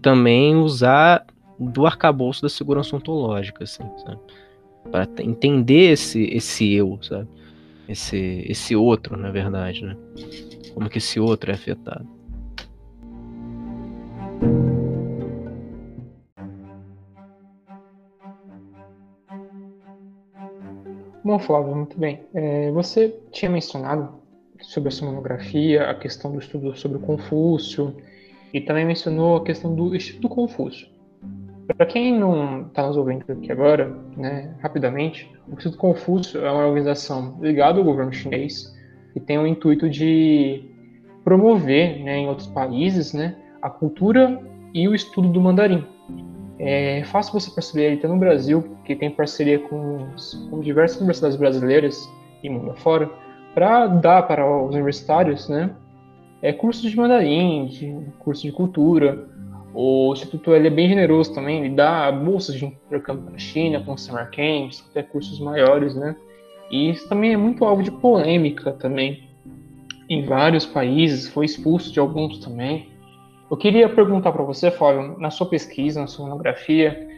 também 0.00 0.56
usar 0.56 1.26
do 1.58 1.86
arcabouço 1.86 2.42
da 2.42 2.48
segurança 2.48 2.96
ontológica, 2.96 3.64
assim, 3.64 3.84
Para 4.90 5.08
entender 5.20 5.92
esse, 5.92 6.24
esse 6.24 6.72
eu, 6.72 6.98
sabe? 7.02 7.28
Esse, 7.88 8.44
esse 8.48 8.74
outro, 8.74 9.16
na 9.16 9.30
verdade, 9.30 9.84
né? 9.84 9.96
Como 10.72 10.88
que 10.88 10.98
esse 10.98 11.20
outro 11.20 11.50
é 11.50 11.54
afetado. 11.54 12.08
Bom, 21.24 21.38
Flávio, 21.38 21.74
muito 21.76 21.98
bem. 21.98 22.20
É, 22.34 22.70
você 22.72 23.16
tinha 23.30 23.50
mencionado 23.50 24.20
sobre 24.60 24.88
a 24.88 24.92
sua 24.92 25.08
monografia, 25.08 25.88
a 25.88 25.94
questão 25.94 26.32
do 26.32 26.38
estudo 26.38 26.76
sobre 26.76 26.98
o 26.98 27.00
Confúcio, 27.00 27.96
e 28.52 28.60
também 28.60 28.84
mencionou 28.84 29.36
a 29.36 29.44
questão 29.44 29.74
do 29.74 29.94
Instituto 29.94 30.28
Confúcio. 30.28 30.88
Para 31.76 31.86
quem 31.86 32.18
não 32.18 32.66
está 32.66 32.86
nos 32.86 32.96
ouvindo 32.96 33.24
aqui 33.30 33.50
agora, 33.50 33.96
né, 34.16 34.54
rapidamente, 34.60 35.30
o 35.48 35.52
Instituto 35.52 35.78
Confúcio 35.78 36.44
é 36.44 36.50
uma 36.50 36.66
organização 36.66 37.38
ligada 37.40 37.78
ao 37.78 37.84
governo 37.84 38.12
chinês, 38.12 38.76
que 39.12 39.20
tem 39.20 39.38
o 39.38 39.46
intuito 39.46 39.88
de 39.88 40.64
promover 41.24 42.02
né, 42.02 42.18
em 42.18 42.28
outros 42.28 42.48
países 42.48 43.12
né, 43.12 43.36
a 43.60 43.70
cultura 43.70 44.40
e 44.74 44.88
o 44.88 44.94
estudo 44.94 45.28
do 45.28 45.40
mandarim. 45.40 45.84
É 46.58 47.02
fácil 47.04 47.32
você 47.32 47.50
perceber 47.50 47.92
até 47.94 48.06
no 48.06 48.16
Brasil, 48.16 48.76
que 48.84 48.94
tem 48.94 49.10
parceria 49.10 49.58
com, 49.58 50.06
com 50.50 50.60
diversas 50.60 50.98
universidades 50.98 51.36
brasileiras 51.36 52.08
e 52.42 52.48
mundo 52.48 52.70
afora, 52.70 53.10
para 53.54 53.86
dar 53.86 54.22
para 54.22 54.46
os 54.46 54.74
universitários 54.74 55.48
né, 55.48 55.70
é, 56.40 56.52
cursos 56.52 56.90
de 56.90 56.96
mandarim, 56.96 57.66
de, 57.66 57.96
cursos 58.18 58.42
de 58.42 58.52
cultura. 58.52 59.28
O 59.74 60.12
Instituto 60.12 60.54
ele 60.54 60.68
é 60.68 60.70
bem 60.70 60.88
generoso 60.88 61.34
também, 61.34 61.64
ele 61.64 61.74
dá 61.74 62.12
bolsas 62.12 62.54
de 62.54 62.66
intercâmbio 62.66 63.24
para 63.24 63.36
a 63.36 63.38
China, 63.38 63.80
com 63.80 63.96
summer 63.96 64.30
camps, 64.30 64.84
até 64.90 65.02
cursos 65.02 65.40
maiores, 65.40 65.94
né? 65.94 66.14
E 66.72 66.90
isso 66.90 67.08
também 67.08 67.34
é 67.34 67.36
muito 67.36 67.64
alvo 67.64 67.82
de 67.82 67.90
polêmica 67.90 68.72
também 68.72 69.28
em 70.08 70.24
vários 70.24 70.66
países, 70.66 71.28
foi 71.28 71.44
expulso 71.44 71.92
de 71.92 72.00
alguns 72.00 72.38
também. 72.38 72.88
Eu 73.50 73.56
queria 73.56 73.88
perguntar 73.88 74.32
para 74.32 74.42
você, 74.42 74.70
Fábio, 74.70 75.18
na 75.18 75.30
sua 75.30 75.46
pesquisa, 75.46 76.00
na 76.00 76.06
sua 76.06 76.26
monografia, 76.26 77.08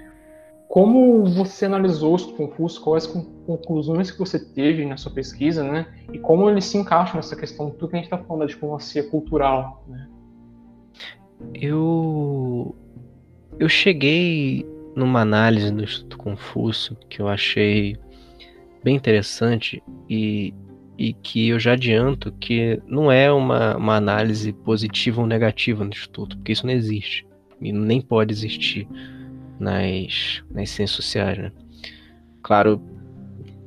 como 0.69 1.25
você 1.25 1.67
analisou 1.67 2.15
os 2.15 2.25
Confúcio, 2.25 2.83
quais 2.83 3.07
conclusões 3.47 4.11
que 4.11 4.19
você 4.19 4.39
teve 4.39 4.85
na 4.85 4.97
sua 4.97 5.13
pesquisa, 5.13 5.63
né? 5.63 5.87
E 6.13 6.19
como 6.19 6.51
eles 6.51 6.65
se 6.65 6.77
encaixam 6.77 7.17
nessa 7.17 7.37
questão 7.37 7.71
tudo 7.71 7.91
que 7.91 7.97
a 7.97 7.99
gente 7.99 8.07
está 8.07 8.19
falando 8.19 8.41
da 8.41 8.47
diplomacia 8.47 9.09
cultural, 9.09 9.85
né? 9.89 10.09
eu 11.53 12.75
eu 13.59 13.69
cheguei 13.69 14.67
numa 14.97 15.21
análise 15.21 15.71
do 15.71 15.83
Instituto 15.83 16.19
Confúcio 16.19 16.97
que 17.09 17.21
eu 17.21 17.29
achei 17.29 17.97
bem 18.85 18.95
interessante 18.95 19.83
e, 20.09 20.53
e 20.99 21.15
que 21.15 21.49
eu 21.49 21.59
já 21.59 21.73
adianto 21.73 22.31
que 22.33 22.81
não 22.87 23.11
é 23.11 23.33
uma, 23.33 23.77
uma 23.77 23.97
análise 23.97 24.53
positiva 24.53 25.23
ou 25.23 25.27
negativa 25.27 25.83
no 25.83 25.91
Instituto, 25.91 26.37
porque 26.37 26.53
isso 26.53 26.67
não 26.67 26.73
existe 26.73 27.27
e 27.61 27.73
nem 27.73 28.01
pode 28.01 28.33
existir 28.33 28.87
nas, 29.59 30.45
nas 30.51 30.69
ciências 30.69 30.91
sociais, 30.91 31.39
né? 31.39 31.53
Claro, 32.43 32.81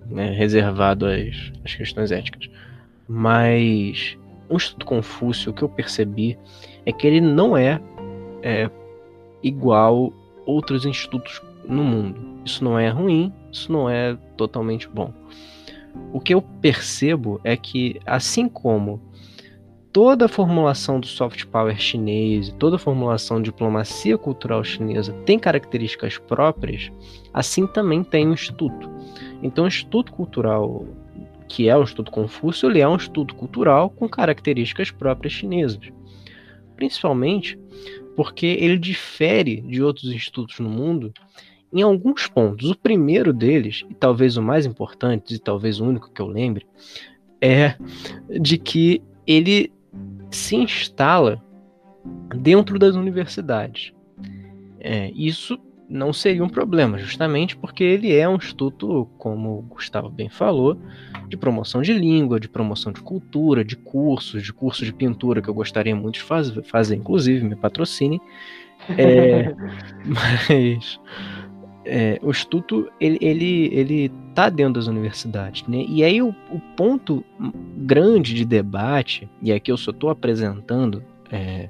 né, 0.05 0.31
reservado 0.31 1.07
às, 1.07 1.51
às 1.65 1.73
questões 1.73 2.11
éticas. 2.11 2.47
Mas 3.07 4.17
o 4.47 4.55
Instituto 4.55 4.85
Confúcio, 4.85 5.51
o 5.51 5.53
que 5.53 5.63
eu 5.63 5.69
percebi 5.69 6.37
é 6.85 6.91
que 6.91 7.07
ele 7.07 7.19
não 7.19 7.57
é, 7.57 7.81
é 8.43 8.69
igual 9.41 10.13
outros 10.45 10.85
institutos 10.85 11.41
no 11.67 11.83
mundo. 11.83 12.36
Isso 12.47 12.63
não 12.63 12.79
é 12.79 12.87
ruim, 12.87 13.33
isso 13.51 13.69
não 13.69 13.89
é 13.89 14.17
totalmente 14.37 14.87
bom. 14.87 15.13
O 16.13 16.21
que 16.21 16.33
eu 16.33 16.41
percebo 16.41 17.41
é 17.43 17.57
que, 17.57 17.99
assim 18.05 18.47
como 18.47 19.01
toda 19.91 20.25
a 20.25 20.29
formulação 20.29 20.97
do 20.97 21.07
soft 21.07 21.43
power 21.47 21.77
chinês, 21.77 22.55
toda 22.57 22.77
a 22.77 22.79
formulação 22.79 23.41
de 23.41 23.51
diplomacia 23.51 24.17
cultural 24.17 24.63
chinesa 24.63 25.11
tem 25.25 25.37
características 25.37 26.17
próprias, 26.17 26.89
assim 27.33 27.67
também 27.67 28.01
tem 28.01 28.25
o 28.29 28.33
Instituto. 28.33 28.89
Então, 29.43 29.65
o 29.65 29.67
Instituto 29.67 30.13
Cultural, 30.13 30.85
que 31.49 31.67
é 31.67 31.75
o 31.75 31.83
Instituto 31.83 32.11
Confúcio, 32.11 32.69
ele 32.69 32.79
é 32.79 32.87
um 32.87 32.95
instituto 32.95 33.35
cultural 33.35 33.89
com 33.89 34.07
características 34.07 34.89
próprias 34.89 35.33
chinesas. 35.33 35.91
Principalmente 36.77 37.59
porque 38.15 38.45
ele 38.45 38.77
difere 38.77 39.59
de 39.61 39.83
outros 39.83 40.11
institutos 40.11 40.59
no 40.59 40.69
mundo 40.69 41.13
em 41.71 41.81
alguns 41.81 42.27
pontos. 42.27 42.69
O 42.69 42.75
primeiro 42.75 43.33
deles, 43.33 43.85
e 43.89 43.93
talvez 43.93 44.37
o 44.37 44.41
mais 44.41 44.65
importante, 44.65 45.35
e 45.35 45.39
talvez 45.39 45.79
o 45.79 45.85
único 45.85 46.11
que 46.11 46.21
eu 46.21 46.27
lembre, 46.27 46.65
é 47.41 47.75
de 48.39 48.57
que 48.57 49.01
ele 49.25 49.71
se 50.31 50.55
instala 50.55 51.41
dentro 52.35 52.79
das 52.79 52.95
universidades. 52.95 53.93
É, 54.79 55.11
isso 55.11 55.59
não 55.89 56.11
seria 56.11 56.43
um 56.43 56.49
problema, 56.49 56.97
justamente 56.97 57.55
porque 57.55 57.83
ele 57.83 58.13
é 58.13 58.27
um 58.27 58.35
instituto, 58.35 59.07
como 59.17 59.59
o 59.59 59.61
Gustavo 59.61 60.09
bem 60.09 60.29
falou, 60.29 60.77
de 61.27 61.37
promoção 61.37 61.81
de 61.81 61.93
língua, 61.93 62.39
de 62.39 62.49
promoção 62.49 62.91
de 62.91 63.01
cultura, 63.01 63.63
de 63.63 63.75
cursos, 63.75 64.43
de 64.43 64.51
cursos 64.51 64.85
de 64.85 64.93
pintura 64.93 65.41
que 65.41 65.49
eu 65.49 65.53
gostaria 65.53 65.95
muito 65.95 66.15
de 66.15 66.23
faz, 66.23 66.51
fazer, 66.65 66.95
inclusive, 66.95 67.45
me 67.45 67.55
patrocinem. 67.55 68.19
É, 68.97 69.53
mas 70.05 70.99
é, 71.87 72.19
o 72.21 72.29
instituto 72.29 72.89
ele, 72.99 73.17
ele, 73.21 73.69
ele 73.73 74.11
tá 74.35 74.49
dentro 74.49 74.73
das 74.73 74.87
universidades, 74.87 75.67
né? 75.67 75.85
E 75.87 76.03
aí 76.03 76.21
o, 76.21 76.29
o 76.51 76.59
ponto 76.75 77.23
grande 77.77 78.33
de 78.33 78.45
debate, 78.45 79.29
e 79.41 79.51
aqui 79.51 79.71
eu 79.71 79.77
só 79.77 79.91
estou 79.91 80.09
apresentando 80.09 81.03
é, 81.31 81.69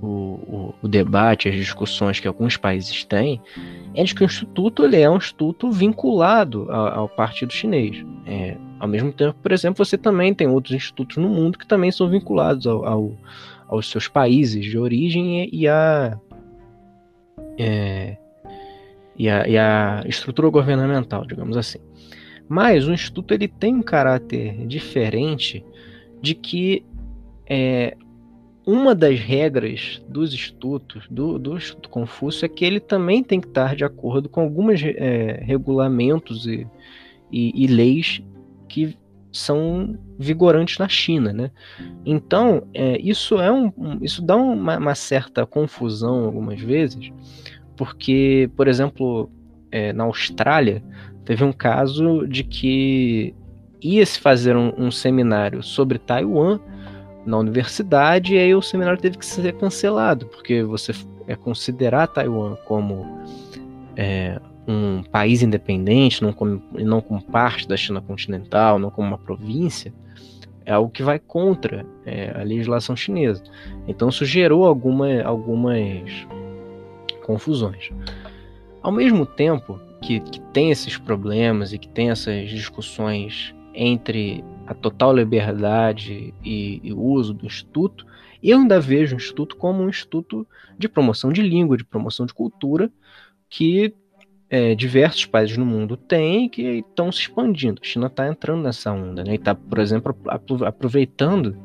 o, 0.00 0.06
o, 0.06 0.74
o, 0.82 0.88
debate, 0.88 1.48
as 1.48 1.54
discussões 1.54 2.20
que 2.20 2.28
alguns 2.28 2.56
países 2.56 3.04
têm, 3.04 3.40
é 3.94 4.04
de 4.04 4.14
que 4.14 4.22
o 4.22 4.26
instituto 4.26 4.84
ele 4.84 5.00
é 5.00 5.10
um 5.10 5.16
instituto 5.16 5.70
vinculado 5.70 6.70
ao, 6.70 7.00
ao 7.00 7.08
Partido 7.08 7.52
Chinês. 7.52 8.04
É, 8.26 8.56
ao 8.78 8.88
mesmo 8.88 9.12
tempo, 9.12 9.36
por 9.42 9.52
exemplo, 9.52 9.84
você 9.84 9.98
também 9.98 10.32
tem 10.32 10.46
outros 10.46 10.74
institutos 10.74 11.16
no 11.16 11.28
mundo 11.28 11.58
que 11.58 11.66
também 11.66 11.90
são 11.90 12.08
vinculados 12.08 12.66
ao, 12.66 12.86
ao 12.86 13.12
aos 13.70 13.88
seus 13.88 14.08
países 14.08 14.64
de 14.64 14.76
origem 14.76 15.44
e, 15.44 15.60
e 15.60 15.68
a 15.68 16.18
é, 17.56 18.16
e 19.20 19.28
a, 19.28 19.46
e 19.46 19.58
a 19.58 20.02
estrutura 20.06 20.48
governamental, 20.48 21.26
digamos 21.26 21.54
assim. 21.54 21.78
Mas 22.48 22.88
o 22.88 22.92
Instituto 22.92 23.34
ele 23.34 23.46
tem 23.46 23.74
um 23.74 23.82
caráter 23.82 24.66
diferente 24.66 25.62
de 26.22 26.34
que 26.34 26.82
é, 27.46 27.98
uma 28.66 28.94
das 28.94 29.20
regras 29.20 30.02
dos 30.08 30.32
institutos, 30.32 31.06
do, 31.10 31.38
do 31.38 31.54
Instituto 31.54 31.90
Confúcio, 31.90 32.46
é 32.46 32.48
que 32.48 32.64
ele 32.64 32.80
também 32.80 33.22
tem 33.22 33.38
que 33.38 33.48
estar 33.48 33.76
de 33.76 33.84
acordo 33.84 34.26
com 34.26 34.40
alguns 34.40 34.82
é, 34.82 35.38
regulamentos 35.44 36.46
e, 36.46 36.66
e, 37.30 37.64
e, 37.64 37.66
leis 37.66 38.22
que 38.70 38.96
são 39.30 39.98
vigorantes 40.18 40.78
na 40.78 40.88
China, 40.88 41.30
né? 41.30 41.50
Então, 42.06 42.66
é, 42.72 42.98
isso 42.98 43.38
é 43.38 43.52
um, 43.52 43.70
isso 44.00 44.22
dá 44.22 44.34
uma, 44.34 44.78
uma 44.78 44.94
certa 44.94 45.44
confusão 45.44 46.24
algumas 46.24 46.58
vezes, 46.58 47.12
porque, 47.80 48.50
por 48.58 48.68
exemplo, 48.68 49.30
é, 49.72 49.90
na 49.90 50.04
Austrália, 50.04 50.84
teve 51.24 51.42
um 51.42 51.50
caso 51.50 52.28
de 52.28 52.44
que 52.44 53.34
ia 53.80 54.04
se 54.04 54.20
fazer 54.20 54.54
um, 54.54 54.70
um, 54.76 54.90
seminário 54.90 55.62
sobre 55.62 55.98
Taiwan 55.98 56.60
na 57.24 57.38
universidade 57.38 58.34
e 58.34 58.38
aí 58.38 58.54
o 58.54 58.60
seminário 58.60 59.00
teve 59.00 59.16
que 59.16 59.24
ser 59.24 59.54
cancelado, 59.54 60.26
porque 60.26 60.62
você 60.62 60.92
é 61.26 61.34
considerar 61.34 62.06
Taiwan 62.08 62.54
como 62.66 63.24
é, 63.96 64.38
um 64.68 65.02
país 65.02 65.42
independente, 65.42 66.22
não 66.22 66.34
como, 66.34 66.62
não 66.74 67.00
como 67.00 67.22
parte 67.22 67.66
da 67.66 67.78
China 67.78 68.02
continental, 68.02 68.78
não 68.78 68.90
como 68.90 69.08
uma 69.08 69.18
província, 69.18 69.90
é 70.66 70.72
algo 70.74 70.90
que 70.90 71.02
vai 71.02 71.18
contra 71.18 71.86
é, 72.04 72.38
a 72.38 72.42
legislação 72.42 72.94
chinesa. 72.94 73.42
Então 73.88 74.10
isso 74.10 74.26
gerou 74.26 74.66
alguma, 74.66 75.22
algumas 75.22 76.28
confusões. 77.30 77.90
Ao 78.82 78.90
mesmo 78.90 79.24
tempo 79.24 79.80
que, 80.02 80.20
que 80.20 80.40
tem 80.52 80.70
esses 80.70 80.96
problemas 80.98 81.72
e 81.72 81.78
que 81.78 81.88
tem 81.88 82.10
essas 82.10 82.48
discussões 82.50 83.54
entre 83.72 84.44
a 84.66 84.74
total 84.74 85.14
liberdade 85.14 86.34
e, 86.44 86.80
e, 86.82 86.92
o 86.92 87.00
uso 87.00 87.32
do 87.32 87.46
instituto, 87.46 88.04
eu 88.42 88.58
ainda 88.58 88.80
vejo 88.80 89.14
o 89.14 89.18
instituto 89.18 89.56
como 89.56 89.82
um 89.82 89.88
instituto 89.88 90.46
de 90.76 90.88
promoção 90.88 91.32
de 91.32 91.42
língua, 91.42 91.76
de 91.76 91.84
promoção 91.84 92.26
de 92.26 92.34
cultura, 92.34 92.90
que 93.48 93.94
é, 94.48 94.74
diversos 94.74 95.26
países 95.26 95.56
no 95.56 95.66
mundo 95.66 95.96
têm 95.96 96.46
e 96.46 96.48
que 96.48 96.62
estão 96.78 97.12
se 97.12 97.20
expandindo. 97.20 97.80
A 97.80 97.86
China 97.86 98.06
está 98.08 98.26
entrando 98.26 98.62
nessa 98.62 98.90
onda, 98.92 99.22
né? 99.22 99.32
E 99.32 99.36
está, 99.36 99.54
por 99.54 99.78
exemplo, 99.78 100.16
aproveitando 100.66 101.56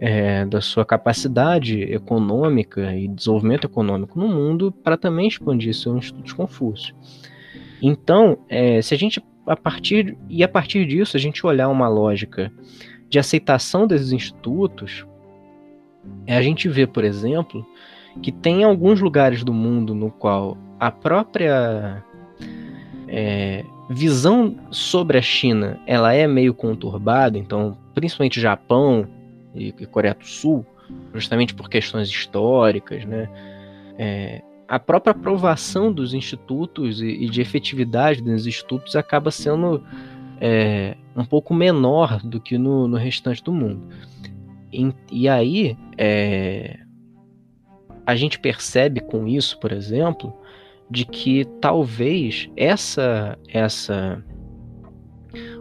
é, 0.00 0.44
da 0.44 0.60
sua 0.60 0.84
capacidade 0.84 1.82
econômica 1.82 2.94
e 2.94 3.08
desenvolvimento 3.08 3.66
econômico 3.66 4.18
no 4.18 4.28
mundo 4.28 4.70
para 4.70 4.96
também 4.96 5.26
expandir 5.26 5.74
seu 5.74 5.96
Instituto 5.96 6.36
Confúcio. 6.36 6.94
Então, 7.82 8.38
é, 8.48 8.80
se 8.82 8.94
a 8.94 8.98
gente 8.98 9.22
a 9.46 9.56
partir 9.56 10.16
e 10.28 10.44
a 10.44 10.48
partir 10.48 10.86
disso 10.86 11.16
a 11.16 11.20
gente 11.20 11.46
olhar 11.46 11.68
uma 11.68 11.88
lógica 11.88 12.52
de 13.08 13.18
aceitação 13.18 13.86
desses 13.86 14.12
institutos, 14.12 15.06
é, 16.26 16.36
a 16.36 16.42
gente 16.42 16.68
vê, 16.68 16.86
por 16.86 17.02
exemplo, 17.02 17.66
que 18.22 18.30
tem 18.30 18.62
alguns 18.62 19.00
lugares 19.00 19.42
do 19.42 19.52
mundo 19.52 19.94
no 19.94 20.10
qual 20.10 20.56
a 20.78 20.90
própria 20.90 22.04
é, 23.08 23.64
visão 23.90 24.54
sobre 24.70 25.16
a 25.16 25.22
China 25.22 25.80
ela 25.86 26.12
é 26.12 26.26
meio 26.26 26.52
conturbada, 26.52 27.38
então 27.38 27.76
principalmente 27.94 28.40
Japão, 28.40 29.08
e, 29.58 29.74
e 29.78 29.86
Coreia 29.86 30.14
do 30.14 30.26
Sul, 30.26 30.64
justamente 31.14 31.54
por 31.54 31.68
questões 31.68 32.08
históricas, 32.08 33.04
né? 33.04 33.28
É, 33.98 34.42
a 34.68 34.78
própria 34.78 35.12
aprovação 35.12 35.90
dos 35.90 36.12
institutos 36.12 37.00
e, 37.00 37.06
e, 37.06 37.28
de 37.28 37.40
efetividade 37.40 38.22
dos 38.22 38.46
institutos 38.46 38.94
acaba 38.94 39.30
sendo 39.30 39.82
é, 40.40 40.96
um 41.16 41.24
pouco 41.24 41.54
menor 41.54 42.20
do 42.22 42.38
que 42.38 42.58
no, 42.58 42.86
no 42.86 42.96
restante 42.96 43.42
do 43.42 43.52
mundo. 43.52 43.88
E, 44.70 44.92
e 45.10 45.28
aí 45.28 45.76
é, 45.96 46.78
a 48.06 48.14
gente 48.14 48.38
percebe 48.38 49.00
com 49.00 49.26
isso, 49.26 49.58
por 49.58 49.72
exemplo, 49.72 50.34
de 50.90 51.04
que 51.04 51.44
talvez 51.60 52.50
essa 52.56 53.38
essa 53.48 54.22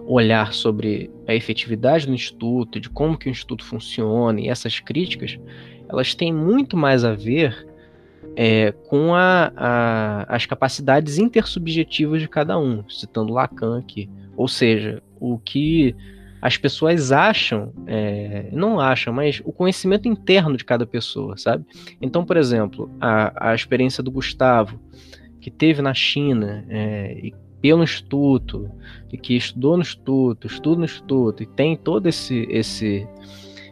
olhar 0.08 0.54
sobre 0.54 1.12
a 1.28 1.36
efetividade 1.36 2.08
do 2.08 2.14
instituto, 2.14 2.80
de 2.80 2.90
como 2.90 3.18
que 3.18 3.28
o 3.28 3.32
instituto 3.32 3.66
funciona 3.66 4.40
e 4.40 4.48
essas 4.48 4.80
críticas, 4.80 5.38
elas 5.90 6.16
têm 6.16 6.34
muito 6.34 6.78
mais 6.78 7.04
a 7.04 7.14
ver 7.14 7.68
é, 8.36 8.72
com 8.72 9.14
a, 9.14 9.52
a, 9.56 10.36
as 10.36 10.46
capacidades 10.46 11.18
intersubjetivas 11.18 12.22
de 12.22 12.28
cada 12.28 12.58
um, 12.58 12.88
citando 12.90 13.34
Lacan 13.34 13.80
aqui. 13.80 14.10
Ou 14.36 14.48
seja, 14.48 15.02
o 15.20 15.38
que 15.40 15.96
as 16.42 16.56
pessoas 16.56 17.12
acham, 17.12 17.74
é, 17.88 18.50
não 18.54 18.80
acham, 18.80 19.12
mas 19.12 19.42
o 19.44 19.52
conhecimento 19.52 20.08
interno 20.08 20.56
de 20.56 20.64
cada 20.64 20.86
pessoa, 20.86 21.36
sabe? 21.36 21.66
Então, 22.02 22.24
por 22.24 22.38
exemplo, 22.38 22.90
a, 23.02 23.50
a 23.52 23.56
experiência 23.56 24.04
do 24.04 24.12
Gustavo, 24.12 24.80
que 25.42 25.50
teve 25.50 25.82
na 25.82 25.94
China 25.94 26.64
é, 26.70 27.20
e 27.24 27.34
pelo 27.62 27.84
instituto, 27.84 28.70
e 29.12 29.18
que 29.18 29.36
estudou 29.36 29.78
no 29.78 29.82
instituto, 29.82 30.48
estuda 30.48 30.78
no 30.78 30.86
instituto, 30.86 31.44
e 31.44 31.46
tem 31.46 31.76
todo 31.76 32.08
esse 32.08 32.48
esse 32.50 33.08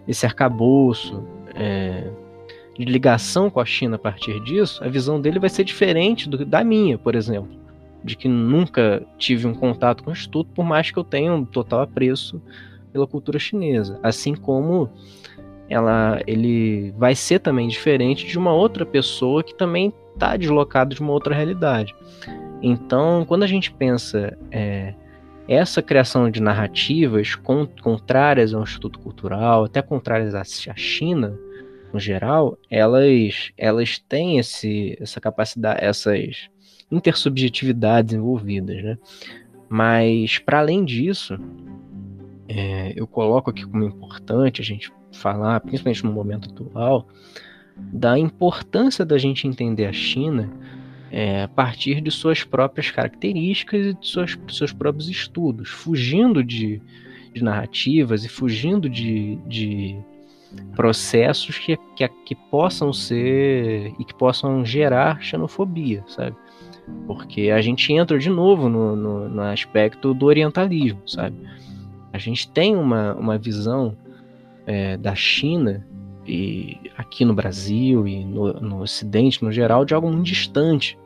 esse 0.08 0.26
arcabouço 0.26 1.24
é, 1.56 2.10
de 2.78 2.86
ligação 2.86 3.50
com 3.50 3.60
a 3.60 3.66
China 3.66 3.96
a 3.96 4.00
partir 4.00 4.40
disso, 4.42 4.84
a 4.84 4.88
visão 4.88 5.20
dele 5.20 5.40
vai 5.40 5.50
ser 5.50 5.64
diferente 5.64 6.30
do, 6.30 6.46
da 6.46 6.64
minha, 6.64 6.98
por 6.98 7.16
exemplo. 7.16 7.50
De 8.04 8.16
que 8.16 8.28
nunca 8.28 9.04
tive 9.18 9.48
um 9.48 9.54
contato 9.54 10.04
com 10.04 10.12
o 10.12 10.14
Instituto, 10.14 10.52
por 10.54 10.64
mais 10.64 10.92
que 10.92 11.00
eu 11.00 11.04
tenha 11.04 11.34
um 11.34 11.44
total 11.44 11.82
apreço 11.82 12.40
pela 12.94 13.08
cultura 13.08 13.40
chinesa. 13.40 14.00
Assim 14.04 14.36
como 14.36 14.90
ela, 15.68 16.22
ele 16.28 16.94
vai 16.98 17.16
ser 17.16 17.40
também 17.40 17.68
diferente 17.68 18.28
de 18.28 18.38
uma 18.38 18.54
outra 18.54 18.86
pessoa 18.86 19.44
que 19.44 19.56
também 19.56 19.92
está 20.14 20.38
deslocado 20.38 20.94
de 20.94 21.02
uma 21.02 21.12
outra 21.12 21.34
realidade. 21.34 21.96
Então, 22.68 23.24
quando 23.26 23.44
a 23.44 23.48
gente 23.48 23.72
pensa 23.72 24.36
é, 24.50 24.96
essa 25.48 25.84
criação 25.84 26.32
de 26.32 26.42
narrativas 26.42 27.36
contrárias 27.36 28.56
ao 28.56 28.64
Instituto 28.64 28.98
Cultural, 28.98 29.66
até 29.66 29.84
contrárias 29.84 30.34
à 30.34 30.44
China, 30.44 31.38
no 31.94 32.00
geral, 32.00 32.58
elas, 32.68 33.52
elas 33.56 34.00
têm 34.00 34.40
esse, 34.40 34.98
essa 35.00 35.22
capacidade, 35.22 35.86
essas 35.86 36.50
intersubjetividades 36.92 38.16
envolvidas, 38.16 38.84
né? 38.84 38.98
Mas, 39.70 40.40
para 40.40 40.58
além 40.58 40.84
disso, 40.84 41.38
é, 42.50 42.94
eu 42.96 43.06
coloco 43.06 43.52
aqui 43.52 43.64
como 43.64 43.84
importante 43.84 44.60
a 44.60 44.66
gente 44.66 44.92
falar, 45.12 45.60
principalmente 45.60 46.04
no 46.04 46.12
momento 46.12 46.50
atual, 46.50 47.08
da 47.78 48.18
importância 48.18 49.06
da 49.06 49.20
gente 49.20 49.48
entender 49.48 49.86
a 49.86 49.94
China 49.94 50.52
é, 51.12 51.44
a 51.44 51.48
partir 51.48 52.02
de 52.02 52.12
suas 52.12 52.44
próprias 52.44 52.92
características 52.92 53.88
e 53.88 53.94
de 53.94 54.08
suas, 54.08 54.38
seus 54.50 54.74
próprios 54.74 55.10
estudos, 55.10 55.70
fugindo 55.70 56.44
de, 56.44 56.82
de 57.34 57.44
narrativas 57.44 58.24
e 58.24 58.30
fugindo 58.30 58.90
de, 58.90 59.38
de 59.48 59.98
processos 60.76 61.58
que, 61.58 61.78
que, 61.96 62.08
que 62.08 62.36
possam 62.36 62.92
ser 62.94 63.94
e 64.00 64.06
que 64.06 64.14
possam 64.14 64.66
gerar 64.66 65.22
xenofobia, 65.22 66.04
sabe? 66.08 66.36
Porque 67.08 67.50
a 67.50 67.62
gente 67.62 67.92
entra 67.94 68.18
de 68.18 68.30
novo 68.30 68.70
no, 68.70 68.96
no, 68.96 69.30
no 69.30 69.42
aspecto 69.42 70.14
do 70.14 70.26
orientalismo, 70.26 71.02
sabe? 71.08 71.36
A 72.14 72.18
gente 72.18 72.48
tem 72.50 72.76
uma, 72.76 73.14
uma 73.16 73.38
visão 73.38 73.98
é, 74.66 74.96
da 74.98 75.16
China 75.16 75.86
e 76.26 76.85
aqui 76.98 77.26
no 77.26 77.34
Brasil 77.34 78.08
e 78.08 78.24
no, 78.24 78.54
no 78.54 78.82
Ocidente 78.82 79.44
no 79.44 79.52
geral 79.52 79.86
de 79.86 79.94
algo 79.94 80.12
muito 80.12 80.26
distante 80.26 80.98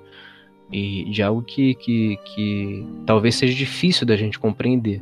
e 0.72 1.06
de 1.06 1.24
algo 1.24 1.42
que, 1.42 1.74
que, 1.76 2.18
que 2.18 2.88
talvez 3.06 3.36
seja 3.36 3.54
difícil 3.54 4.06
da 4.06 4.16
gente 4.16 4.38
compreender. 4.38 5.02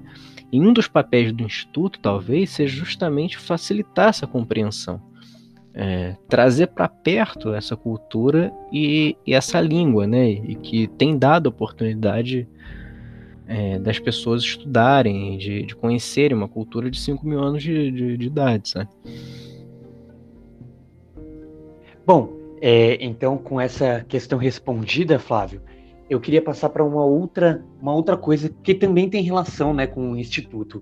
E 0.51 0.61
um 0.61 0.71
dos 0.71 0.87
papéis 0.87 1.31
do 1.33 1.43
Instituto, 1.43 1.99
talvez, 1.99 2.51
seja 2.51 2.73
justamente 2.73 3.37
facilitar 3.37 4.09
essa 4.09 4.25
compreensão. 4.25 5.01
É, 5.73 6.15
trazer 6.27 6.67
para 6.67 6.87
perto 6.87 7.53
essa 7.53 7.75
cultura 7.75 8.51
e, 8.71 9.15
e, 9.27 9.33
essa 9.33 9.61
língua, 9.61 10.07
né? 10.07 10.29
E 10.29 10.55
que 10.55 10.87
tem 10.87 11.17
dado 11.17 11.47
oportunidade 11.47 12.47
é, 13.47 13.77
das 13.77 13.99
pessoas 13.99 14.41
estudarem, 14.41 15.37
de, 15.37 15.63
de, 15.63 15.75
conhecerem 15.75 16.35
uma 16.35 16.47
cultura 16.47 16.89
de 16.89 16.99
5 16.99 17.27
mil 17.27 17.43
anos 17.43 17.61
de, 17.61 17.91
de, 17.91 18.17
de 18.17 18.25
idade, 18.25 18.69
sabe? 18.69 18.89
Bom, 22.07 22.29
é, 22.61 23.03
então, 23.03 23.37
com 23.37 23.59
essa 23.59 24.05
questão 24.07 24.39
respondida, 24.39 25.19
Flávio, 25.19 25.61
eu 26.09 26.21
queria 26.21 26.41
passar 26.41 26.69
para 26.69 26.81
uma 26.81 27.03
outra, 27.03 27.61
uma 27.81 27.93
outra 27.93 28.15
coisa 28.15 28.47
que 28.63 28.73
também 28.73 29.09
tem 29.09 29.21
relação 29.21 29.73
né, 29.73 29.85
com 29.85 30.13
o 30.13 30.17
Instituto. 30.17 30.81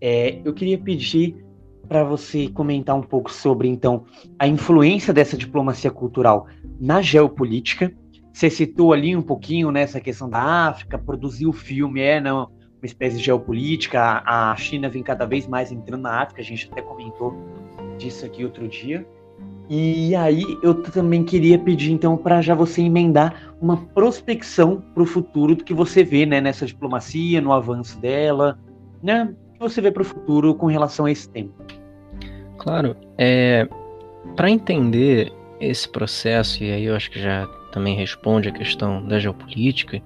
É, 0.00 0.40
eu 0.42 0.54
queria 0.54 0.78
pedir 0.78 1.44
para 1.86 2.02
você 2.02 2.48
comentar 2.48 2.96
um 2.96 3.02
pouco 3.02 3.30
sobre, 3.30 3.68
então, 3.68 4.06
a 4.38 4.48
influência 4.48 5.12
dessa 5.12 5.36
diplomacia 5.36 5.90
cultural 5.90 6.46
na 6.80 7.02
geopolítica. 7.02 7.92
Você 8.32 8.48
citou 8.48 8.94
ali 8.94 9.14
um 9.14 9.20
pouquinho 9.20 9.70
nessa 9.70 9.98
né, 9.98 10.04
questão 10.04 10.26
da 10.26 10.40
África, 10.68 10.96
produzir 10.96 11.46
o 11.46 11.52
filme 11.52 12.00
é 12.00 12.18
não, 12.18 12.44
uma 12.44 12.86
espécie 12.86 13.18
de 13.18 13.24
geopolítica, 13.24 14.22
a 14.24 14.56
China 14.56 14.88
vem 14.88 15.02
cada 15.02 15.26
vez 15.26 15.46
mais 15.46 15.70
entrando 15.70 16.00
na 16.00 16.22
África, 16.22 16.40
a 16.40 16.44
gente 16.44 16.66
até 16.72 16.80
comentou 16.80 17.34
disso 17.98 18.24
aqui 18.24 18.42
outro 18.42 18.66
dia. 18.66 19.06
E 19.68 20.14
aí 20.14 20.44
eu 20.62 20.74
também 20.74 21.24
queria 21.24 21.58
pedir 21.58 21.92
então 21.92 22.16
para 22.16 22.40
já 22.40 22.54
você 22.54 22.82
emendar 22.82 23.54
uma 23.60 23.76
prospecção 23.76 24.82
para 24.94 25.02
o 25.02 25.06
futuro 25.06 25.56
do 25.56 25.64
que 25.64 25.74
você 25.74 26.04
vê 26.04 26.24
né, 26.24 26.40
nessa 26.40 26.66
diplomacia, 26.66 27.40
no 27.40 27.52
avanço 27.52 27.98
dela, 27.98 28.58
né? 29.02 29.34
O 29.50 29.52
que 29.54 29.58
você 29.58 29.80
vê 29.80 29.90
para 29.90 30.02
o 30.02 30.04
futuro 30.04 30.54
com 30.54 30.66
relação 30.66 31.06
a 31.06 31.10
esse 31.10 31.28
tema? 31.28 31.50
Claro, 32.58 32.96
é, 33.18 33.68
para 34.36 34.50
entender 34.50 35.32
esse 35.60 35.88
processo, 35.88 36.62
e 36.62 36.70
aí 36.70 36.84
eu 36.84 36.94
acho 36.94 37.10
que 37.10 37.20
já 37.20 37.46
também 37.72 37.96
responde 37.96 38.48
a 38.48 38.52
questão 38.52 39.04
da 39.06 39.18
geopolítica, 39.18 40.00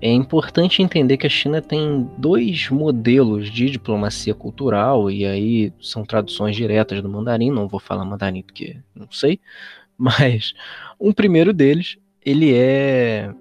é 0.00 0.10
importante 0.10 0.82
entender 0.82 1.16
que 1.18 1.26
a 1.26 1.30
China 1.30 1.60
tem 1.60 2.08
dois 2.16 2.70
modelos 2.70 3.50
de 3.50 3.68
diplomacia 3.68 4.34
cultural, 4.34 5.10
e 5.10 5.26
aí 5.26 5.72
são 5.80 6.04
traduções 6.04 6.56
diretas 6.56 7.02
do 7.02 7.08
mandarim, 7.08 7.50
não 7.50 7.68
vou 7.68 7.78
falar 7.78 8.04
mandarim 8.04 8.42
porque 8.42 8.76
não 8.94 9.10
sei, 9.10 9.38
mas 9.96 10.54
um 10.98 11.12
primeiro 11.12 11.52
deles, 11.52 11.98
ele 12.24 12.54
é 12.54 13.32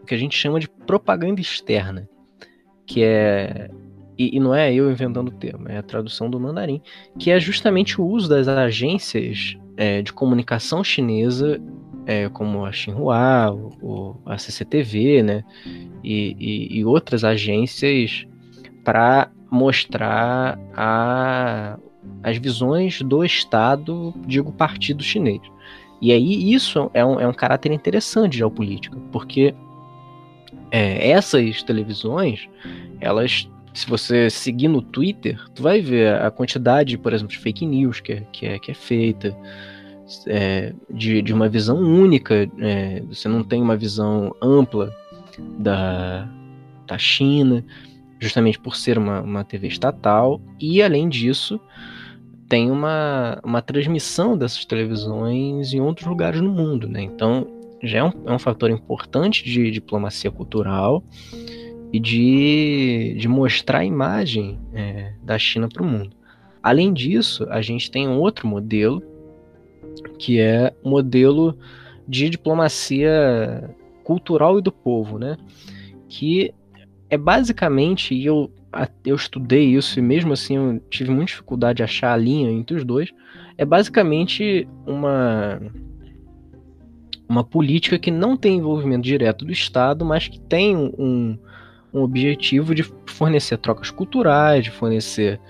o 0.00 0.06
que 0.06 0.14
a 0.14 0.18
gente 0.18 0.36
chama 0.36 0.58
de 0.58 0.68
propaganda 0.68 1.40
externa, 1.40 2.08
que 2.86 3.02
é 3.02 3.70
e, 4.18 4.36
e, 4.36 4.40
não 4.40 4.54
é 4.54 4.72
eu 4.72 4.90
inventando 4.90 5.28
o 5.28 5.32
termo, 5.32 5.68
é 5.68 5.76
a 5.76 5.82
tradução 5.82 6.30
do 6.30 6.40
mandarim, 6.40 6.80
que 7.18 7.30
é 7.30 7.38
justamente 7.38 8.00
o 8.00 8.06
uso 8.06 8.30
das 8.30 8.48
agências 8.48 9.58
é, 9.76 10.00
de 10.00 10.10
comunicação 10.10 10.82
chinesa 10.82 11.60
é, 12.06 12.28
como 12.28 12.64
a 12.64 12.72
Xinhua, 12.72 13.52
o, 13.82 14.16
a 14.24 14.38
CCTV, 14.38 15.22
né, 15.22 15.44
e, 16.02 16.36
e, 16.38 16.78
e 16.78 16.84
outras 16.84 17.24
agências 17.24 18.26
para 18.84 19.30
mostrar 19.50 20.58
a, 20.74 21.78
as 22.22 22.36
visões 22.38 23.02
do 23.02 23.24
Estado, 23.24 24.14
digo, 24.26 24.52
partido 24.52 25.02
chinês. 25.02 25.42
E 26.00 26.12
aí 26.12 26.52
isso 26.52 26.90
é 26.94 27.04
um, 27.04 27.18
é 27.18 27.26
um 27.26 27.32
caráter 27.32 27.72
interessante 27.72 28.32
de 28.32 28.38
geopolítica, 28.38 28.96
porque 29.10 29.54
é, 30.70 31.10
essas 31.10 31.62
televisões, 31.62 32.48
elas, 33.00 33.48
se 33.72 33.88
você 33.88 34.28
seguir 34.28 34.68
no 34.68 34.82
Twitter, 34.82 35.42
tu 35.54 35.62
vai 35.62 35.80
ver 35.80 36.14
a 36.14 36.30
quantidade, 36.30 36.98
por 36.98 37.12
exemplo, 37.12 37.32
de 37.32 37.38
fake 37.38 37.64
news 37.64 38.00
que 38.00 38.12
é, 38.12 38.20
que 38.32 38.46
é, 38.46 38.58
que 38.58 38.70
é 38.70 38.74
feita, 38.74 39.36
é, 40.26 40.72
de, 40.90 41.22
de 41.22 41.32
uma 41.32 41.48
visão 41.48 41.78
única, 41.78 42.48
é, 42.58 43.02
você 43.08 43.28
não 43.28 43.42
tem 43.42 43.60
uma 43.60 43.76
visão 43.76 44.34
ampla 44.40 44.94
da, 45.58 46.28
da 46.86 46.98
China, 46.98 47.64
justamente 48.18 48.58
por 48.58 48.76
ser 48.76 48.98
uma, 48.98 49.20
uma 49.20 49.44
TV 49.44 49.68
estatal, 49.68 50.40
e 50.60 50.82
além 50.82 51.08
disso, 51.08 51.60
tem 52.48 52.70
uma, 52.70 53.40
uma 53.44 53.60
transmissão 53.60 54.36
dessas 54.36 54.64
televisões 54.64 55.72
em 55.72 55.80
outros 55.80 56.06
lugares 56.06 56.40
no 56.40 56.50
mundo, 56.50 56.88
né? 56.88 57.02
Então 57.02 57.46
já 57.82 57.98
é 57.98 58.04
um, 58.04 58.12
é 58.26 58.32
um 58.32 58.38
fator 58.38 58.70
importante 58.70 59.44
de 59.44 59.70
diplomacia 59.70 60.30
cultural 60.30 61.04
e 61.92 62.00
de, 62.00 63.16
de 63.18 63.28
mostrar 63.28 63.80
a 63.80 63.84
imagem 63.84 64.58
é, 64.72 65.12
da 65.22 65.38
China 65.38 65.68
para 65.68 65.82
o 65.82 65.86
mundo. 65.86 66.16
Além 66.62 66.92
disso, 66.92 67.46
a 67.50 67.60
gente 67.60 67.90
tem 67.90 68.08
outro 68.08 68.46
modelo 68.48 69.02
que 70.18 70.40
é 70.40 70.72
o 70.82 70.90
modelo 70.90 71.58
de 72.06 72.30
diplomacia 72.30 73.68
cultural 74.04 74.58
e 74.58 74.62
do 74.62 74.70
povo, 74.70 75.18
né? 75.18 75.36
Que 76.08 76.54
é 77.10 77.16
basicamente, 77.16 78.14
e 78.14 78.24
eu, 78.26 78.50
eu 79.04 79.16
estudei 79.16 79.64
isso 79.64 79.98
e 79.98 80.02
mesmo 80.02 80.32
assim 80.32 80.56
eu 80.56 80.80
tive 80.90 81.10
muita 81.10 81.26
dificuldade 81.26 81.78
de 81.78 81.82
achar 81.82 82.12
a 82.12 82.16
linha 82.16 82.50
entre 82.50 82.76
os 82.76 82.84
dois, 82.84 83.12
é 83.58 83.64
basicamente 83.64 84.68
uma 84.86 85.60
uma 87.28 87.42
política 87.42 87.98
que 87.98 88.10
não 88.10 88.36
tem 88.36 88.58
envolvimento 88.58 89.02
direto 89.02 89.44
do 89.44 89.50
Estado, 89.50 90.04
mas 90.04 90.28
que 90.28 90.38
tem 90.38 90.76
um, 90.76 91.36
um 91.92 92.00
objetivo 92.00 92.72
de 92.72 92.84
fornecer 93.04 93.58
trocas 93.58 93.90
culturais, 93.90 94.62
de 94.62 94.70
fornecer 94.70 95.40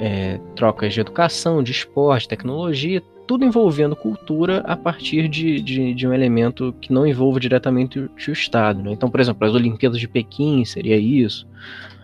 é, 0.00 0.40
trocas 0.56 0.92
de 0.92 1.00
educação, 1.00 1.62
de 1.62 1.70
esporte, 1.70 2.28
tecnologia, 2.28 3.00
tudo 3.26 3.44
envolvendo 3.44 3.96
cultura 3.96 4.58
a 4.66 4.76
partir 4.76 5.28
de, 5.28 5.60
de, 5.60 5.94
de 5.94 6.06
um 6.06 6.12
elemento 6.12 6.74
que 6.80 6.92
não 6.92 7.06
envolva 7.06 7.40
diretamente 7.40 7.98
o, 7.98 8.10
o 8.28 8.32
Estado. 8.32 8.82
Né? 8.82 8.92
Então, 8.92 9.10
por 9.10 9.20
exemplo, 9.20 9.46
as 9.46 9.54
Olimpíadas 9.54 9.98
de 9.98 10.08
Pequim 10.08 10.64
seria 10.64 10.96
isso, 10.96 11.46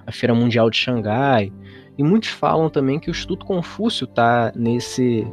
a 0.07 0.13
Feira 0.13 0.35
Mundial 0.35 0.71
de 0.71 0.77
Xangai, 0.77 1.53
e 1.99 2.03
muitos 2.03 2.31
falam 2.31 2.71
também 2.71 2.99
que 2.99 3.11
o 3.11 3.13
Instituto 3.13 3.45
Confúcio 3.45 4.05
está 4.05 4.53
nesse 4.57 5.27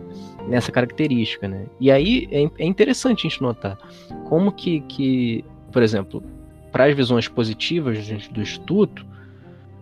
nessa 0.49 0.71
característica, 0.71 1.47
né? 1.47 1.65
E 1.79 1.91
aí 1.91 2.27
é, 2.31 2.63
é 2.63 2.65
interessante 2.65 3.27
a 3.27 3.29
gente 3.29 3.41
notar 3.41 3.77
como 4.25 4.51
que, 4.51 4.79
que 4.81 5.43
por 5.71 5.83
exemplo, 5.83 6.23
para 6.71 6.85
as 6.85 6.95
visões 6.95 7.27
positivas 7.27 8.07
do, 8.29 8.41
Instituto, 8.41 9.05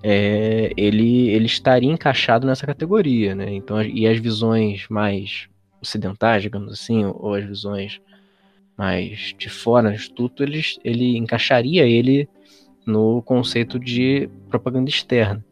é, 0.03 0.71
ele, 0.77 1.29
ele 1.29 1.45
estaria 1.45 1.91
encaixado 1.91 2.45
nessa 2.45 2.65
categoria, 2.65 3.35
né? 3.35 3.53
Então, 3.53 3.81
e 3.81 4.07
as 4.07 4.17
visões 4.19 4.85
mais 4.89 5.47
ocidentais, 5.81 6.41
digamos 6.41 6.73
assim, 6.73 7.05
ou, 7.05 7.33
as 7.33 7.45
visões 7.45 8.01
mais 8.77 9.33
de 9.37 9.49
fora 9.49 9.89
do 9.89 9.95
instituto, 9.95 10.43
ele, 10.43 10.61
ele 10.83 11.17
encaixaria 11.17 11.85
ele 11.85 12.27
no 12.85 13.21
conceito 13.21 13.79
de 13.79 14.29
propaganda 14.49 14.89
externa. 14.89 15.43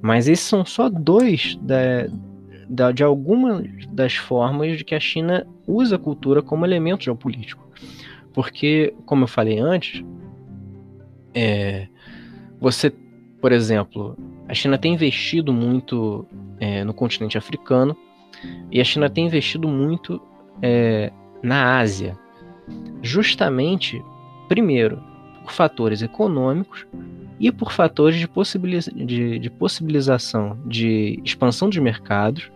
Mas 0.00 0.28
esses 0.28 0.46
são 0.46 0.64
só 0.64 0.88
dois 0.88 1.56
da, 1.56 2.06
da, 2.68 2.92
de 2.92 3.02
algumas 3.02 3.66
das 3.88 4.14
formas 4.14 4.78
de 4.78 4.84
que 4.84 4.94
a 4.94 5.00
China 5.00 5.46
usa 5.66 5.96
a 5.96 5.98
cultura 5.98 6.42
como 6.42 6.64
elemento 6.64 7.04
geopolítico. 7.04 7.66
Porque, 8.32 8.94
como 9.06 9.24
eu 9.24 9.28
falei 9.28 9.58
antes, 9.58 10.04
é, 11.32 11.88
você, 12.60 12.90
por 13.40 13.52
exemplo, 13.52 14.16
a 14.48 14.54
China 14.54 14.78
tem 14.78 14.94
investido 14.94 15.52
muito 15.52 16.26
é, 16.60 16.84
no 16.84 16.94
continente 16.94 17.38
africano 17.38 17.96
e 18.70 18.80
a 18.80 18.84
China 18.84 19.08
tem 19.08 19.26
investido 19.26 19.68
muito 19.68 20.20
é, 20.62 21.12
na 21.42 21.78
Ásia, 21.78 22.18
justamente, 23.02 24.02
primeiro, 24.48 25.02
por 25.42 25.52
fatores 25.52 26.02
econômicos 26.02 26.86
e 27.38 27.52
por 27.52 27.72
fatores 27.72 28.18
de, 28.18 28.26
possibiliza 28.26 28.90
de, 28.90 29.38
de 29.38 29.50
possibilização 29.50 30.58
de 30.64 31.20
expansão 31.24 31.68
de 31.68 31.80
mercados 31.80 32.50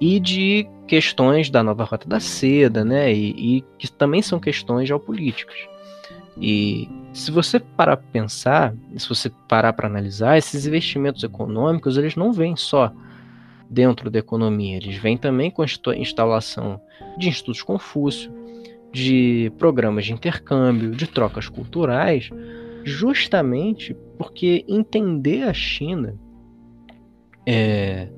e 0.00 0.20
de 0.20 0.68
questões 0.86 1.50
da 1.50 1.62
nova 1.62 1.84
rota 1.84 2.08
da 2.08 2.20
seda, 2.20 2.84
né? 2.84 3.12
E, 3.12 3.56
e 3.56 3.64
que 3.78 3.90
também 3.90 4.22
são 4.22 4.38
questões 4.38 4.86
geopolíticas. 4.86 5.56
E 6.40 6.88
se 7.12 7.30
você 7.30 7.60
parar 7.60 7.96
para 7.96 8.08
pensar, 8.12 8.74
se 8.96 9.08
você 9.08 9.30
parar 9.48 9.72
para 9.72 9.86
analisar, 9.86 10.36
esses 10.36 10.66
investimentos 10.66 11.22
econômicos 11.22 11.96
eles 11.96 12.16
não 12.16 12.32
vêm 12.32 12.56
só 12.56 12.92
dentro 13.74 14.08
da 14.08 14.20
economia, 14.20 14.76
eles 14.76 14.96
vêm 14.96 15.18
também 15.18 15.50
com 15.50 15.62
a 15.62 15.96
instalação 15.96 16.80
de 17.18 17.28
institutos 17.28 17.62
Confúcio, 17.62 18.32
de 18.92 19.52
programas 19.58 20.06
de 20.06 20.12
intercâmbio, 20.12 20.92
de 20.92 21.08
trocas 21.08 21.48
culturais, 21.48 22.30
justamente 22.84 23.96
porque 24.16 24.64
entender 24.68 25.42
a 25.42 25.52
China 25.52 26.16
é, 27.44 28.08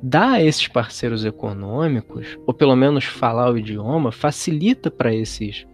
dá 0.00 0.32
a 0.32 0.42
esses 0.42 0.68
parceiros 0.68 1.24
econômicos, 1.24 2.38
ou 2.46 2.54
pelo 2.54 2.76
menos 2.76 3.04
falar 3.04 3.50
o 3.50 3.58
idioma, 3.58 4.12
facilita 4.12 4.90
para 4.90 5.12
esses 5.12 5.66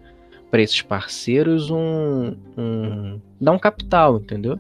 para 0.50 0.62
esses 0.62 0.80
parceiros 0.80 1.70
um, 1.70 2.34
um 2.56 3.20
dá 3.38 3.52
um 3.52 3.58
capital, 3.58 4.16
entendeu? 4.16 4.58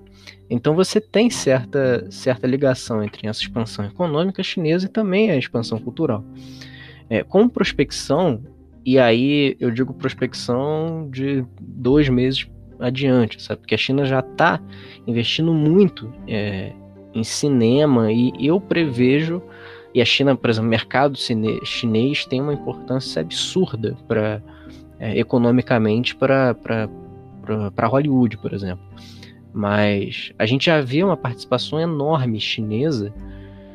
Então 0.50 0.74
você 0.74 1.00
tem 1.00 1.28
certa 1.28 2.10
certa 2.10 2.46
ligação 2.46 3.02
entre 3.02 3.28
essa 3.28 3.40
expansão 3.40 3.84
econômica 3.84 4.42
chinesa 4.42 4.86
e 4.86 4.88
também 4.88 5.30
a 5.30 5.36
expansão 5.36 5.78
cultural. 5.78 6.24
É, 7.10 7.22
com 7.22 7.48
prospecção, 7.48 8.42
e 8.84 8.98
aí 8.98 9.56
eu 9.60 9.70
digo 9.70 9.94
prospecção 9.94 11.08
de 11.10 11.44
dois 11.60 12.08
meses 12.08 12.48
adiante, 12.78 13.42
sabe? 13.42 13.60
Porque 13.60 13.74
a 13.74 13.78
China 13.78 14.04
já 14.04 14.20
está 14.20 14.60
investindo 15.06 15.52
muito 15.52 16.12
é, 16.26 16.72
em 17.14 17.24
cinema 17.24 18.12
e 18.12 18.32
eu 18.40 18.60
prevejo 18.60 19.42
e 19.94 20.02
a 20.02 20.04
China, 20.04 20.36
por 20.36 20.50
exemplo, 20.50 20.68
o 20.68 20.70
mercado 20.70 21.18
chinês 21.64 22.24
tem 22.26 22.40
uma 22.40 22.52
importância 22.52 23.20
absurda 23.20 23.96
para 24.06 24.42
é, 25.00 25.18
economicamente 25.18 26.14
para 26.14 26.54
Hollywood, 27.88 28.36
por 28.38 28.52
exemplo. 28.52 28.84
Mas 29.52 30.32
a 30.38 30.46
gente 30.46 30.66
já 30.66 30.80
vê 30.80 31.02
uma 31.02 31.16
participação 31.16 31.80
enorme 31.80 32.40
chinesa 32.40 33.12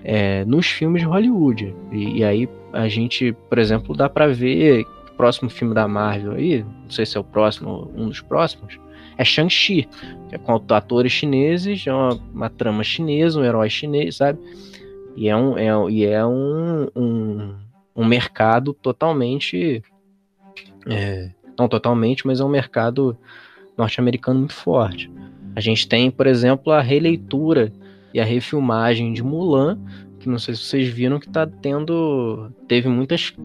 é, 0.04 0.44
nos 0.46 0.68
filmes 0.68 1.02
de 1.02 1.08
Hollywood. 1.08 1.76
E, 1.92 2.20
e, 2.20 2.24
aí 2.24 2.50
a 2.72 2.88
gente, 2.88 3.34
por 3.50 3.58
exemplo, 3.58 3.96
dá 3.96 4.10
para 4.10 4.28
ver 4.28 4.86
o 5.12 5.16
próximo 5.16 5.50
filme 5.50 5.74
da 5.74 5.88
Marvel 5.88 6.34
aí, 6.34 6.64
não 6.64 6.90
sei 6.90 7.06
se 7.06 7.18
é 7.18 7.20
o 7.20 7.24
próximo, 7.24 7.92
um 7.96 8.08
dos 8.08 8.22
próximos, 8.22 8.80
é 9.18 9.24
Shang-Chi, 9.24 9.88
que 10.28 10.36
é 10.36 10.38
com 10.38 10.54
atores 10.70 11.12
chineses, 11.12 11.86
é 11.86 11.94
uma, 11.94 12.20
uma, 12.34 12.50
trama 12.50 12.84
chinesa, 12.84 13.40
um 13.40 13.44
herói 13.44 13.70
chinês, 13.70 14.18
sabe? 14.18 14.40
E 15.16 15.30
é 15.30 15.36
um, 15.36 15.58
é, 15.58 15.92
e 15.92 16.06
é 16.06 16.26
um, 16.26 16.88
um, 16.96 17.56
um 17.96 18.06
mercado 18.06 18.74
totalmente. 18.74 19.84
É, 20.88 21.30
não 21.58 21.68
totalmente, 21.68 22.26
mas 22.26 22.40
é 22.40 22.44
um 22.44 22.50
mercado 22.50 23.16
norte-americano 23.78 24.40
muito 24.40 24.54
forte. 24.54 25.10
A 25.56 25.60
gente 25.60 25.88
tem, 25.88 26.10
por 26.10 26.28
exemplo, 26.28 26.72
a 26.72 26.82
releitura 26.82 27.72
e 28.14 28.20
a 28.20 28.26
refilmagem 28.26 29.14
de 29.14 29.24
Mulan, 29.24 29.80
que 30.20 30.30
não 30.30 30.40
sei 30.40 30.56
se 30.56 30.64
vocês 30.64 30.88
viram 30.88 31.20
que 31.20 31.30
tá 31.30 31.46
tendo. 31.46 32.52
Teve 32.68 32.88
muitos 32.88 33.36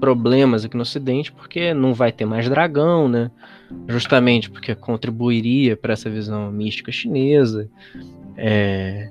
problemas 0.00 0.64
aqui 0.64 0.76
no 0.76 0.82
Ocidente, 0.82 1.30
porque 1.32 1.74
não 1.74 1.92
vai 1.92 2.10
ter 2.10 2.24
mais 2.24 2.48
dragão, 2.48 3.08
né? 3.08 3.30
Justamente 3.88 4.50
porque 4.50 4.74
contribuiria 4.74 5.76
para 5.76 5.92
essa 5.92 6.08
visão 6.08 6.50
mística 6.50 6.90
chinesa. 6.90 7.68
É, 8.36 9.10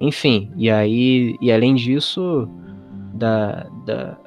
enfim, 0.00 0.50
e 0.56 0.70
aí, 0.70 1.36
e 1.40 1.52
além 1.52 1.74
disso, 1.74 2.48
da, 3.14 3.68
da, 3.84 4.18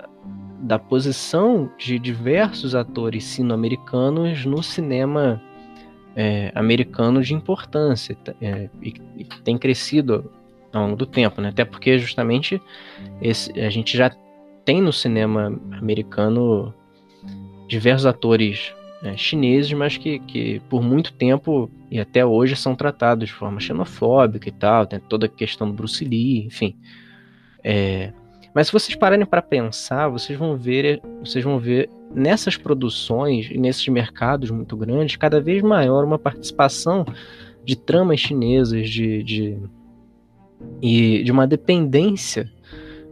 da 0.61 0.79
posição 0.79 1.69
de 1.77 1.97
diversos 1.99 2.75
atores 2.75 3.23
sino-americanos 3.23 4.45
no 4.45 4.61
cinema 4.61 5.41
é, 6.15 6.51
americano 6.55 7.21
de 7.21 7.33
importância 7.33 8.17
é, 8.41 8.69
e, 8.81 8.93
e, 9.17 9.23
tem 9.43 9.57
crescido 9.57 10.31
ao 10.73 10.83
longo 10.83 10.95
do 10.95 11.05
tempo, 11.05 11.41
né? 11.41 11.49
Até 11.49 11.65
porque 11.65 11.97
justamente 11.97 12.61
esse, 13.21 13.51
a 13.59 13.69
gente 13.69 13.97
já 13.97 14.11
tem 14.65 14.81
no 14.81 14.91
cinema 14.91 15.47
americano 15.71 16.73
diversos 17.67 18.05
atores 18.05 18.73
é, 19.03 19.15
chineses, 19.17 19.71
mas 19.73 19.97
que, 19.97 20.19
que 20.19 20.59
por 20.69 20.83
muito 20.83 21.13
tempo 21.13 21.69
e 21.89 21.99
até 21.99 22.25
hoje 22.25 22.55
são 22.55 22.75
tratados 22.75 23.27
de 23.27 23.33
forma 23.33 23.59
xenofóbica 23.59 24.47
e 24.47 24.51
tal, 24.51 24.85
tem 24.85 24.99
toda 24.99 25.25
a 25.25 25.29
questão 25.29 25.67
do 25.67 25.73
Bruce 25.73 26.03
Lee, 26.05 26.45
enfim. 26.45 26.75
É, 27.63 28.13
mas 28.53 28.67
se 28.67 28.73
vocês 28.73 28.95
pararem 28.95 29.25
para 29.25 29.41
pensar, 29.41 30.07
vocês 30.09 30.37
vão 30.37 30.57
ver, 30.57 31.01
vocês 31.21 31.43
vão 31.43 31.57
ver 31.59 31.89
nessas 32.13 32.57
produções 32.57 33.49
e 33.51 33.57
nesses 33.57 33.87
mercados 33.87 34.49
muito 34.51 34.75
grandes, 34.75 35.15
cada 35.15 35.39
vez 35.39 35.61
maior 35.61 36.03
uma 36.03 36.19
participação 36.19 37.05
de 37.63 37.75
tramas 37.75 38.19
chinesas, 38.19 38.89
de, 38.89 39.23
de 39.23 39.59
e 40.81 41.23
de 41.23 41.31
uma 41.31 41.47
dependência 41.47 42.51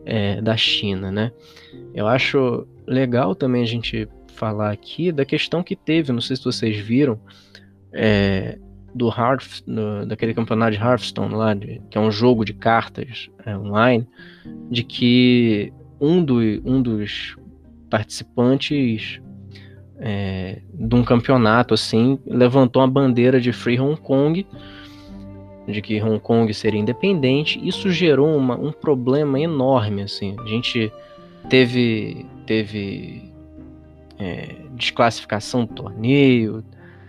é, 0.05 0.41
da 0.41 0.55
China, 0.55 1.11
né? 1.11 1.31
Eu 1.93 2.07
acho 2.07 2.67
legal 2.85 3.35
também 3.35 3.63
a 3.63 3.67
gente 3.67 4.07
falar 4.33 4.71
aqui 4.71 5.11
da 5.11 5.25
questão 5.25 5.61
que 5.61 5.75
teve, 5.75 6.11
não 6.11 6.21
sei 6.21 6.35
se 6.35 6.43
vocês 6.43 6.77
viram, 6.77 7.19
é, 7.91 8.57
do 8.93 9.07
Hearth, 9.07 9.63
daquele 10.07 10.33
campeonato 10.33 10.71
de 10.71 10.83
Hearthstone 10.83 11.33
lá, 11.33 11.53
de, 11.53 11.81
que 11.89 11.97
é 11.97 12.01
um 12.01 12.11
jogo 12.11 12.43
de 12.43 12.53
cartas 12.53 13.29
é, 13.45 13.55
online, 13.55 14.07
de 14.69 14.83
que 14.83 15.71
um, 15.99 16.23
do, 16.23 16.39
um 16.65 16.81
dos 16.81 17.37
participantes 17.89 19.19
é, 19.99 20.61
de 20.73 20.95
um 20.95 21.03
campeonato 21.03 21.73
assim 21.73 22.17
levantou 22.25 22.81
a 22.81 22.87
bandeira 22.87 23.39
de 23.39 23.51
Free 23.51 23.79
Hong 23.79 23.99
Kong, 23.99 24.47
de 25.67 25.81
que 25.81 26.01
Hong 26.01 26.19
Kong 26.19 26.53
seria 26.53 26.79
independente. 26.79 27.59
Isso 27.61 27.91
gerou 27.91 28.35
uma, 28.35 28.55
um 28.55 28.71
problema 28.71 29.39
enorme 29.39 30.03
assim. 30.03 30.35
A 30.39 30.47
gente 30.47 30.91
teve 31.49 32.25
teve 32.45 33.31
é, 34.17 34.55
desclassificação 34.73 35.65
do 35.65 35.73
torneio. 35.73 36.63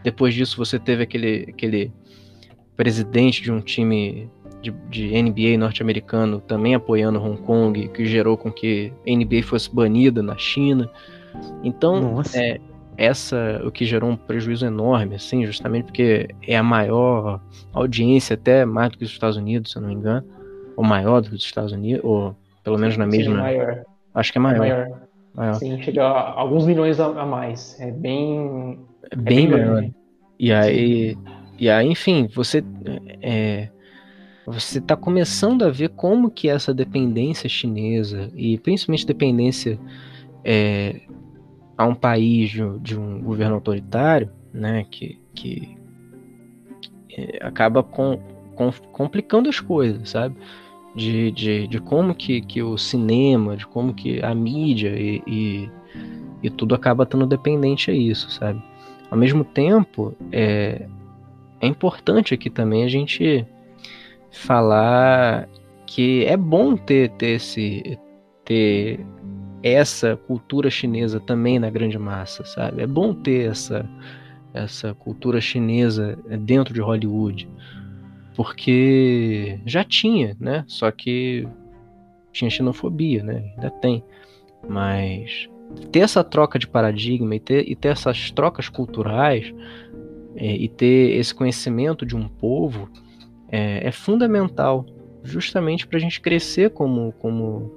Depois 0.04 0.34
disso, 0.34 0.56
você 0.56 0.78
teve 0.78 1.02
aquele, 1.02 1.46
aquele 1.48 1.92
presidente 2.76 3.42
de 3.42 3.50
um 3.50 3.60
time 3.60 4.30
de, 4.62 4.70
de 4.88 5.22
NBA 5.22 5.58
norte-americano 5.58 6.40
também 6.40 6.74
apoiando 6.74 7.22
Hong 7.22 7.40
Kong, 7.42 7.88
que 7.88 8.04
gerou 8.06 8.36
com 8.36 8.50
que 8.50 8.92
a 9.06 9.10
NBA 9.10 9.42
fosse 9.42 9.74
banida 9.74 10.22
na 10.22 10.36
China. 10.36 10.90
Então, 11.62 12.22
é, 12.34 12.60
essa 12.96 13.62
o 13.64 13.70
que 13.70 13.84
gerou 13.84 14.10
um 14.10 14.16
prejuízo 14.16 14.66
enorme, 14.66 15.14
assim, 15.14 15.46
justamente 15.46 15.84
porque 15.84 16.28
é 16.46 16.56
a 16.56 16.62
maior 16.62 17.40
audiência, 17.72 18.34
até 18.34 18.64
mais 18.64 18.90
do 18.90 18.98
que 18.98 19.04
os 19.04 19.10
Estados 19.10 19.36
Unidos, 19.36 19.72
se 19.72 19.78
eu 19.78 19.82
não 19.82 19.88
me 19.88 19.94
engano, 19.94 20.26
ou 20.76 20.84
maior 20.84 21.20
do 21.20 21.30
que 21.30 21.34
os 21.34 21.42
Estados 21.42 21.72
Unidos, 21.72 22.04
ou 22.04 22.36
pelo 22.62 22.78
menos 22.78 22.96
na 22.96 23.06
mesma. 23.06 23.36
Sim, 23.36 23.40
maior. 23.40 23.84
Acho 24.14 24.32
que 24.32 24.38
é 24.38 24.40
maior. 24.40 24.56
É 24.56 24.68
maior. 24.68 25.00
maior. 25.34 25.54
Sim, 25.54 25.82
chega 25.82 26.04
a 26.04 26.32
alguns 26.32 26.66
milhões 26.66 27.00
a, 27.00 27.24
mais. 27.24 27.78
É 27.80 27.90
bem. 27.90 28.78
É 29.10 29.16
bem, 29.16 29.46
é 29.46 29.48
bem 29.48 29.48
maior. 29.48 29.90
E 30.38 30.52
aí, 30.52 31.18
e 31.58 31.68
aí, 31.68 31.86
enfim, 31.86 32.28
você 32.34 32.64
é, 33.22 33.68
você 34.50 34.78
está 34.78 34.96
começando 34.96 35.64
a 35.64 35.70
ver 35.70 35.90
como 35.90 36.30
que 36.30 36.48
essa 36.48 36.74
dependência 36.74 37.48
chinesa 37.48 38.30
e 38.34 38.58
principalmente 38.58 39.06
dependência 39.06 39.78
é, 40.44 41.00
a 41.76 41.86
um 41.86 41.94
país 41.94 42.50
de, 42.50 42.78
de, 42.80 42.98
um 42.98 43.20
governo 43.20 43.54
autoritário, 43.54 44.30
né, 44.52 44.84
que, 44.90 45.18
que, 45.34 45.76
que 47.08 47.20
é, 47.20 47.38
acaba 47.46 47.82
com, 47.82 48.18
com, 48.54 48.70
complicando 48.92 49.48
as 49.48 49.60
coisas, 49.60 50.10
sabe? 50.10 50.36
de, 50.94 51.30
de, 51.30 51.66
de 51.66 51.80
como 51.80 52.14
que, 52.14 52.40
que 52.40 52.62
o 52.62 52.76
cinema, 52.76 53.56
de 53.56 53.66
como 53.66 53.94
que 53.94 54.22
a 54.22 54.34
mídia 54.34 54.90
e, 54.98 55.22
e, 55.26 55.70
e 56.42 56.50
tudo 56.50 56.74
acaba 56.74 57.04
estando 57.04 57.26
dependente 57.26 57.90
a 57.90 57.94
isso, 57.94 58.30
sabe? 58.30 58.62
Ao 59.10 59.16
mesmo 59.16 59.44
tempo, 59.44 60.14
é, 60.32 60.86
é 61.60 61.66
importante 61.66 62.34
aqui 62.34 62.50
também 62.50 62.84
a 62.84 62.88
gente 62.88 63.46
falar 64.30 65.48
que 65.86 66.24
é 66.24 66.36
bom 66.36 66.76
ter, 66.76 67.10
ter, 67.10 67.36
esse, 67.36 67.98
ter 68.44 69.04
essa 69.62 70.16
cultura 70.16 70.70
chinesa 70.70 71.18
também 71.20 71.58
na 71.58 71.70
grande 71.70 71.98
massa, 71.98 72.44
sabe? 72.44 72.82
É 72.82 72.86
bom 72.86 73.12
ter 73.12 73.50
essa, 73.50 73.88
essa 74.54 74.94
cultura 74.94 75.40
chinesa 75.40 76.18
dentro 76.40 76.72
de 76.72 76.80
Hollywood, 76.80 77.48
porque 78.36 79.60
já 79.66 79.82
tinha, 79.84 80.36
né? 80.38 80.64
Só 80.66 80.90
que 80.90 81.46
tinha 82.32 82.50
xenofobia, 82.50 83.22
né? 83.22 83.52
Ainda 83.56 83.70
tem, 83.70 84.02
mas 84.68 85.48
ter 85.90 86.00
essa 86.00 86.22
troca 86.22 86.58
de 86.58 86.66
paradigma 86.66 87.34
e 87.34 87.40
ter, 87.40 87.68
e 87.68 87.74
ter 87.74 87.88
essas 87.88 88.30
trocas 88.30 88.68
culturais 88.68 89.52
é, 90.36 90.56
e 90.56 90.68
ter 90.68 91.16
esse 91.16 91.34
conhecimento 91.34 92.06
de 92.06 92.16
um 92.16 92.28
povo 92.28 92.88
é, 93.50 93.88
é 93.88 93.92
fundamental, 93.92 94.86
justamente 95.22 95.86
para 95.86 95.98
a 95.98 96.00
gente 96.00 96.20
crescer 96.20 96.70
como, 96.70 97.12
como, 97.18 97.72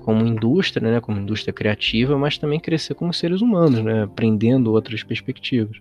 como 0.00 0.26
indústria, 0.26 0.90
né, 0.90 1.00
como 1.00 1.20
indústria 1.20 1.52
criativa, 1.52 2.18
mas 2.18 2.36
também 2.36 2.60
crescer 2.60 2.94
como 2.94 3.12
seres 3.12 3.40
humanos, 3.40 3.82
né, 3.82 4.02
aprendendo 4.02 4.72
outras 4.72 5.02
perspectivas. 5.02 5.80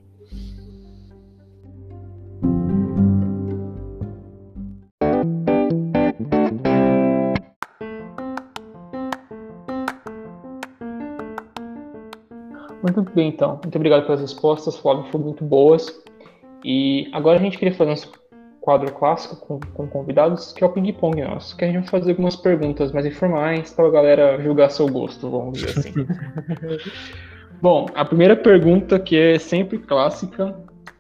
Muito 12.84 13.04
bem, 13.14 13.30
então. 13.30 13.60
Muito 13.64 13.76
obrigado 13.76 14.06
pelas 14.06 14.22
respostas, 14.22 14.76
Flávio, 14.76 15.06
foram 15.12 15.26
muito 15.26 15.44
boas. 15.44 16.02
E 16.64 17.10
agora 17.14 17.40
a 17.40 17.42
gente 17.42 17.58
queria 17.58 17.74
fazer 17.74 17.92
um 17.92 18.21
quadro 18.62 18.94
clássico 18.94 19.36
com, 19.36 19.60
com 19.74 19.88
convidados, 19.88 20.54
que 20.54 20.64
é 20.64 20.68
o 20.68 20.70
ping-pong 20.70 21.20
nosso, 21.22 21.58
que 21.58 21.66
a 21.66 21.68
gente 21.68 21.82
vai 21.82 22.00
fazer 22.00 22.12
algumas 22.12 22.36
perguntas 22.36 22.92
mais 22.92 23.06
informais 23.06 23.74
para 23.74 23.88
a 23.88 23.92
galera 23.92 24.42
julgar 24.42 24.70
seu 24.70 24.88
gosto, 24.88 25.30
vamos 25.30 25.60
dizer 25.60 25.80
assim. 25.80 25.94
Bom, 27.60 27.88
a 27.94 28.06
primeira 28.06 28.36
pergunta, 28.36 29.00
que 29.00 29.18
é 29.18 29.40
sempre 29.40 29.80
clássica, 29.80 30.56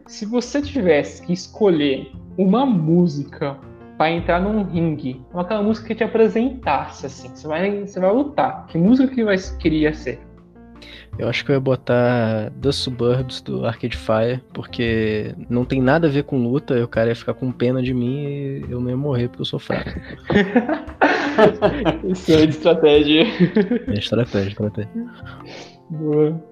se 0.07 0.25
você 0.25 0.61
tivesse 0.61 1.25
que 1.25 1.33
escolher 1.33 2.11
uma 2.37 2.65
música 2.65 3.57
para 3.97 4.11
entrar 4.11 4.41
num 4.41 4.63
ringue, 4.63 5.23
aquela 5.33 5.61
música 5.61 5.87
que 5.87 5.95
te 5.95 6.03
apresentasse, 6.03 7.05
assim, 7.05 7.29
você 7.29 7.47
vai, 7.47 7.81
você 7.85 7.99
vai 7.99 8.11
lutar, 8.11 8.65
que 8.67 8.77
música 8.77 9.13
que 9.13 9.23
vai, 9.23 9.37
queria 9.59 9.93
ser? 9.93 10.19
Eu 11.17 11.27
acho 11.27 11.43
que 11.45 11.51
eu 11.51 11.55
ia 11.55 11.59
botar 11.59 12.51
The 12.61 12.71
Suburbs 12.71 13.41
do 13.41 13.65
Arcade 13.65 13.97
Fire, 13.97 14.41
porque 14.53 15.35
não 15.49 15.65
tem 15.65 15.81
nada 15.81 16.07
a 16.07 16.09
ver 16.09 16.23
com 16.23 16.37
luta, 16.37 16.77
e 16.77 16.83
o 16.83 16.87
cara 16.87 17.09
ia 17.09 17.15
ficar 17.15 17.33
com 17.33 17.51
pena 17.51 17.81
de 17.81 17.93
mim 17.93 18.23
e 18.23 18.65
eu 18.69 18.79
não 18.79 18.89
ia 18.89 18.97
morrer 18.97 19.27
porque 19.27 19.41
eu 19.41 19.45
sou 19.45 19.59
fraco. 19.59 19.89
Isso 22.05 22.31
é 22.31 22.45
de 22.45 22.51
estratégia. 22.51 23.23
É 23.87 23.93
estratégia, 23.93 24.49
estratégia. 24.49 24.91
Boa. 25.89 26.43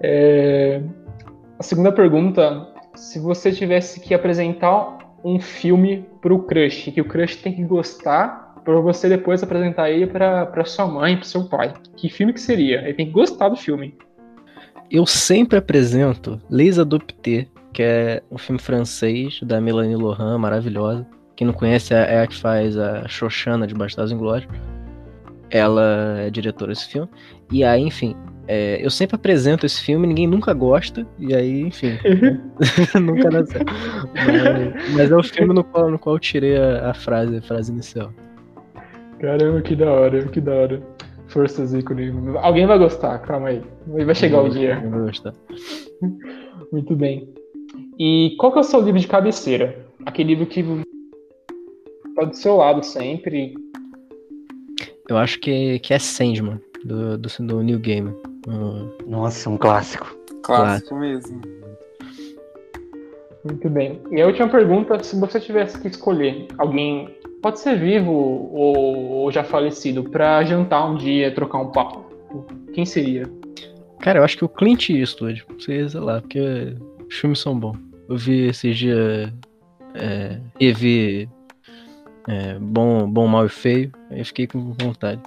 É... 0.00 0.82
A 1.58 1.62
segunda 1.62 1.90
pergunta, 1.92 2.68
se 2.94 3.18
você 3.18 3.52
tivesse 3.52 4.00
que 4.00 4.14
apresentar 4.14 4.98
um 5.24 5.40
filme 5.40 6.06
pro 6.20 6.44
crush, 6.44 6.90
que 6.92 7.00
o 7.00 7.04
crush 7.04 7.36
tem 7.36 7.52
que 7.52 7.64
gostar 7.64 8.47
para 8.64 8.80
você 8.80 9.08
depois 9.08 9.42
apresentar 9.42 9.90
ele 9.90 10.06
para 10.06 10.64
sua 10.64 10.86
mãe, 10.86 11.16
para 11.16 11.24
seu 11.24 11.44
pai. 11.44 11.72
Que 11.96 12.08
filme 12.08 12.32
que 12.32 12.40
seria? 12.40 12.82
Ele 12.82 12.94
tem 12.94 13.06
que 13.06 13.12
gostar 13.12 13.48
do 13.48 13.56
filme. 13.56 13.94
Eu 14.90 15.04
sempre 15.04 15.58
apresento 15.58 16.40
Les 16.48 16.78
Adoptés, 16.78 17.46
que 17.72 17.82
é 17.82 18.22
um 18.30 18.38
filme 18.38 18.60
francês 18.60 19.40
da 19.42 19.60
Melanie 19.60 19.96
Lohan, 19.96 20.38
maravilhosa. 20.38 21.06
Quem 21.36 21.46
não 21.46 21.54
conhece 21.54 21.94
é, 21.94 22.14
é 22.14 22.22
a 22.22 22.26
que 22.26 22.36
faz 22.36 22.76
a 22.76 23.06
Xoxana 23.06 23.66
de 23.66 23.74
Bastardos 23.74 24.12
Inglórios. 24.12 24.50
Ela 25.50 26.20
é 26.20 26.30
diretora 26.30 26.72
desse 26.72 26.88
filme. 26.88 27.08
E 27.52 27.62
aí, 27.62 27.82
enfim, 27.82 28.16
é, 28.46 28.84
eu 28.84 28.90
sempre 28.90 29.16
apresento 29.16 29.66
esse 29.66 29.82
filme, 29.82 30.06
ninguém 30.06 30.26
nunca 30.26 30.54
gosta, 30.54 31.06
e 31.18 31.34
aí, 31.34 31.60
enfim, 31.60 31.98
nunca 32.98 33.28
dá 33.28 33.44
certo. 33.44 33.72
Mas, 34.14 34.94
mas, 34.94 35.10
é 35.10 35.16
o 35.16 35.22
filme 35.22 35.52
no 35.52 35.62
qual, 35.62 35.90
no 35.90 35.98
qual 35.98 36.16
eu 36.16 36.20
tirei 36.20 36.56
a, 36.56 36.90
a 36.90 36.94
frase, 36.94 37.36
a 37.36 37.42
frase 37.42 37.70
inicial. 37.70 38.10
Caramba, 39.20 39.60
que 39.62 39.74
da 39.74 39.90
hora, 39.90 40.28
que 40.28 40.40
da 40.40 40.52
hora. 40.52 40.82
Forças 41.28 41.74
ícone. 41.74 42.10
Alguém 42.38 42.66
vai 42.66 42.78
gostar, 42.78 43.18
calma 43.18 43.48
aí. 43.48 43.62
Vai 43.86 44.14
chegar 44.14 44.42
o 44.42 44.48
dia. 44.48 44.80
Vai 44.80 45.00
gostar. 45.00 45.34
Muito 46.72 46.96
bem. 46.96 47.28
E 47.98 48.34
qual 48.38 48.52
que 48.52 48.58
é 48.58 48.60
o 48.60 48.64
seu 48.64 48.80
livro 48.80 49.00
de 49.00 49.06
cabeceira? 49.06 49.86
Aquele 50.06 50.34
livro 50.34 50.46
que 50.46 50.64
tá 52.14 52.24
do 52.24 52.34
seu 52.34 52.56
lado 52.56 52.82
sempre. 52.84 53.54
Eu 55.08 55.18
acho 55.18 55.38
que, 55.40 55.78
que 55.80 55.92
é 55.92 55.98
Sandman, 55.98 56.60
do, 56.84 57.18
do, 57.18 57.28
do 57.40 57.62
New 57.62 57.78
Game. 57.78 58.14
Nossa, 59.06 59.50
um 59.50 59.58
clássico. 59.58 60.16
Clássico 60.42 60.94
mesmo. 60.96 61.40
Muito 63.44 63.68
bem. 63.70 64.00
E 64.10 64.20
a 64.20 64.26
última 64.26 64.48
pergunta, 64.48 65.02
se 65.02 65.18
você 65.18 65.40
tivesse 65.40 65.80
que 65.80 65.88
escolher 65.88 66.48
alguém 66.58 67.08
pode 67.42 67.60
ser 67.60 67.78
vivo 67.78 68.12
ou, 68.12 69.10
ou 69.10 69.32
já 69.32 69.44
falecido, 69.44 70.04
para 70.04 70.42
jantar 70.44 70.90
um 70.90 70.96
dia, 70.96 71.34
trocar 71.34 71.58
um 71.58 71.70
papo. 71.70 72.04
Quem 72.72 72.84
seria? 72.84 73.24
Cara, 74.00 74.20
eu 74.20 74.24
acho 74.24 74.36
que 74.36 74.44
o 74.44 74.48
Clint 74.48 74.90
Eastwood, 74.90 75.44
sei 75.58 75.86
lá, 75.94 76.20
porque 76.20 76.76
os 77.08 77.14
filmes 77.16 77.38
são 77.38 77.58
bons. 77.58 77.78
Eu 78.08 78.16
vi 78.16 78.46
esses 78.46 78.76
dias 78.76 79.32
é, 79.94 80.38
e 80.58 80.72
vi 80.72 81.28
é, 82.28 82.58
bom, 82.58 83.08
bom, 83.08 83.26
Mal 83.26 83.46
e 83.46 83.48
Feio, 83.48 83.92
aí 84.10 84.24
fiquei 84.24 84.46
com 84.46 84.72
vontade. 84.80 85.20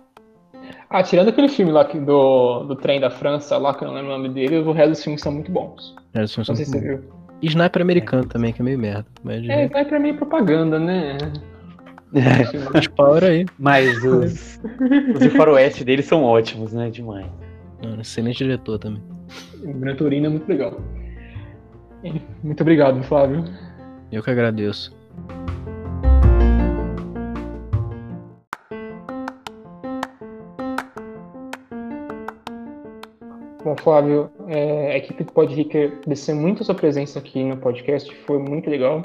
Ah, 0.89 1.03
tirando 1.03 1.30
aquele 1.30 1.49
filme 1.49 1.72
lá 1.72 1.84
do, 1.84 2.64
do 2.64 2.76
trem 2.76 2.99
da 2.99 3.09
França, 3.09 3.57
lá 3.57 3.74
que 3.74 3.84
eu 3.84 3.88
não 3.88 3.95
lembro 3.95 4.12
o 4.14 4.18
nome 4.18 4.30
dele, 4.30 4.57
o 4.57 4.72
resto 4.72 4.89
dos 4.89 5.03
filmes 5.03 5.22
são 5.22 5.32
muito 5.32 5.51
bons. 5.51 5.95
O 6.14 6.18
resto 6.18 6.39
dos 6.39 6.47
filmes 6.47 6.70
são 6.70 6.82
muito 6.82 7.03
bons. 7.03 7.22
E 7.41 7.47
Sniper 7.47 7.82
americano 7.82 8.24
é. 8.24 8.28
também, 8.28 8.53
que 8.53 8.62
é 8.62 8.66
meio 8.66 8.78
merda. 8.78 9.05
Mas 9.24 9.47
é, 9.47 9.66
Sniper 9.66 9.93
é 9.93 9.99
meio 9.99 10.16
propaganda, 10.16 10.80
né? 10.80 11.18
Os 12.76 12.88
Power 12.88 13.24
aí. 13.24 13.45
Mas 13.57 14.03
os, 14.03 14.59
os 15.14 15.20
de 15.20 15.30
faroeste 15.30 15.84
deles 15.84 16.05
são 16.05 16.24
ótimos, 16.24 16.74
né? 16.74 16.89
Demais. 16.89 17.26
excelente 18.01 18.38
diretor 18.39 18.78
também. 18.78 19.01
O 19.64 19.74
Gran 19.74 19.95
Turino 19.95 20.26
é 20.26 20.30
muito 20.30 20.47
legal. 20.47 20.80
Muito 22.43 22.62
obrigado, 22.62 23.01
Flávio. 23.03 23.45
Eu 24.12 24.22
que 24.22 24.30
agradeço. 24.30 24.93
Bom, 33.64 33.76
Flávio, 33.78 34.30
é, 34.47 34.93
a 34.93 34.97
equipe 34.97 35.24
do 35.24 35.32
Pod 35.32 35.53
Rica 35.53 35.91
agradecer 36.05 36.34
muito 36.34 36.64
a 36.64 36.66
sua 36.66 36.74
presença 36.74 37.20
aqui 37.20 37.43
no 37.43 37.57
podcast, 37.57 38.14
foi 38.26 38.39
muito 38.39 38.68
legal. 38.70 39.03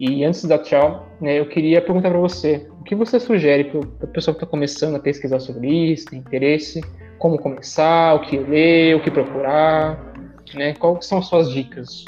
E 0.00 0.24
antes 0.24 0.46
da 0.46 0.56
tchau, 0.56 1.06
né, 1.20 1.38
eu 1.38 1.46
queria 1.46 1.82
perguntar 1.82 2.08
para 2.08 2.18
você, 2.18 2.66
o 2.80 2.84
que 2.84 2.94
você 2.94 3.20
sugere 3.20 3.64
para 3.64 3.80
a 3.80 4.06
pessoa 4.06 4.34
que 4.34 4.42
está 4.42 4.50
começando 4.50 4.94
a 4.94 4.98
pesquisar 4.98 5.38
sobre 5.40 5.68
isso, 5.68 6.06
tem 6.06 6.20
interesse, 6.20 6.80
como 7.18 7.38
começar, 7.38 8.14
o 8.14 8.20
que 8.22 8.38
ler, 8.38 8.96
o 8.96 9.02
que 9.02 9.10
procurar, 9.10 10.14
né? 10.54 10.72
Quais 10.72 11.04
são 11.04 11.18
as 11.18 11.26
suas 11.26 11.50
dicas? 11.50 12.06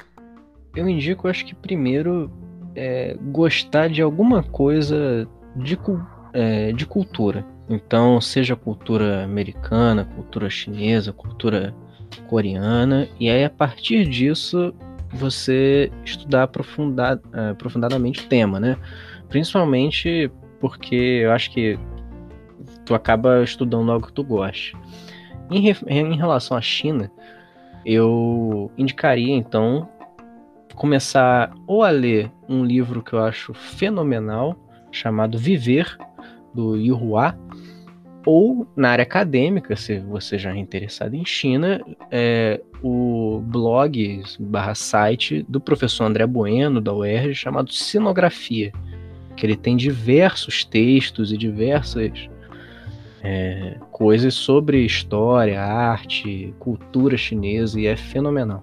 Eu 0.75 0.89
indico, 0.89 1.29
acho 1.29 1.45
que 1.45 1.55
primeiro 1.55 2.33
é, 2.75 3.15
gostar 3.31 3.91
de 3.91 4.01
alguma 4.01 4.43
coisa 4.43 5.29
de, 5.55 5.79
é, 6.33 6.73
de 6.73 6.87
cultura. 6.87 7.45
Então, 7.69 8.19
seja 8.23 8.57
cultura 8.57 9.23
americana, 9.23 10.07
cultura 10.17 10.49
chinesa, 10.49 11.13
cultura 11.13 11.75
coreana, 12.27 13.07
e 13.21 13.29
aí 13.29 13.45
a 13.45 13.51
partir 13.51 14.07
disso 14.07 14.75
você 15.13 15.91
estudar 16.05 16.45
aprofundar, 16.45 17.17
uh, 17.17 17.51
aprofundadamente 17.53 18.25
o 18.25 18.29
tema, 18.29 18.59
né? 18.59 18.77
Principalmente 19.29 20.31
porque 20.61 21.21
eu 21.25 21.33
acho 21.33 21.51
que 21.51 21.79
tu 22.85 22.95
acaba 22.95 23.43
estudando 23.43 23.91
algo 23.91 24.07
que 24.07 24.13
tu 24.13 24.25
goste. 24.25 24.77
Em, 25.51 25.69
em 25.87 26.17
relação 26.17 26.57
à 26.57 26.61
China, 26.61 27.11
eu 27.85 28.71
indicaria 28.77 29.35
então 29.35 29.89
começar 30.75 31.53
ou 31.67 31.83
a 31.83 31.91
ler 31.91 32.31
um 32.49 32.65
livro 32.65 33.03
que 33.03 33.13
eu 33.13 33.23
acho 33.23 33.53
fenomenal 33.53 34.57
chamado 34.91 35.39
Viver 35.39 35.97
do 36.55 36.77
Yu 36.77 36.97
Hua, 36.97 37.37
ou 38.25 38.67
na 38.77 38.91
área 38.91 39.03
acadêmica, 39.03 39.77
se 39.77 39.99
você 39.99 40.39
já 40.39 40.55
é 40.55 40.59
interessado 40.59 41.15
em 41.15 41.25
China, 41.25 41.81
é 42.11 42.61
o 42.83 43.41
blog 43.45 44.23
barra 44.39 44.75
site 44.75 45.45
do 45.49 45.61
professor 45.61 46.05
André 46.05 46.27
Bueno, 46.27 46.81
da 46.81 46.93
UERJ, 46.93 47.35
chamado 47.35 47.73
Sinografia. 47.73 48.73
que 49.37 49.47
ele 49.47 49.57
tem 49.57 49.77
diversos 49.77 50.63
textos 50.63 51.33
e 51.33 51.39
diversas 51.39 52.29
é, 53.23 53.77
coisas 53.91 54.35
sobre 54.35 54.85
história, 54.85 55.63
arte, 55.63 56.53
cultura 56.59 57.17
chinesa 57.17 57.81
e 57.81 57.87
é 57.87 57.97
fenomenal. 57.97 58.63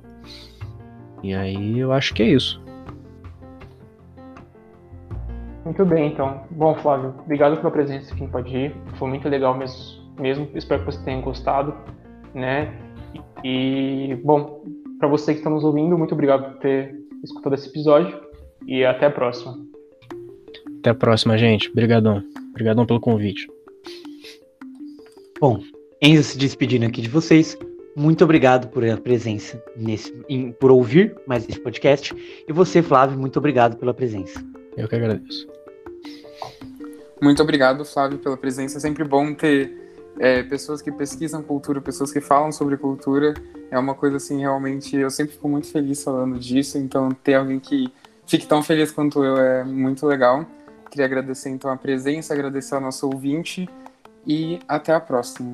E 1.23 1.33
aí 1.33 1.79
eu 1.79 1.91
acho 1.91 2.13
que 2.13 2.21
é 2.21 2.27
isso. 2.27 2.61
Muito 5.69 5.85
bem, 5.85 6.07
então. 6.11 6.41
Bom, 6.49 6.73
Flávio, 6.73 7.13
obrigado 7.23 7.55
pela 7.57 7.69
presença 7.69 8.11
aqui 8.11 8.23
em 8.23 8.27
Pode 8.27 8.57
Ir. 8.57 8.75
Foi 8.95 9.07
muito 9.07 9.29
legal 9.29 9.55
mesmo, 9.55 9.77
mesmo. 10.19 10.49
Espero 10.55 10.83
que 10.83 10.91
você 10.91 11.05
tenha 11.05 11.21
gostado, 11.21 11.75
né? 12.33 12.73
E, 13.43 14.17
bom, 14.23 14.63
para 14.97 15.07
você 15.07 15.31
que 15.31 15.41
está 15.41 15.49
nos 15.51 15.63
ouvindo, 15.63 15.95
muito 15.95 16.15
obrigado 16.15 16.53
por 16.53 16.59
ter 16.61 16.95
escutado 17.23 17.53
esse 17.53 17.69
episódio 17.69 18.19
e 18.65 18.83
até 18.83 19.05
a 19.05 19.11
próxima. 19.11 19.59
Até 20.79 20.89
a 20.89 20.95
próxima, 20.95 21.37
gente. 21.37 21.69
Obrigadão. 21.69 22.23
Obrigadão 22.49 22.87
pelo 22.87 22.99
convite. 22.99 23.47
Bom, 25.39 25.59
Enzo 26.01 26.23
se 26.23 26.37
despedindo 26.39 26.87
aqui 26.87 26.99
de 26.99 27.09
vocês. 27.09 27.55
Muito 27.95 28.23
obrigado 28.23 28.69
por 28.69 28.83
a 28.83 28.97
presença 28.97 29.63
nesse, 29.77 30.11
por 30.59 30.71
ouvir 30.71 31.15
mais 31.27 31.47
esse 31.47 31.59
podcast. 31.59 32.11
E 32.47 32.51
você, 32.51 32.81
Flávio, 32.81 33.19
muito 33.19 33.37
obrigado 33.37 33.77
pela 33.77 33.93
presença. 33.93 34.43
Eu 34.75 34.87
que 34.87 34.95
agradeço. 34.95 35.48
Muito 37.21 37.41
obrigado, 37.43 37.83
Flávio, 37.83 38.17
pela 38.17 38.37
presença. 38.37 38.77
É 38.77 38.81
sempre 38.81 39.03
bom 39.03 39.33
ter 39.33 39.89
é, 40.17 40.43
pessoas 40.43 40.81
que 40.81 40.91
pesquisam 40.91 41.43
cultura, 41.43 41.81
pessoas 41.81 42.11
que 42.11 42.21
falam 42.21 42.51
sobre 42.51 42.77
cultura. 42.77 43.33
É 43.69 43.77
uma 43.77 43.93
coisa 43.93 44.17
assim, 44.17 44.39
realmente, 44.39 44.95
eu 44.95 45.09
sempre 45.09 45.33
fico 45.33 45.47
muito 45.49 45.67
feliz 45.67 46.03
falando 46.03 46.39
disso. 46.39 46.77
Então, 46.77 47.09
ter 47.09 47.35
alguém 47.35 47.59
que 47.59 47.91
fique 48.25 48.47
tão 48.47 48.63
feliz 48.63 48.91
quanto 48.91 49.23
eu 49.23 49.37
é 49.37 49.63
muito 49.63 50.05
legal. 50.05 50.45
Queria 50.89 51.05
agradecer 51.05 51.49
então 51.49 51.69
a 51.69 51.77
presença, 51.77 52.33
agradecer 52.33 52.75
ao 52.75 52.81
nosso 52.81 53.07
ouvinte 53.07 53.69
e 54.25 54.59
até 54.67 54.93
a 54.93 54.99
próxima. 54.99 55.53